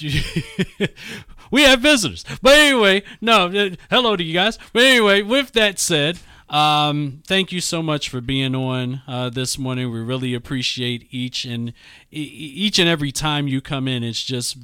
we 1.50 1.62
have 1.62 1.80
visitors. 1.80 2.24
But 2.42 2.58
anyway, 2.58 3.02
no, 3.20 3.46
uh, 3.46 3.70
hello 3.90 4.16
to 4.16 4.22
you 4.22 4.34
guys. 4.34 4.58
But 4.72 4.84
anyway, 4.84 5.22
with 5.22 5.52
that 5.52 5.78
said, 5.78 6.18
um, 6.50 7.22
thank 7.26 7.52
you 7.52 7.60
so 7.60 7.82
much 7.82 8.08
for 8.08 8.20
being 8.20 8.54
on 8.54 9.02
uh, 9.06 9.30
this 9.30 9.58
morning. 9.58 9.90
We 9.90 10.00
really 10.00 10.34
appreciate 10.34 11.06
each 11.10 11.44
and 11.44 11.72
each 12.10 12.78
and 12.78 12.88
every 12.88 13.12
time 13.12 13.48
you 13.48 13.60
come 13.60 13.86
in. 13.86 14.02
It's 14.02 14.22
just 14.22 14.56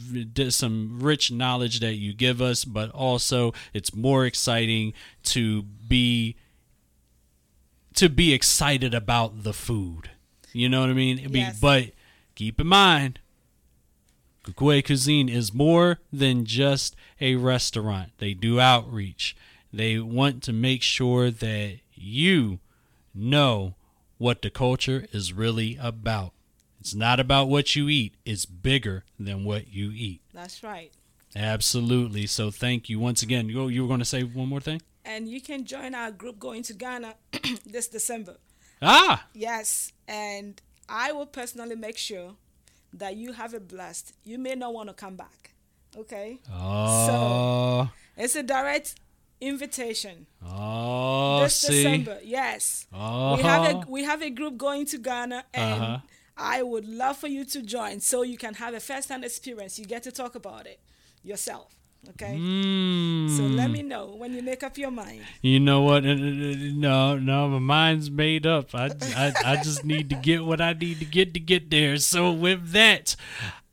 some 0.50 0.98
rich 1.00 1.30
knowledge 1.30 1.80
that 1.80 1.94
you 1.94 2.14
give 2.14 2.40
us, 2.40 2.64
but 2.64 2.90
also 2.90 3.52
it's 3.72 3.94
more 3.94 4.24
exciting 4.24 4.94
to 5.24 5.62
be 5.62 6.36
to 7.94 8.08
be 8.08 8.32
excited 8.32 8.94
about 8.94 9.42
the 9.42 9.52
food. 9.52 10.10
You 10.52 10.68
know 10.68 10.80
what 10.80 10.90
I 10.90 10.94
mean? 10.94 11.18
Yes. 11.30 11.58
But 11.60 11.90
keep 12.34 12.60
in 12.60 12.66
mind, 12.66 13.18
Kukue 14.44 14.82
Kuisine 14.82 15.30
is 15.30 15.52
more 15.52 15.98
than 16.12 16.44
just 16.44 16.96
a 17.20 17.36
restaurant. 17.36 18.12
They 18.18 18.34
do 18.34 18.60
outreach. 18.60 19.36
They 19.76 19.98
want 19.98 20.42
to 20.44 20.52
make 20.52 20.82
sure 20.82 21.30
that 21.30 21.78
you 21.94 22.60
know 23.14 23.74
what 24.18 24.42
the 24.42 24.50
culture 24.50 25.06
is 25.12 25.32
really 25.32 25.76
about. 25.80 26.32
It's 26.80 26.94
not 26.94 27.18
about 27.18 27.48
what 27.48 27.74
you 27.74 27.88
eat, 27.88 28.14
it's 28.24 28.44
bigger 28.46 29.04
than 29.18 29.44
what 29.44 29.72
you 29.72 29.90
eat. 29.90 30.20
That's 30.32 30.62
right. 30.62 30.92
Absolutely. 31.34 32.26
So 32.26 32.50
thank 32.50 32.88
you 32.88 33.00
once 33.00 33.22
again. 33.22 33.48
You, 33.48 33.68
you 33.68 33.82
were 33.82 33.88
going 33.88 34.00
to 34.00 34.04
say 34.04 34.22
one 34.22 34.48
more 34.48 34.60
thing? 34.60 34.80
And 35.04 35.28
you 35.28 35.40
can 35.40 35.64
join 35.64 35.94
our 35.94 36.10
group 36.10 36.38
going 36.38 36.62
to 36.64 36.74
Ghana 36.74 37.14
this 37.66 37.88
December. 37.88 38.36
Ah, 38.80 39.26
Yes, 39.34 39.92
and 40.06 40.60
I 40.88 41.12
will 41.12 41.26
personally 41.26 41.74
make 41.76 41.96
sure 41.96 42.34
that 42.92 43.16
you 43.16 43.32
have 43.32 43.54
a 43.54 43.60
blast. 43.60 44.12
You 44.24 44.38
may 44.38 44.54
not 44.54 44.72
want 44.72 44.88
to 44.88 44.94
come 44.94 45.16
back. 45.16 45.52
Okay? 45.96 46.38
oh, 46.52 47.90
It's 48.16 48.36
a 48.36 48.42
direct 48.42 48.94
invitation. 49.46 50.26
oh, 50.46 51.40
this 51.42 51.56
see, 51.56 51.82
December. 51.82 52.18
Yes. 52.24 52.86
oh, 52.92 53.36
We 53.36 53.42
have 53.42 53.62
a 53.74 53.84
we 53.88 54.04
have 54.04 54.22
a 54.22 54.30
group 54.30 54.56
going 54.56 54.86
to 54.86 54.98
Ghana 54.98 55.44
and 55.54 55.82
Uh-huh. 55.82 55.98
I 56.36 56.62
would 56.62 56.84
love 56.88 57.16
for 57.16 57.28
you 57.28 57.44
to 57.44 57.62
join 57.62 58.00
so 58.00 58.22
you 58.22 58.36
can 58.36 58.54
have 58.54 58.74
a 58.74 58.80
first 58.80 59.08
hand 59.08 59.24
experience. 59.24 59.78
You 59.78 59.84
get 59.84 60.02
to 60.02 60.10
talk 60.12 60.34
about 60.34 60.66
it 60.66 60.80
yourself. 61.22 61.70
Okay? 62.10 62.36
Mm. 62.36 63.30
So 63.36 63.44
let 63.44 63.70
me 63.70 63.82
know 63.82 64.14
when 64.18 64.34
you 64.34 64.42
make 64.42 64.62
up 64.62 64.76
your 64.76 64.90
mind. 64.90 65.22
You 65.40 65.58
know 65.60 65.80
what? 65.82 66.04
No, 66.04 67.16
no, 67.18 67.48
my 67.48 67.58
mind's 67.58 68.10
made 68.10 68.46
up. 68.46 68.74
I, 68.74 68.90
I, 69.16 69.32
I 69.44 69.56
just 69.62 69.84
need 69.84 70.10
to 70.10 70.16
get 70.16 70.44
what 70.44 70.60
I 70.60 70.72
need 70.74 70.98
to 70.98 71.04
get 71.06 71.32
to 71.34 71.40
get 71.40 71.70
there. 71.70 71.96
So 71.96 72.30
with 72.32 72.72
that, 72.72 73.16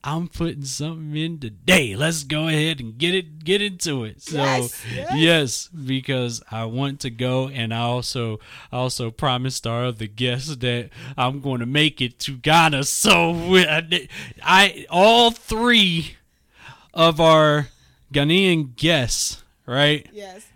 I'm 0.04 0.28
putting 0.28 0.64
something 0.66 1.16
in 1.16 1.38
today. 1.39 1.95
Let's 1.95 2.24
go 2.24 2.47
ahead 2.47 2.80
and 2.80 2.97
get 2.97 3.14
it, 3.14 3.43
get 3.43 3.62
into 3.62 4.04
it. 4.04 4.22
So 4.22 4.38
Yes, 4.38 4.84
yes. 4.95 5.14
yes, 5.16 5.68
because 5.68 6.41
I 6.49 6.66
want 6.66 6.99
to 7.02 7.12
go, 7.12 7.49
and 7.49 7.72
I 7.74 7.82
also, 7.82 8.39
I 8.72 8.78
also 8.78 9.12
promised 9.12 9.68
our 9.68 9.86
other 9.86 10.08
guests 10.08 10.56
that 10.58 10.89
I'm 11.18 11.39
going 11.39 11.60
to 11.60 11.68
make 11.68 12.02
it 12.02 12.18
to 12.22 12.36
Ghana. 12.38 12.84
So 12.86 13.32
I, 13.56 14.08
I 14.41 14.86
all 14.89 15.30
three 15.32 16.18
of 16.93 17.22
our 17.22 17.68
Ghanaian 18.14 18.76
guests, 18.76 19.43
right? 19.66 20.08
Yes. 20.12 20.47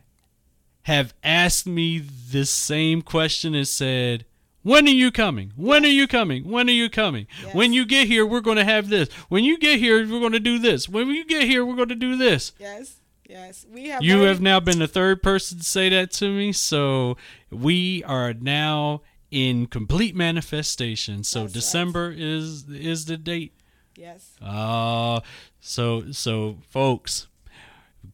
have 0.83 1.13
asked 1.23 1.65
me 1.67 1.99
the 1.99 2.45
same 2.45 3.01
question 3.01 3.53
and 3.55 3.67
said, 3.67 4.25
When 4.65 4.87
are 4.87 4.89
you 4.89 5.11
coming? 5.11 5.53
When 5.55 5.85
are 5.85 5.87
you 5.87 6.07
coming? 6.07 6.49
When 6.49 6.67
are 6.67 6.71
you 6.73 6.89
coming? 6.89 7.27
Yes. 7.43 7.53
When 7.53 7.71
you 7.71 7.85
get 7.85 8.07
here, 8.07 8.25
we're 8.25 8.41
going 8.41 8.57
to 8.57 8.65
have 8.65 8.89
this. 8.89 9.09
When 9.29 9.43
you 9.43 9.59
get 9.59 9.77
here, 9.77 9.99
we're 10.07 10.19
going 10.19 10.31
to 10.31 10.39
do 10.39 10.57
this. 10.57 10.89
When 10.89 11.09
you 11.09 11.23
get 11.23 11.43
here, 11.43 11.63
we're 11.63 11.75
going 11.75 11.89
to 11.89 11.95
do 11.95 12.17
this. 12.17 12.51
Yes. 12.59 12.95
Yes. 13.29 13.63
We 13.71 13.89
have 13.89 14.01
You 14.01 14.13
already- 14.15 14.27
have 14.29 14.41
now 14.41 14.59
been 14.59 14.79
the 14.79 14.87
third 14.87 15.21
person 15.21 15.59
to 15.59 15.63
say 15.63 15.89
that 15.89 16.09
to 16.13 16.31
me. 16.35 16.51
So 16.51 17.15
we 17.51 18.03
are 18.05 18.33
now 18.33 19.03
in 19.29 19.67
complete 19.67 20.15
manifestation. 20.15 21.23
So 21.23 21.41
That's 21.41 21.49
right. 21.49 21.53
December 21.61 22.13
is 22.17 22.67
is 22.69 23.05
the 23.05 23.17
date. 23.17 23.53
Yes. 23.95 24.31
Uh 24.41 25.19
so 25.59 26.11
so 26.11 26.57
folks, 26.69 27.27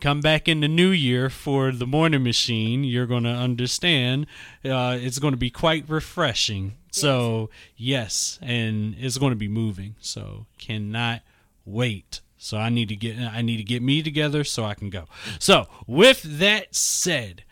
come 0.01 0.19
back 0.19 0.47
in 0.47 0.59
the 0.59 0.67
new 0.67 0.89
year 0.89 1.29
for 1.29 1.71
the 1.71 1.87
morning 1.87 2.23
machine. 2.23 2.83
You're 2.83 3.05
going 3.05 3.23
to 3.23 3.29
understand. 3.29 4.25
Uh, 4.65 4.97
it's 4.99 5.19
going 5.19 5.33
to 5.33 5.37
be 5.37 5.49
quite 5.49 5.87
refreshing. 5.87 6.73
So 6.91 7.49
yes, 7.77 8.37
and 8.41 8.95
it's 8.99 9.17
going 9.17 9.31
to 9.31 9.37
be 9.37 9.47
moving. 9.47 9.95
So 10.01 10.47
cannot 10.57 11.21
wait. 11.63 12.19
So 12.37 12.57
I 12.57 12.69
need 12.69 12.89
to 12.89 12.95
get 12.95 13.17
I 13.17 13.41
need 13.41 13.57
to 13.57 13.63
get 13.63 13.81
me 13.81 14.01
together 14.03 14.43
so 14.43 14.65
I 14.65 14.73
can 14.73 14.89
go. 14.89 15.05
So 15.39 15.67
with 15.87 16.23
that 16.23 16.75
said. 16.75 17.43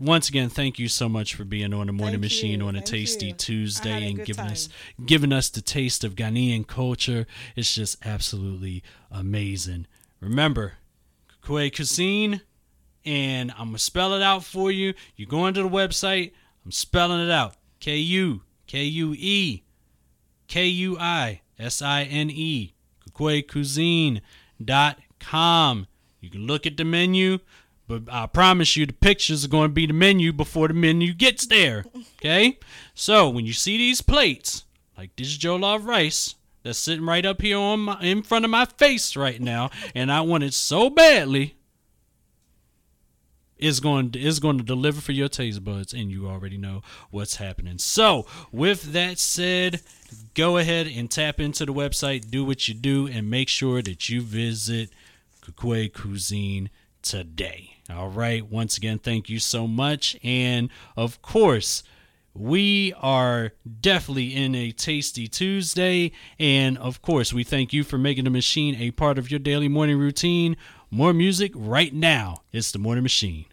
Once 0.00 0.28
again, 0.28 0.48
thank 0.48 0.78
you 0.78 0.86
so 0.86 1.08
much 1.08 1.34
for 1.34 1.42
being 1.42 1.74
on 1.74 1.88
the 1.88 1.92
Morning 1.92 2.20
Thank 2.20 2.22
Machine 2.22 2.60
you, 2.60 2.68
on 2.68 2.76
a 2.76 2.80
tasty 2.80 3.26
you. 3.26 3.32
Tuesday 3.32 4.08
and 4.08 4.24
giving 4.24 4.44
time. 4.44 4.52
us 4.52 4.68
giving 5.04 5.32
us 5.32 5.50
the 5.50 5.60
taste 5.60 6.04
of 6.04 6.14
Ghanaian 6.14 6.64
culture. 6.64 7.26
It's 7.56 7.74
just 7.74 8.06
absolutely 8.06 8.84
amazing. 9.10 9.88
Remember, 10.20 10.74
Kue 11.48 11.74
Cuisine, 11.74 12.42
and 13.06 13.50
I'm 13.52 13.68
gonna 13.68 13.78
spell 13.78 14.12
it 14.12 14.22
out 14.22 14.44
for 14.44 14.70
you. 14.70 14.92
You 15.16 15.24
go 15.24 15.46
into 15.46 15.62
the 15.62 15.68
website. 15.68 16.32
I'm 16.62 16.72
spelling 16.72 17.26
it 17.26 17.30
out. 17.30 17.54
K 17.80 17.96
U 17.96 18.42
K 18.66 18.84
U 18.84 19.14
E 19.16 19.62
K 20.46 20.66
U 20.66 20.98
I 20.98 21.40
S 21.58 21.80
I 21.80 22.02
N 22.02 22.28
E 22.30 22.74
Cuisine.com. 23.14 24.20
You 26.20 26.30
can 26.30 26.46
look 26.46 26.66
at 26.66 26.76
the 26.76 26.84
menu, 26.84 27.38
but 27.86 28.02
I 28.10 28.26
promise 28.26 28.76
you 28.76 28.84
the 28.84 28.92
pictures 28.92 29.42
are 29.46 29.48
going 29.48 29.70
to 29.70 29.74
be 29.74 29.86
the 29.86 29.94
menu 29.94 30.34
before 30.34 30.68
the 30.68 30.74
menu 30.74 31.14
gets 31.14 31.46
there. 31.46 31.86
Okay? 32.18 32.58
So 32.94 33.30
when 33.30 33.46
you 33.46 33.54
see 33.54 33.78
these 33.78 34.02
plates, 34.02 34.66
like 34.98 35.16
this 35.16 35.38
jollof 35.38 35.86
rice 35.86 36.34
that's 36.62 36.78
sitting 36.78 37.06
right 37.06 37.24
up 37.24 37.40
here 37.40 37.58
on 37.58 37.80
my 37.80 38.00
in 38.00 38.22
front 38.22 38.44
of 38.44 38.50
my 38.50 38.64
face 38.64 39.16
right 39.16 39.40
now, 39.40 39.70
and 39.94 40.10
I 40.10 40.20
want 40.22 40.44
it 40.44 40.54
so 40.54 40.90
badly, 40.90 41.54
is 43.58 43.80
going 43.80 44.14
is 44.16 44.40
going 44.40 44.58
to 44.58 44.64
deliver 44.64 45.00
for 45.00 45.12
your 45.12 45.28
taste 45.28 45.64
buds, 45.64 45.92
and 45.92 46.10
you 46.10 46.28
already 46.28 46.56
know 46.56 46.82
what's 47.10 47.36
happening. 47.36 47.78
So, 47.78 48.26
with 48.52 48.92
that 48.92 49.18
said, 49.18 49.80
go 50.34 50.56
ahead 50.56 50.86
and 50.86 51.10
tap 51.10 51.40
into 51.40 51.66
the 51.66 51.72
website, 51.72 52.30
do 52.30 52.44
what 52.44 52.68
you 52.68 52.74
do, 52.74 53.06
and 53.06 53.30
make 53.30 53.48
sure 53.48 53.82
that 53.82 54.08
you 54.08 54.20
visit 54.22 54.90
Kukue 55.42 55.92
Kuisine 55.92 56.68
today. 57.02 57.76
All 57.90 58.08
right. 58.08 58.48
Once 58.48 58.76
again, 58.76 58.98
thank 58.98 59.28
you 59.28 59.38
so 59.38 59.66
much, 59.66 60.16
and 60.22 60.70
of 60.96 61.22
course. 61.22 61.82
We 62.38 62.92
are 63.00 63.52
definitely 63.80 64.34
in 64.34 64.54
a 64.54 64.70
tasty 64.70 65.26
Tuesday. 65.26 66.12
And 66.38 66.78
of 66.78 67.02
course, 67.02 67.32
we 67.32 67.42
thank 67.42 67.72
you 67.72 67.82
for 67.82 67.98
making 67.98 68.24
the 68.24 68.30
machine 68.30 68.76
a 68.76 68.92
part 68.92 69.18
of 69.18 69.30
your 69.30 69.40
daily 69.40 69.68
morning 69.68 69.98
routine. 69.98 70.56
More 70.90 71.12
music 71.12 71.52
right 71.54 71.92
now. 71.92 72.42
It's 72.52 72.70
the 72.70 72.78
morning 72.78 73.02
machine. 73.02 73.46